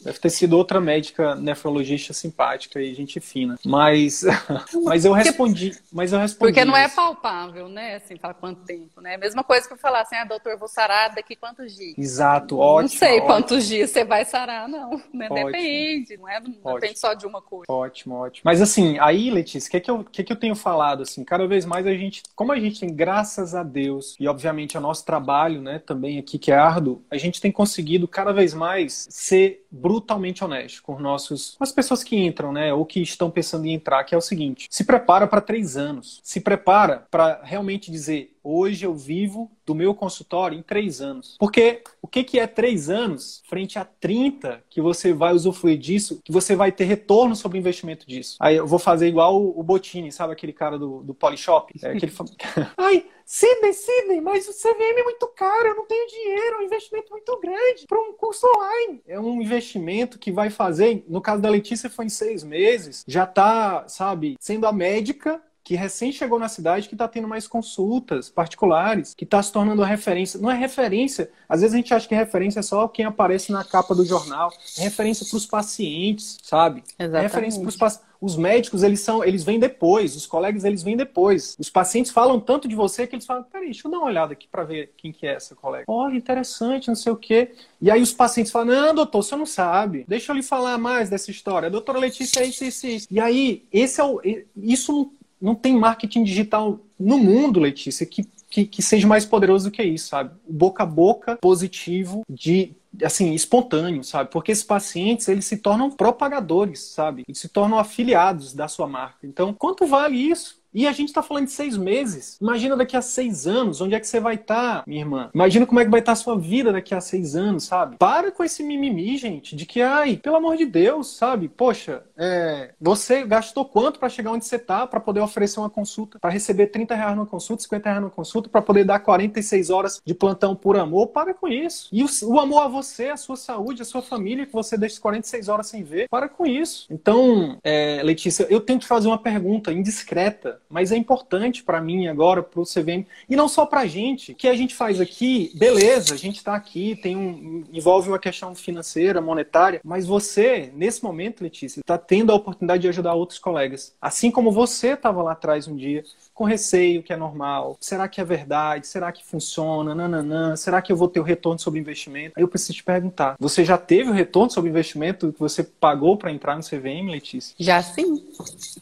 Deve 0.03 0.19
ter 0.19 0.29
sido 0.29 0.57
outra 0.57 0.81
médica 0.81 1.35
nefrologista 1.35 2.13
simpática 2.13 2.81
e 2.81 2.93
gente 2.93 3.19
fina. 3.19 3.57
Mas 3.65 4.23
mas 4.83 5.05
eu 5.05 5.13
respondi, 5.13 5.77
mas 5.91 6.11
eu 6.11 6.19
respondi. 6.19 6.51
Porque 6.51 6.65
não 6.65 6.75
é 6.75 6.87
palpável, 6.89 7.69
né? 7.69 7.95
Assim, 7.95 8.17
para 8.17 8.33
quanto 8.33 8.61
tempo, 8.63 9.01
né? 9.01 9.15
A 9.15 9.17
mesma 9.17 9.43
coisa 9.43 9.60
que 9.67 9.73
eu 9.73 9.77
falar 9.77 10.01
assim, 10.01 10.15
ah, 10.15 10.25
doutor, 10.25 10.57
vou 10.57 10.67
sarar 10.67 11.13
daqui 11.13 11.35
quantos 11.35 11.75
dias? 11.75 11.97
Exato, 11.97 12.57
ótimo. 12.57 12.81
Não 12.81 12.87
sei 12.89 13.17
ótimo. 13.17 13.27
quantos 13.27 13.67
dias 13.67 13.89
você 13.89 14.03
vai 14.03 14.25
sarar, 14.25 14.67
não. 14.67 15.01
Né? 15.13 15.29
Depende, 15.29 16.17
não 16.17 16.27
é? 16.27 16.39
Não 16.39 16.73
depende 16.75 16.99
só 16.99 17.13
de 17.13 17.25
uma 17.25 17.41
coisa. 17.41 17.65
Ótimo, 17.69 18.15
ótimo. 18.15 18.41
Mas 18.43 18.61
assim, 18.61 18.97
aí, 18.99 19.29
Letícia, 19.29 19.67
o 19.67 19.71
que, 19.71 19.77
é 19.77 19.79
que, 19.79 19.91
eu, 19.91 20.03
que, 20.03 20.21
é 20.21 20.23
que 20.23 20.31
eu 20.31 20.39
tenho 20.39 20.55
falado? 20.55 20.81
falado, 20.81 21.03
assim, 21.03 21.23
cada 21.23 21.45
vez 21.45 21.65
mais 21.65 21.85
a 21.85 21.93
gente, 21.93 22.23
como 22.35 22.51
a 22.51 22.59
gente 22.59 22.79
tem, 22.79 22.93
graças 22.93 23.53
a 23.53 23.61
Deus, 23.61 24.15
e 24.19 24.27
obviamente 24.27 24.77
o 24.77 24.81
nosso 24.81 25.05
trabalho, 25.05 25.61
né, 25.61 25.79
também 25.79 26.17
aqui 26.17 26.39
que 26.39 26.51
é 26.51 26.55
árduo, 26.55 27.03
a 27.09 27.17
gente 27.17 27.41
tem 27.41 27.51
conseguido 27.51 28.07
cada 28.07 28.31
vez 28.31 28.53
mais 28.53 29.07
ser 29.09 29.65
brutalmente 29.69 30.43
honesto 30.43 30.81
com 30.81 30.99
nossos, 30.99 31.55
com 31.57 31.63
as 31.63 31.71
pessoas 31.71 32.03
que 32.03 32.15
entram, 32.15 32.51
né, 32.51 32.73
ou 32.73 32.85
que 32.85 33.01
estão 33.01 33.29
pensando 33.29 33.65
em 33.65 33.73
entrar, 33.73 34.03
que 34.03 34.15
é 34.15 34.17
o 34.17 34.21
seguinte: 34.21 34.67
se 34.69 34.83
prepara 34.83 35.27
para 35.27 35.41
três 35.41 35.77
anos, 35.77 36.19
se 36.23 36.39
prepara 36.39 37.05
para 37.11 37.41
realmente 37.43 37.91
dizer 37.91 38.33
hoje 38.43 38.85
eu 38.85 38.93
vivo 38.93 39.51
do 39.65 39.75
meu 39.75 39.93
consultório 39.93 40.57
em 40.57 40.61
três 40.61 41.01
anos. 41.01 41.35
Porque 41.39 41.83
o 42.01 42.07
que, 42.07 42.23
que 42.23 42.39
é 42.39 42.47
três 42.47 42.89
anos 42.89 43.41
frente 43.47 43.77
a 43.77 43.85
30 43.85 44.63
que 44.69 44.81
você 44.81 45.13
vai 45.13 45.33
usufruir 45.33 45.77
disso, 45.77 46.21
que 46.23 46.31
você 46.31 46.55
vai 46.55 46.71
ter 46.71 46.85
retorno 46.85 47.35
sobre 47.35 47.57
o 47.57 47.59
investimento 47.59 48.07
disso? 48.07 48.37
Aí 48.39 48.57
eu 48.57 48.67
vou 48.67 48.79
fazer 48.79 49.07
igual 49.07 49.41
o, 49.41 49.63
Botini, 49.63 50.11
sabe 50.11 50.33
aquele 50.33 50.53
cara 50.53 50.77
do, 50.77 51.01
do 51.03 51.13
Polishop? 51.13 51.73
É, 51.81 51.91
aquele... 51.91 52.11
Ai, 52.77 53.05
Sidney, 53.25 53.71
Sidney, 53.71 54.19
mas 54.19 54.47
o 54.47 54.51
CVM 54.51 54.99
é 54.99 55.03
muito 55.03 55.25
caro, 55.29 55.69
eu 55.69 55.75
não 55.75 55.85
tenho 55.85 56.05
dinheiro, 56.07 56.55
é 56.55 56.59
um 56.59 56.63
investimento 56.63 57.11
muito 57.11 57.39
grande 57.39 57.85
para 57.87 57.97
um 57.97 58.11
curso 58.11 58.45
online. 58.45 59.01
É 59.07 59.17
um 59.17 59.41
investimento 59.41 60.19
que 60.19 60.33
vai 60.33 60.49
fazer, 60.49 61.05
no 61.07 61.21
caso 61.21 61.41
da 61.41 61.49
Letícia 61.49 61.89
foi 61.89 62.05
em 62.05 62.09
seis 62.09 62.43
meses, 62.43 63.05
já 63.07 63.25
tá, 63.25 63.87
sabe, 63.87 64.35
sendo 64.37 64.67
a 64.67 64.73
médica 64.73 65.41
que 65.71 65.75
recém 65.77 66.11
chegou 66.11 66.37
na 66.37 66.49
cidade, 66.49 66.89
que 66.89 66.95
está 66.95 67.07
tendo 67.07 67.29
mais 67.29 67.47
consultas 67.47 68.29
particulares, 68.29 69.13
que 69.13 69.23
está 69.23 69.41
se 69.41 69.53
tornando 69.53 69.81
referência. 69.83 70.37
Não 70.37 70.51
é 70.51 70.53
referência, 70.53 71.31
às 71.47 71.61
vezes 71.61 71.73
a 71.73 71.77
gente 71.77 71.93
acha 71.93 72.05
que 72.05 72.13
referência 72.13 72.59
é 72.59 72.61
só 72.61 72.89
quem 72.89 73.05
aparece 73.05 73.53
na 73.53 73.63
capa 73.63 73.95
do 73.95 74.03
jornal. 74.03 74.51
É 74.77 74.81
referência 74.81 75.25
para 75.25 75.37
os 75.37 75.45
pacientes, 75.45 76.39
sabe? 76.43 76.83
Exatamente. 76.99 77.15
É 77.15 77.21
referência 77.21 77.61
para 77.61 77.69
os 77.69 77.77
pacientes. 77.77 78.11
Os 78.19 78.35
médicos, 78.35 78.83
eles 78.83 78.99
são, 78.99 79.23
eles 79.23 79.43
vêm 79.43 79.57
depois, 79.57 80.15
os 80.15 80.27
colegas, 80.27 80.63
eles 80.63 80.83
vêm 80.83 80.95
depois. 80.95 81.55
Os 81.57 81.69
pacientes 81.71 82.11
falam 82.11 82.39
tanto 82.39 82.67
de 82.67 82.75
você 82.75 83.07
que 83.07 83.15
eles 83.15 83.25
falam, 83.25 83.43
peraí, 83.43 83.67
deixa 83.67 83.87
eu 83.87 83.91
dar 83.91 83.97
uma 83.97 84.07
olhada 84.07 84.33
aqui 84.33 84.47
para 84.51 84.63
ver 84.63 84.93
quem 84.95 85.11
que 85.11 85.25
é 85.25 85.33
essa 85.33 85.55
colega. 85.55 85.85
Olha, 85.87 86.15
interessante, 86.15 86.89
não 86.89 86.95
sei 86.95 87.11
o 87.13 87.15
quê. 87.15 87.53
E 87.81 87.89
aí 87.89 87.99
os 87.99 88.13
pacientes 88.13 88.51
falam, 88.51 88.75
não, 88.75 88.93
doutor, 88.93 89.23
você 89.23 89.35
não 89.35 89.45
sabe. 89.45 90.05
Deixa 90.07 90.33
eu 90.33 90.35
lhe 90.35 90.43
falar 90.43 90.77
mais 90.77 91.09
dessa 91.09 91.31
história. 91.31 91.67
A 91.67 91.71
doutora 91.71 91.97
Letícia 91.97 92.41
é 92.41 92.45
isso, 92.45 92.63
isso, 92.63 92.85
isso. 92.85 93.07
E 93.09 93.19
aí, 93.19 93.65
esse 93.71 93.99
é 93.99 94.03
o, 94.03 94.21
isso 94.55 94.91
não 94.91 95.11
tem 95.55 95.75
marketing 95.75 96.23
digital 96.23 96.79
no 96.99 97.17
mundo, 97.17 97.59
Letícia, 97.59 98.05
que, 98.05 98.23
que, 98.49 98.65
que, 98.65 98.81
seja 98.81 99.07
mais 99.07 99.25
poderoso 99.25 99.69
do 99.69 99.71
que 99.71 99.83
isso, 99.83 100.09
sabe? 100.09 100.31
Boca 100.47 100.83
a 100.83 100.85
boca 100.85 101.35
positivo 101.37 102.23
de 102.29 102.73
assim, 103.03 103.33
espontâneo, 103.33 104.03
sabe? 104.03 104.29
Porque 104.29 104.51
esses 104.51 104.63
pacientes, 104.63 105.27
eles 105.27 105.45
se 105.45 105.57
tornam 105.57 105.89
propagadores, 105.89 106.81
sabe? 106.81 107.23
Eles 107.27 107.39
se 107.39 107.47
tornam 107.47 107.79
afiliados 107.79 108.53
da 108.53 108.67
sua 108.67 108.87
marca. 108.87 109.25
Então, 109.25 109.53
quanto 109.53 109.85
vale 109.85 110.17
isso? 110.17 110.60
E 110.73 110.87
a 110.87 110.91
gente 110.91 111.09
está 111.09 111.21
falando 111.21 111.45
de 111.45 111.51
seis 111.51 111.75
meses. 111.75 112.37
Imagina 112.41 112.77
daqui 112.77 112.95
a 112.95 113.01
seis 113.01 113.45
anos, 113.45 113.81
onde 113.81 113.93
é 113.93 113.99
que 113.99 114.07
você 114.07 114.19
vai 114.19 114.35
estar, 114.35 114.79
tá, 114.79 114.83
minha 114.87 115.01
irmã? 115.01 115.29
Imagina 115.33 115.65
como 115.65 115.79
é 115.79 115.85
que 115.85 115.91
vai 115.91 115.99
estar 115.99 116.13
tá 116.13 116.19
a 116.19 116.23
sua 116.23 116.37
vida 116.37 116.71
daqui 116.71 116.95
a 116.95 117.01
seis 117.01 117.35
anos, 117.35 117.65
sabe? 117.65 117.97
Para 117.97 118.31
com 118.31 118.43
esse 118.43 118.63
mimimi, 118.63 119.17
gente, 119.17 119.55
de 119.55 119.65
que, 119.65 119.81
ai, 119.81 120.15
pelo 120.17 120.37
amor 120.37 120.55
de 120.55 120.65
Deus, 120.65 121.17
sabe? 121.17 121.49
Poxa, 121.49 122.03
é, 122.17 122.71
você 122.79 123.23
gastou 123.25 123.65
quanto 123.65 123.99
para 123.99 124.07
chegar 124.07 124.31
onde 124.31 124.45
você 124.45 124.55
está, 124.55 124.87
para 124.87 124.99
poder 124.99 125.19
oferecer 125.19 125.59
uma 125.59 125.69
consulta, 125.69 126.19
para 126.19 126.29
receber 126.29 126.67
30 126.67 126.95
reais 126.95 127.15
numa 127.15 127.25
consulta, 127.25 127.63
50 127.63 127.89
reais 127.89 128.01
numa 128.01 128.11
consulta, 128.11 128.47
para 128.47 128.61
poder 128.61 128.85
dar 128.85 128.99
46 128.99 129.69
horas 129.69 130.01
de 130.05 130.13
plantão 130.13 130.55
por 130.55 130.77
amor? 130.77 131.07
Para 131.07 131.33
com 131.33 131.49
isso. 131.49 131.89
E 131.91 132.01
o, 132.01 132.07
o 132.23 132.39
amor 132.39 132.63
a 132.63 132.67
você, 132.67 133.09
a 133.09 133.17
sua 133.17 133.35
saúde, 133.35 133.81
a 133.81 133.85
sua 133.85 134.01
família, 134.01 134.45
que 134.45 134.53
você 134.53 134.77
deixa 134.77 135.01
46 135.01 135.49
horas 135.49 135.67
sem 135.67 135.83
ver, 135.83 136.07
para 136.07 136.29
com 136.29 136.45
isso. 136.45 136.87
Então, 136.89 137.57
é, 137.61 138.01
Letícia, 138.03 138.47
eu 138.49 138.61
tenho 138.61 138.79
que 138.79 138.87
fazer 138.87 139.07
uma 139.07 139.17
pergunta 139.17 139.73
indiscreta 139.73 140.60
mas 140.71 140.91
é 140.91 140.97
importante 140.97 141.63
para 141.63 141.81
mim 141.81 142.07
agora, 142.07 142.41
para 142.41 142.61
o 142.61 142.65
CVM, 142.65 143.05
e 143.29 143.35
não 143.35 143.47
só 143.47 143.65
para 143.65 143.81
a 143.81 143.85
gente, 143.85 144.33
que 144.33 144.47
a 144.47 144.55
gente 144.55 144.73
faz 144.73 144.99
aqui, 144.99 145.51
beleza, 145.55 146.13
a 146.13 146.17
gente 146.17 146.37
está 146.37 146.55
aqui, 146.55 146.95
tem 146.95 147.15
um, 147.15 147.63
envolve 147.71 148.09
uma 148.09 148.19
questão 148.19 148.55
financeira, 148.55 149.21
monetária, 149.21 149.81
mas 149.83 150.05
você, 150.05 150.71
nesse 150.75 151.03
momento, 151.03 151.43
Letícia, 151.43 151.81
está 151.81 151.97
tendo 151.97 152.31
a 152.31 152.35
oportunidade 152.35 152.81
de 152.81 152.87
ajudar 152.87 153.13
outros 153.13 153.39
colegas. 153.39 153.93
Assim 154.01 154.31
como 154.31 154.51
você 154.51 154.89
estava 154.89 155.21
lá 155.21 155.33
atrás 155.33 155.67
um 155.67 155.75
dia, 155.75 156.03
com 156.33 156.45
receio, 156.45 157.03
que 157.03 157.13
é 157.13 157.17
normal. 157.17 157.77
Será 157.79 158.07
que 158.07 158.19
é 158.19 158.23
verdade? 158.23 158.87
Será 158.87 159.11
que 159.11 159.23
funciona? 159.23 159.93
Nananã. 159.93 160.55
Será 160.55 160.81
que 160.81 160.91
eu 160.91 160.97
vou 160.97 161.07
ter 161.07 161.19
o 161.19 161.23
retorno 161.23 161.59
sobre 161.59 161.79
investimento? 161.79 162.33
Aí 162.35 162.43
eu 162.43 162.47
preciso 162.47 162.73
te 162.73 162.83
perguntar: 162.83 163.35
você 163.39 163.63
já 163.63 163.77
teve 163.77 164.09
o 164.09 164.13
retorno 164.13 164.49
sobre 164.49 164.69
investimento 164.69 165.31
que 165.31 165.39
você 165.39 165.63
pagou 165.63 166.17
para 166.17 166.31
entrar 166.31 166.55
no 166.55 166.63
CVM, 166.63 167.11
Letícia? 167.11 167.55
Já 167.59 167.81
sim. 167.81 168.23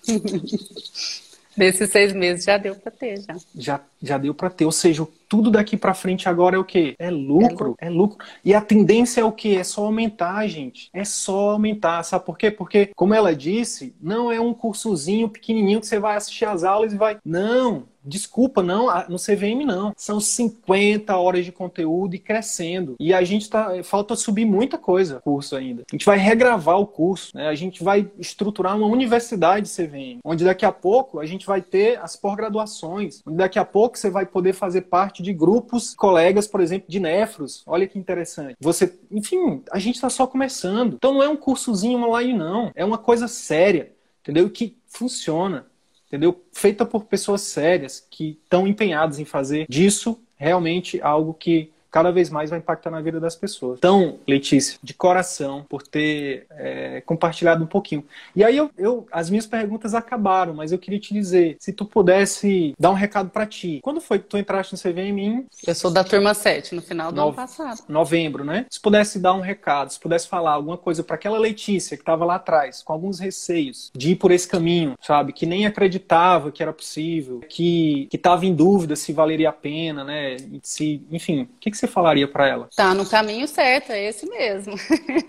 Desses 1.60 1.90
seis 1.90 2.14
meses 2.14 2.46
já 2.46 2.58
deu 2.58 2.74
para 2.74 2.90
ter, 2.90 3.20
já. 3.20 3.36
Já, 3.54 3.82
já 4.02 4.18
deu 4.18 4.34
para 4.34 4.50
ter. 4.50 4.64
Ou 4.64 4.72
seja, 4.72 5.06
tudo 5.30 5.52
daqui 5.52 5.78
para 5.78 5.94
frente 5.94 6.28
agora 6.28 6.56
é 6.56 6.60
o 6.60 6.66
quê? 6.66 6.96
É 6.98 7.12
lucro, 7.12 7.46
é 7.46 7.50
lucro, 7.50 7.76
é 7.82 7.90
lucro. 7.90 8.26
E 8.44 8.54
a 8.54 8.60
tendência 8.60 9.22
é 9.22 9.24
o 9.24 9.32
quê? 9.32 9.50
É 9.60 9.64
só 9.64 9.86
aumentar, 9.86 10.46
gente. 10.48 10.90
É 10.92 11.06
só 11.06 11.52
aumentar. 11.52 12.02
Sabe 12.04 12.26
por 12.26 12.38
quê? 12.38 12.50
Porque, 12.50 12.88
como 12.96 13.14
ela 13.14 13.36
disse, 13.36 13.96
não 14.02 14.32
é 14.32 14.42
um 14.42 14.54
cursozinho 14.54 15.30
pequenininho 15.30 15.80
que 15.80 15.88
você 15.88 16.00
vai 16.00 16.18
assistir 16.18 16.46
as 16.46 16.64
aulas 16.64 16.92
e 16.92 16.98
vai. 16.98 17.18
Não. 17.24 17.86
Desculpa, 18.04 18.64
não, 18.64 18.88
no 19.10 19.18
CVM 19.18 19.66
não. 19.66 19.94
São 19.96 20.20
50 20.20 21.16
horas 21.16 21.46
de 21.46 21.52
conteúdo 21.52 22.16
e 22.16 22.20
crescendo. 22.20 22.96
E 23.00 23.14
a 23.14 23.24
gente 23.24 23.50
tá. 23.50 23.84
Falta 23.84 24.16
subir 24.16 24.46
muita 24.46 24.78
coisa 24.78 25.20
curso 25.22 25.56
ainda. 25.56 25.84
A 25.84 25.96
gente 25.96 26.06
vai 26.06 26.18
regravar 26.18 26.80
o 26.80 26.88
curso, 26.88 27.36
né? 27.36 27.48
A 27.48 27.56
gente 27.56 27.84
vai 27.84 28.10
estruturar 28.18 28.76
uma 28.76 28.88
universidade 28.88 29.70
CVM, 29.70 30.20
onde 30.24 30.46
daqui 30.46 30.66
a 30.66 30.72
pouco 30.72 31.20
a 31.20 31.26
gente 31.26 31.46
vai 31.46 31.62
ter 31.62 32.00
as 32.00 32.16
pós-graduações, 32.16 33.22
onde 33.28 33.38
daqui 33.38 33.60
a 33.60 33.66
pouco 33.66 33.98
você 33.98 34.10
vai 34.10 34.26
poder 34.26 34.54
fazer 34.54 34.82
parte 34.82 35.19
de 35.24 35.34
grupos, 35.34 35.94
colegas, 35.94 36.48
por 36.48 36.62
exemplo, 36.62 36.90
de 36.90 37.00
nefros. 37.00 37.64
Olha 37.66 37.88
que 37.88 37.98
interessante. 37.98 38.56
Você, 38.60 38.98
enfim, 39.12 39.64
a 39.72 39.80
gente 39.80 39.96
está 39.96 40.10
só 40.10 40.26
começando. 40.28 40.96
Então 40.96 41.14
não 41.14 41.24
é 41.24 41.30
um 41.30 41.38
cursozinho 41.38 42.04
online, 42.04 42.34
não. 42.34 42.72
É 42.76 42.84
uma 42.84 42.98
coisa 42.98 43.28
séria, 43.28 43.92
entendeu? 44.22 44.50
Que 44.50 44.78
funciona 44.88 45.66
entendeu? 46.10 46.44
Feita 46.52 46.86
por 46.86 47.06
pessoas 47.06 47.42
sérias 47.42 48.06
que 48.10 48.40
estão 48.44 48.68
empenhadas 48.68 49.20
em 49.20 49.26
fazer 49.26 49.68
disso 49.70 50.20
realmente 50.36 51.00
algo 51.02 51.34
que 51.34 51.72
cada 51.92 52.12
vez 52.12 52.30
mais 52.30 52.50
vai 52.50 52.60
impactar 52.60 52.92
na 52.92 53.02
vida 53.02 53.20
das 53.20 53.36
pessoas. 53.36 53.78
Então, 53.78 54.20
Letícia, 54.28 54.78
de 54.82 54.94
coração, 54.94 55.66
por 55.68 55.84
ter 55.84 56.46
é, 56.52 57.02
compartilhado 57.02 57.64
um 57.64 57.68
pouquinho. 57.68 58.06
E 58.36 58.44
aí, 58.44 58.58
eu, 58.58 58.70
eu, 58.78 59.08
as 59.12 59.30
minhas 59.30 59.48
perguntas 59.48 59.94
acabaram, 59.94 60.54
mas 60.54 60.72
eu 60.72 60.80
queria 60.80 61.00
te 61.00 61.14
dizer, 61.14 61.58
se 61.60 61.74
tu 61.74 61.86
pudesse 61.86 62.74
dar 62.80 62.92
um 62.92 62.96
recado 62.96 63.30
para 63.30 63.46
ti. 63.46 63.80
Quando 63.82 64.02
foi 64.02 64.20
que 64.20 64.26
tu 64.26 64.38
entraste 64.38 64.74
no 64.74 64.80
CVM 64.80 65.20
em... 65.20 65.46
Eu 65.66 65.76
sou 65.76 65.92
da 65.92 66.04
turma 66.04 66.34
7, 66.34 66.76
no 66.76 66.82
final 66.82 67.12
do 67.12 67.18
no... 67.18 67.28
ano 67.28 67.34
passado. 67.34 67.84
Novembro, 67.88 68.44
né? 68.44 68.66
Se 68.70 68.80
pudesse 68.80 69.20
dar 69.20 69.34
um 69.34 69.42
recado, 69.42 69.92
se 69.92 70.00
pudesse 70.00 70.28
falar 70.28 70.54
alguma 70.54 70.78
coisa 70.78 71.04
para 71.04 71.16
aquela 71.16 71.38
Letícia 71.38 71.98
que 71.98 72.02
estava 72.02 72.26
lá 72.26 72.36
atrás, 72.36 72.84
com 72.84 72.94
alguns 72.94 73.20
receios 73.20 73.92
de 73.96 74.12
ir 74.12 74.16
por 74.16 74.32
esse 74.32 74.48
caminho, 74.48 74.96
sabe? 75.02 75.34
Que 75.34 75.46
nem 75.46 75.66
acreditava 75.66 76.52
que 76.52 76.62
era 76.62 76.74
possível, 76.74 77.42
que 77.48 78.08
estava 78.14 78.46
em 78.46 78.54
dúvida 78.54 78.96
se 78.96 79.14
valeria 79.14 79.50
a 79.50 79.54
pena, 79.54 80.04
né? 80.04 80.38
Se, 80.62 81.06
enfim, 81.12 81.44
o 81.44 81.50
que, 81.60 81.72
que 81.72 81.78
você 81.80 81.88
falaria 81.88 82.28
para 82.28 82.48
ela? 82.48 82.70
Tá 82.76 82.94
no 82.94 83.08
caminho 83.08 83.48
certo, 83.48 83.92
é 83.92 84.06
esse 84.06 84.28
mesmo. 84.30 84.76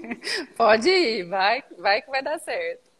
Pode 0.56 0.88
ir, 0.88 1.24
vai, 1.24 1.62
vai 1.78 2.02
que 2.02 2.10
vai 2.10 2.22
dar 2.22 2.38
certo. 2.38 2.90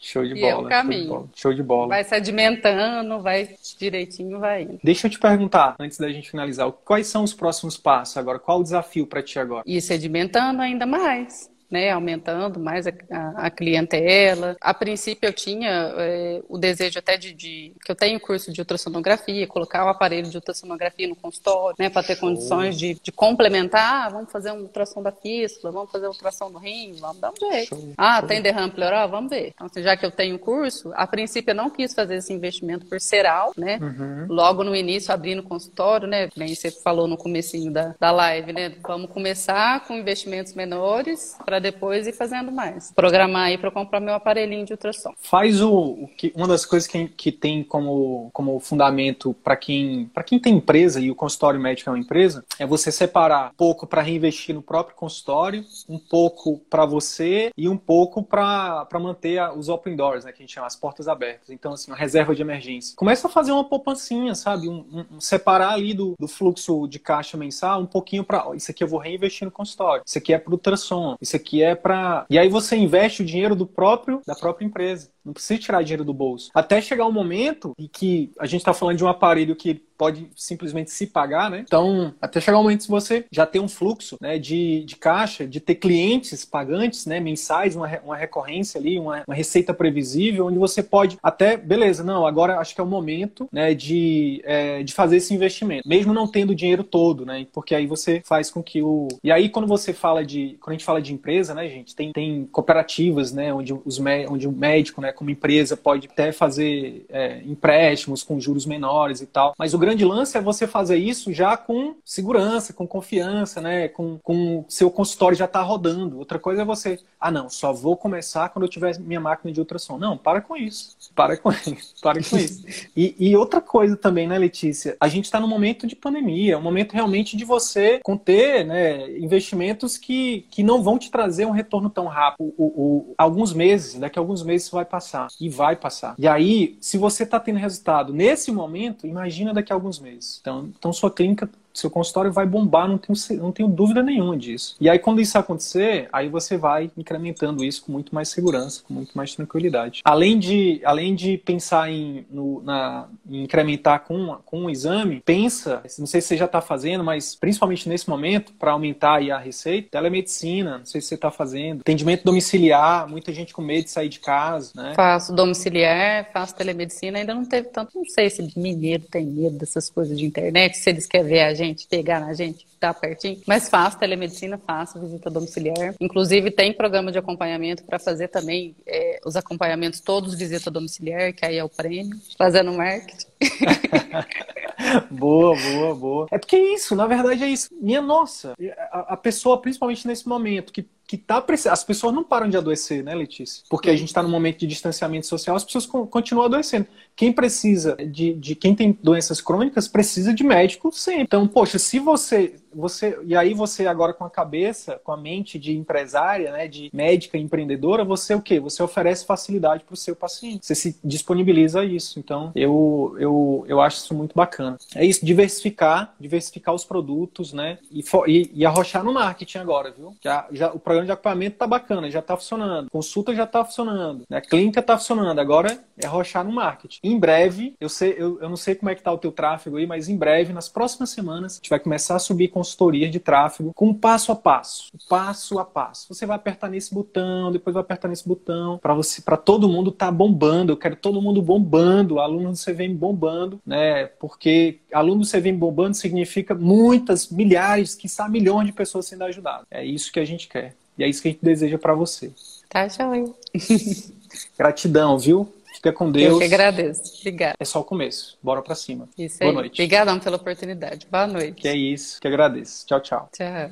Show 0.00 0.24
de, 0.24 0.34
bola, 0.34 0.50
é 0.50 0.56
o 0.56 0.68
caminho. 0.68 1.04
Show 1.04 1.08
de 1.08 1.12
bola. 1.12 1.30
Show 1.34 1.54
de 1.54 1.62
bola. 1.62 1.88
Vai 1.88 2.04
sedimentando, 2.04 3.20
vai 3.20 3.48
direitinho, 3.78 4.40
vai 4.40 4.62
indo. 4.62 4.80
Deixa 4.82 5.06
eu 5.06 5.10
te 5.10 5.18
perguntar, 5.18 5.76
antes 5.78 5.98
da 5.98 6.08
gente 6.10 6.30
finalizar, 6.30 6.70
quais 6.84 7.06
são 7.06 7.22
os 7.22 7.32
próximos 7.32 7.76
passos 7.76 8.16
agora? 8.16 8.38
Qual 8.38 8.60
o 8.60 8.62
desafio 8.62 9.06
para 9.06 9.22
ti 9.22 9.38
agora? 9.38 9.62
Ir 9.66 9.80
sedimentando 9.80 10.60
ainda 10.60 10.86
mais 10.86 11.50
né, 11.70 11.90
aumentando 11.90 12.58
mais 12.58 12.86
a, 12.86 12.92
a, 13.10 13.46
a, 13.46 13.50
clientela. 13.50 14.56
A 14.60 14.72
princípio 14.72 15.28
eu 15.28 15.32
tinha 15.32 15.92
é, 15.96 16.42
o 16.48 16.56
desejo 16.56 16.98
até 16.98 17.16
de, 17.16 17.32
de, 17.32 17.72
que 17.84 17.90
eu 17.90 17.96
tenho 17.96 18.18
curso 18.18 18.52
de 18.52 18.60
ultrassonografia, 18.60 19.46
colocar 19.46 19.84
o 19.84 19.88
aparelho 19.88 20.28
de 20.28 20.36
ultrassonografia 20.36 21.06
no 21.06 21.16
consultório, 21.16 21.76
né, 21.78 21.90
para 21.90 22.02
ter 22.02 22.16
condições 22.16 22.78
de, 22.78 22.94
de, 23.02 23.12
complementar. 23.12 24.06
Ah, 24.06 24.08
vamos 24.08 24.32
fazer 24.32 24.52
um 24.52 24.62
ultrassom 24.62 25.02
da 25.02 25.12
fístula, 25.12 25.72
vamos 25.72 25.90
fazer 25.90 26.06
um 26.06 26.10
ultrassom 26.10 26.50
do 26.50 26.58
rim, 26.58 26.94
vamos 26.98 27.18
dar 27.20 27.30
um 27.30 27.50
jeito. 27.50 27.68
Show. 27.68 27.92
Ah, 27.96 28.20
Show. 28.20 28.28
tem 28.28 28.40
derrame 28.40 28.72
pleural? 28.72 29.08
Vamos 29.08 29.30
ver. 29.30 29.52
Então, 29.54 29.66
assim, 29.66 29.82
já 29.82 29.96
que 29.96 30.04
eu 30.04 30.10
tenho 30.10 30.36
o 30.36 30.38
curso, 30.38 30.92
a 30.94 31.06
princípio 31.06 31.50
eu 31.52 31.56
não 31.56 31.70
quis 31.70 31.94
fazer 31.94 32.16
esse 32.16 32.32
investimento 32.32 32.86
por 32.86 33.00
seral, 33.00 33.52
né? 33.56 33.78
Uhum. 33.80 34.26
Logo 34.28 34.64
no 34.64 34.74
início, 34.74 35.12
abrindo 35.12 35.40
o 35.40 35.42
consultório, 35.42 36.06
né? 36.06 36.28
Nem 36.36 36.54
você 36.54 36.70
falou 36.70 37.06
no 37.06 37.16
comecinho 37.16 37.72
da, 37.72 37.94
da 37.98 38.10
live, 38.10 38.52
né? 38.52 38.74
Vamos 38.82 39.10
começar 39.10 39.86
com 39.86 39.94
investimentos 39.94 40.54
menores 40.54 41.36
para 41.44 41.57
para 41.58 41.70
depois 41.70 42.06
ir 42.06 42.12
fazendo 42.12 42.52
mais. 42.52 42.92
Programar 42.92 43.46
aí 43.46 43.58
para 43.58 43.70
comprar 43.70 44.00
meu 44.00 44.14
aparelhinho 44.14 44.64
de 44.64 44.72
ultrassom. 44.72 45.12
Faz 45.18 45.60
o, 45.60 45.72
o 45.72 46.08
que 46.16 46.32
uma 46.34 46.46
das 46.46 46.64
coisas 46.64 46.88
que, 46.88 47.08
que 47.08 47.32
tem 47.32 47.64
como, 47.64 48.30
como 48.32 48.58
fundamento 48.60 49.34
para 49.42 49.56
quem 49.56 50.08
para 50.14 50.22
quem 50.22 50.38
tem 50.38 50.54
empresa 50.54 51.00
e 51.00 51.10
o 51.10 51.14
consultório 51.14 51.60
médico 51.60 51.90
é 51.90 51.92
uma 51.92 51.98
empresa 51.98 52.44
é 52.58 52.66
você 52.66 52.92
separar 52.92 53.50
um 53.50 53.54
pouco 53.54 53.86
para 53.86 54.02
reinvestir 54.02 54.54
no 54.54 54.62
próprio 54.62 54.94
consultório, 54.96 55.64
um 55.88 55.98
pouco 55.98 56.58
para 56.70 56.86
você 56.86 57.50
e 57.56 57.68
um 57.68 57.76
pouco 57.76 58.22
para 58.22 58.86
manter 59.00 59.42
os 59.56 59.68
open 59.68 59.96
doors, 59.96 60.24
né, 60.24 60.32
que 60.32 60.42
a 60.42 60.46
gente 60.46 60.54
chama 60.54 60.66
as 60.66 60.76
portas 60.76 61.08
abertas. 61.08 61.50
Então 61.50 61.72
assim, 61.72 61.90
uma 61.90 61.96
reserva 61.96 62.34
de 62.34 62.42
emergência. 62.42 62.94
Começa 62.96 63.26
a 63.26 63.30
fazer 63.30 63.50
uma 63.50 63.64
poupancinha, 63.64 64.34
sabe? 64.34 64.68
Um, 64.68 64.84
um, 64.92 65.16
um 65.16 65.20
separar 65.20 65.72
ali 65.72 65.92
do, 65.92 66.14
do 66.18 66.28
fluxo 66.28 66.86
de 66.86 66.98
caixa 66.98 67.36
mensal 67.36 67.80
um 67.80 67.86
pouquinho 67.86 68.22
para 68.22 68.38
isso 68.54 68.70
aqui 68.70 68.84
eu 68.84 68.88
vou 68.88 69.00
reinvestir 69.00 69.44
no 69.44 69.50
consultório. 69.50 70.02
Isso 70.06 70.18
aqui 70.18 70.32
é 70.32 70.38
para 70.38 70.52
ultrassom. 70.52 71.16
Isso 71.20 71.36
aqui 71.36 71.47
que 71.48 71.62
é 71.62 71.74
para. 71.74 72.26
E 72.28 72.38
aí 72.38 72.46
você 72.46 72.76
investe 72.76 73.22
o 73.22 73.24
dinheiro 73.24 73.56
do 73.56 73.66
próprio 73.66 74.20
da 74.26 74.34
própria 74.34 74.66
empresa. 74.66 75.10
Não 75.28 75.34
precisa 75.34 75.60
tirar 75.60 75.82
dinheiro 75.82 76.04
do 76.04 76.14
bolso. 76.14 76.50
Até 76.54 76.80
chegar 76.80 77.06
um 77.06 77.12
momento 77.12 77.72
em 77.78 77.86
que 77.86 78.30
a 78.38 78.46
gente 78.46 78.60
está 78.60 78.72
falando 78.72 78.96
de 78.96 79.04
um 79.04 79.08
aparelho 79.08 79.54
que 79.54 79.82
pode 79.98 80.30
simplesmente 80.36 80.92
se 80.92 81.08
pagar, 81.08 81.50
né? 81.50 81.64
Então, 81.66 82.14
até 82.22 82.40
chegar 82.40 82.58
um 82.58 82.62
momento 82.62 82.84
se 82.84 82.88
você 82.88 83.26
já 83.32 83.44
tem 83.44 83.60
um 83.60 83.68
fluxo 83.68 84.16
né, 84.20 84.38
de, 84.38 84.84
de 84.84 84.94
caixa, 84.94 85.44
de 85.44 85.58
ter 85.58 85.74
clientes 85.74 86.44
pagantes, 86.44 87.04
né, 87.04 87.18
mensais, 87.18 87.74
uma, 87.74 87.88
uma 88.04 88.16
recorrência 88.16 88.78
ali, 88.80 88.98
uma, 88.98 89.24
uma 89.26 89.34
receita 89.34 89.74
previsível, 89.74 90.46
onde 90.46 90.56
você 90.56 90.84
pode 90.84 91.18
até, 91.20 91.56
beleza, 91.56 92.04
não, 92.04 92.24
agora 92.24 92.58
acho 92.58 92.76
que 92.76 92.80
é 92.80 92.84
o 92.84 92.86
momento 92.86 93.48
né, 93.50 93.74
de, 93.74 94.40
é, 94.44 94.84
de 94.84 94.94
fazer 94.94 95.16
esse 95.16 95.34
investimento, 95.34 95.86
mesmo 95.86 96.14
não 96.14 96.28
tendo 96.28 96.50
o 96.50 96.54
dinheiro 96.54 96.84
todo, 96.84 97.26
né? 97.26 97.46
Porque 97.52 97.74
aí 97.74 97.86
você 97.86 98.22
faz 98.24 98.50
com 98.50 98.62
que 98.62 98.80
o. 98.80 99.08
E 99.24 99.32
aí, 99.32 99.48
quando 99.48 99.66
você 99.66 99.92
fala 99.92 100.24
de. 100.24 100.56
Quando 100.60 100.70
a 100.70 100.74
gente 100.74 100.84
fala 100.84 101.02
de 101.02 101.12
empresa, 101.12 101.54
né, 101.54 101.68
gente, 101.68 101.96
tem, 101.96 102.12
tem 102.12 102.46
cooperativas, 102.52 103.32
né, 103.32 103.52
onde, 103.52 103.72
os, 103.72 103.98
onde 104.28 104.46
o 104.46 104.52
médico, 104.52 105.00
né, 105.00 105.12
como 105.18 105.30
empresa, 105.30 105.76
pode 105.76 106.06
até 106.06 106.30
fazer 106.30 107.04
é, 107.08 107.42
empréstimos 107.44 108.22
com 108.22 108.38
juros 108.38 108.64
menores 108.64 109.20
e 109.20 109.26
tal. 109.26 109.52
Mas 109.58 109.74
o 109.74 109.78
grande 109.78 110.04
lance 110.04 110.38
é 110.38 110.40
você 110.40 110.64
fazer 110.64 110.96
isso 110.96 111.32
já 111.32 111.56
com 111.56 111.96
segurança, 112.04 112.72
com 112.72 112.86
confiança, 112.86 113.60
né? 113.60 113.88
Com, 113.88 114.16
com 114.22 114.64
seu 114.68 114.88
consultório 114.92 115.36
já 115.36 115.46
está 115.46 115.60
rodando. 115.60 116.18
Outra 116.18 116.38
coisa 116.38 116.62
é 116.62 116.64
você, 116.64 117.00
ah, 117.18 117.32
não, 117.32 117.50
só 117.50 117.72
vou 117.72 117.96
começar 117.96 118.48
quando 118.50 118.62
eu 118.62 118.68
tiver 118.68 118.96
minha 119.00 119.18
máquina 119.18 119.52
de 119.52 119.58
ultrassom. 119.58 119.98
Não, 119.98 120.16
para 120.16 120.40
com 120.40 120.56
isso. 120.56 120.96
Para 121.16 121.36
com 121.36 121.50
isso. 121.66 121.94
Para 122.00 122.22
com 122.22 122.36
isso. 122.36 122.64
E, 122.96 123.16
e 123.18 123.36
outra 123.36 123.60
coisa 123.60 123.96
também, 123.96 124.28
né, 124.28 124.38
Letícia? 124.38 124.96
A 125.00 125.08
gente 125.08 125.24
está 125.24 125.40
num 125.40 125.48
momento 125.48 125.84
de 125.84 125.96
pandemia, 125.96 126.56
um 126.56 126.62
momento 126.62 126.92
realmente 126.92 127.36
de 127.36 127.44
você 127.44 127.98
conter 128.04 128.64
né, 128.64 129.18
investimentos 129.18 129.98
que, 129.98 130.46
que 130.48 130.62
não 130.62 130.80
vão 130.80 130.96
te 130.96 131.10
trazer 131.10 131.44
um 131.44 131.50
retorno 131.50 131.90
tão 131.90 132.06
rápido. 132.06 132.54
O, 132.56 132.64
o, 132.64 133.14
alguns 133.18 133.52
meses, 133.52 133.98
daqui 133.98 134.16
a 134.16 134.22
alguns 134.22 134.44
meses 134.44 134.68
isso 134.68 134.76
vai 134.76 134.84
passar. 134.84 134.97
E 135.40 135.48
vai 135.48 135.76
passar. 135.76 136.14
E 136.18 136.26
aí, 136.26 136.76
se 136.80 136.98
você 136.98 137.22
está 137.22 137.38
tendo 137.38 137.58
resultado 137.58 138.12
nesse 138.12 138.50
momento, 138.50 139.06
imagina 139.06 139.52
daqui 139.54 139.72
a 139.72 139.76
alguns 139.76 139.98
meses. 139.98 140.38
Então, 140.40 140.70
então 140.78 140.92
sua 140.92 141.10
clínica 141.10 141.48
seu 141.78 141.90
consultório 141.90 142.32
vai 142.32 142.46
bombar, 142.46 142.88
não 142.88 142.98
tenho, 142.98 143.42
não 143.42 143.52
tenho 143.52 143.68
dúvida 143.68 144.02
nenhuma 144.02 144.36
disso. 144.36 144.76
E 144.80 144.88
aí, 144.88 144.98
quando 144.98 145.20
isso 145.20 145.38
acontecer, 145.38 146.08
aí 146.12 146.28
você 146.28 146.56
vai 146.56 146.90
incrementando 146.96 147.64
isso 147.64 147.84
com 147.84 147.92
muito 147.92 148.14
mais 148.14 148.28
segurança, 148.28 148.82
com 148.86 148.94
muito 148.94 149.12
mais 149.14 149.34
tranquilidade. 149.34 150.00
Além 150.04 150.38
de, 150.38 150.80
além 150.84 151.14
de 151.14 151.38
pensar 151.38 151.90
em, 151.90 152.26
no, 152.30 152.62
na, 152.62 153.08
em 153.28 153.44
incrementar 153.44 154.00
com, 154.00 154.36
com 154.44 154.60
um 154.62 154.70
exame, 154.70 155.22
pensa, 155.24 155.82
não 155.98 156.06
sei 156.06 156.20
se 156.20 156.28
você 156.28 156.36
já 156.36 156.44
está 156.46 156.60
fazendo, 156.60 157.04
mas 157.04 157.34
principalmente 157.34 157.88
nesse 157.88 158.08
momento, 158.08 158.52
para 158.52 158.72
aumentar 158.72 159.22
a 159.30 159.38
receita, 159.38 159.88
telemedicina, 159.90 160.78
não 160.78 160.86
sei 160.86 161.00
se 161.00 161.08
você 161.08 161.14
está 161.14 161.30
fazendo, 161.30 161.80
atendimento 161.80 162.24
domiciliar, 162.24 163.08
muita 163.08 163.32
gente 163.32 163.52
com 163.52 163.62
medo 163.62 163.84
de 163.84 163.90
sair 163.90 164.08
de 164.08 164.20
casa, 164.20 164.72
né? 164.74 164.92
Faço 164.94 165.34
domiciliar, 165.34 166.30
faço 166.32 166.54
telemedicina, 166.54 167.18
ainda 167.18 167.34
não 167.34 167.44
teve 167.44 167.68
tanto, 167.68 167.96
não 167.96 168.04
sei 168.04 168.30
se 168.30 168.48
mineiro 168.56 169.04
tem 169.10 169.26
medo 169.26 169.58
dessas 169.58 169.90
coisas 169.90 170.18
de 170.18 170.24
internet, 170.24 170.76
se 170.76 170.90
eles 170.90 171.06
querem 171.06 171.26
ver 171.26 171.40
a 171.40 171.54
gente 171.54 171.67
gente, 171.68 171.86
pegar 171.86 172.20
na 172.20 172.32
gente, 172.34 172.66
tá 172.78 172.92
pertinho. 172.94 173.40
Mas 173.46 173.68
faço 173.68 173.98
telemedicina, 173.98 174.58
faço 174.58 175.00
visita 175.00 175.30
domiciliar. 175.30 175.94
Inclusive, 176.00 176.50
tem 176.50 176.72
programa 176.72 177.12
de 177.12 177.18
acompanhamento 177.18 177.84
para 177.84 177.98
fazer 177.98 178.28
também 178.28 178.74
é, 178.86 179.20
os 179.24 179.36
acompanhamentos 179.36 180.00
todos 180.00 180.34
visita 180.34 180.70
domiciliar, 180.70 181.32
que 181.32 181.44
aí 181.44 181.56
é 181.56 181.64
o 181.64 181.68
prêmio, 181.68 182.16
fazendo 182.36 182.72
marketing. 182.72 183.26
boa, 185.10 185.56
boa, 185.56 185.94
boa. 185.94 186.26
É 186.30 186.38
porque 186.38 186.56
é 186.56 186.74
isso, 186.74 186.94
na 186.94 187.06
verdade 187.06 187.44
é 187.44 187.48
isso. 187.48 187.68
Minha 187.80 188.00
nossa, 188.00 188.54
a, 188.90 189.14
a 189.14 189.16
pessoa, 189.16 189.60
principalmente 189.60 190.06
nesse 190.06 190.28
momento, 190.28 190.72
que 190.72 190.86
que 191.08 191.16
tá 191.16 191.42
as 191.70 191.82
pessoas 191.82 192.14
não 192.14 192.22
param 192.22 192.50
de 192.50 192.56
adoecer, 192.58 193.02
né, 193.02 193.14
Letícia? 193.14 193.64
Porque 193.70 193.88
a 193.88 193.96
gente 193.96 194.08
está 194.08 194.22
num 194.22 194.28
momento 194.28 194.58
de 194.58 194.66
distanciamento 194.66 195.26
social, 195.26 195.56
as 195.56 195.64
pessoas 195.64 195.86
continuam 195.86 196.44
adoecendo. 196.44 196.86
Quem 197.16 197.32
precisa 197.32 197.96
de, 197.96 198.34
de 198.34 198.54
quem 198.54 198.74
tem 198.74 198.96
doenças 199.02 199.40
crônicas 199.40 199.88
precisa 199.88 200.34
de 200.34 200.44
médico 200.44 200.92
sempre. 200.92 201.22
Então, 201.22 201.48
poxa, 201.48 201.78
se 201.78 201.98
você 201.98 202.56
você 202.72 203.18
e 203.24 203.34
aí 203.34 203.54
você 203.54 203.86
agora 203.86 204.12
com 204.12 204.24
a 204.24 204.30
cabeça, 204.30 205.00
com 205.02 205.12
a 205.12 205.16
mente 205.16 205.58
de 205.58 205.76
empresária, 205.76 206.52
né, 206.52 206.68
de 206.68 206.90
médica 206.92 207.38
empreendedora, 207.38 208.04
você 208.04 208.34
o 208.34 208.42
quê? 208.42 208.60
Você 208.60 208.82
oferece 208.82 209.24
facilidade 209.24 209.84
para 209.84 209.94
o 209.94 209.96
seu 209.96 210.14
paciente. 210.14 210.66
Você 210.66 210.74
se 210.74 210.98
disponibiliza 211.02 211.80
a 211.80 211.84
isso. 211.84 212.18
Então, 212.18 212.52
eu, 212.54 213.16
eu, 213.18 213.64
eu 213.66 213.80
acho 213.80 213.98
isso 213.98 214.14
muito 214.14 214.34
bacana. 214.34 214.76
É 214.94 215.04
isso, 215.04 215.24
diversificar, 215.24 216.14
diversificar 216.20 216.74
os 216.74 216.84
produtos, 216.84 217.52
né, 217.52 217.78
e, 217.90 218.04
e, 218.26 218.50
e 218.54 218.66
arrochar 218.66 219.02
no 219.02 219.12
marketing 219.12 219.58
agora, 219.58 219.90
viu? 219.90 220.14
Já, 220.22 220.46
já 220.52 220.70
o 220.72 220.78
programa 220.78 220.97
de 221.06 221.12
acompanhamento 221.12 221.56
tá 221.56 221.66
bacana, 221.66 222.10
já 222.10 222.22
tá 222.22 222.36
funcionando. 222.36 222.90
Consulta 222.90 223.34
já 223.34 223.46
tá 223.46 223.64
funcionando, 223.64 224.24
né? 224.28 224.40
Clínica 224.40 224.82
tá 224.82 224.96
funcionando. 224.96 225.38
Agora 225.38 225.78
é 225.96 226.06
arrochar 226.06 226.44
no 226.44 226.52
marketing. 226.52 227.00
Em 227.02 227.18
breve, 227.18 227.74
eu 227.80 227.88
sei, 227.88 228.14
eu, 228.16 228.40
eu 228.40 228.48
não 228.48 228.56
sei 228.56 228.74
como 228.74 228.90
é 228.90 228.94
que 228.94 229.02
tá 229.02 229.12
o 229.12 229.18
teu 229.18 229.32
tráfego 229.32 229.76
aí, 229.76 229.86
mas 229.86 230.08
em 230.08 230.16
breve, 230.16 230.52
nas 230.52 230.68
próximas 230.68 231.10
semanas, 231.10 231.54
a 231.54 231.56
gente 231.56 231.70
vai 231.70 231.80
começar 231.80 232.16
a 232.16 232.18
subir 232.18 232.48
consultoria 232.48 233.08
de 233.08 233.18
tráfego 233.18 233.72
com 233.74 233.92
passo 233.92 234.32
a 234.32 234.36
passo, 234.36 234.90
passo 235.08 235.58
a 235.58 235.64
passo. 235.64 236.12
Você 236.14 236.26
vai 236.26 236.36
apertar 236.36 236.68
nesse 236.68 236.94
botão, 236.94 237.50
depois 237.50 237.74
vai 237.74 237.82
apertar 237.82 238.08
nesse 238.08 238.26
botão 238.26 238.78
para 238.78 238.94
você, 238.94 239.20
para 239.22 239.36
todo 239.36 239.68
mundo 239.68 239.90
tá 239.90 240.10
bombando. 240.10 240.72
Eu 240.72 240.76
quero 240.76 240.96
todo 240.96 241.20
mundo 241.20 241.42
bombando, 241.42 242.20
aluno 242.20 242.52
do 242.52 242.58
CVM 242.58 242.94
bombando, 242.94 243.60
né? 243.66 244.06
Porque 244.06 244.80
aluno 244.92 245.22
do 245.22 245.26
CVM 245.26 245.56
bombando 245.56 245.94
significa 245.94 246.54
muitas, 246.54 247.28
milhares, 247.30 247.94
quiçá 247.94 248.28
milhões 248.28 248.66
de 248.66 248.72
pessoas 248.72 249.06
sendo 249.06 249.24
ajudadas. 249.24 249.66
É 249.70 249.84
isso 249.84 250.12
que 250.12 250.20
a 250.20 250.24
gente 250.24 250.48
quer. 250.48 250.74
E 250.98 251.04
é 251.04 251.08
isso 251.08 251.22
que 251.22 251.28
a 251.28 251.30
gente 251.30 251.44
deseja 251.44 251.78
para 251.78 251.94
você. 251.94 252.32
Tá, 252.68 252.88
joia. 252.88 253.24
Gratidão, 254.58 255.16
viu? 255.16 255.48
Fica 255.72 255.92
com 255.92 256.10
Deus. 256.10 256.32
Eu 256.32 256.38
que 256.40 256.44
agradeço. 256.44 257.20
Obrigada. 257.20 257.54
É 257.60 257.64
só 257.64 257.80
o 257.80 257.84
começo. 257.84 258.36
Bora 258.42 258.60
para 258.60 258.74
cima. 258.74 259.08
Isso 259.16 259.38
Boa 259.38 259.50
aí. 259.50 259.54
noite. 259.54 259.74
Obrigadão 259.74 260.18
pela 260.18 260.36
oportunidade. 260.36 261.06
Boa 261.08 261.28
noite. 261.28 261.62
Que 261.62 261.68
é 261.68 261.76
isso. 261.76 262.20
Que 262.20 262.26
agradeço. 262.26 262.84
Tchau, 262.84 263.00
tchau. 263.00 263.28
Tchau. 263.32 263.70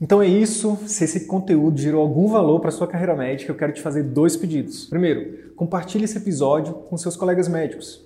Então 0.00 0.20
é 0.20 0.26
isso. 0.26 0.76
Se 0.88 1.04
esse 1.04 1.26
conteúdo 1.26 1.78
gerou 1.78 2.02
algum 2.02 2.26
valor 2.26 2.58
para 2.58 2.72
sua 2.72 2.88
carreira 2.88 3.14
médica, 3.14 3.52
eu 3.52 3.56
quero 3.56 3.72
te 3.72 3.80
fazer 3.80 4.02
dois 4.02 4.36
pedidos. 4.36 4.84
Primeiro, 4.86 5.52
compartilhe 5.54 6.04
esse 6.04 6.18
episódio 6.18 6.74
com 6.74 6.96
seus 6.96 7.16
colegas 7.16 7.46
médicos 7.46 8.05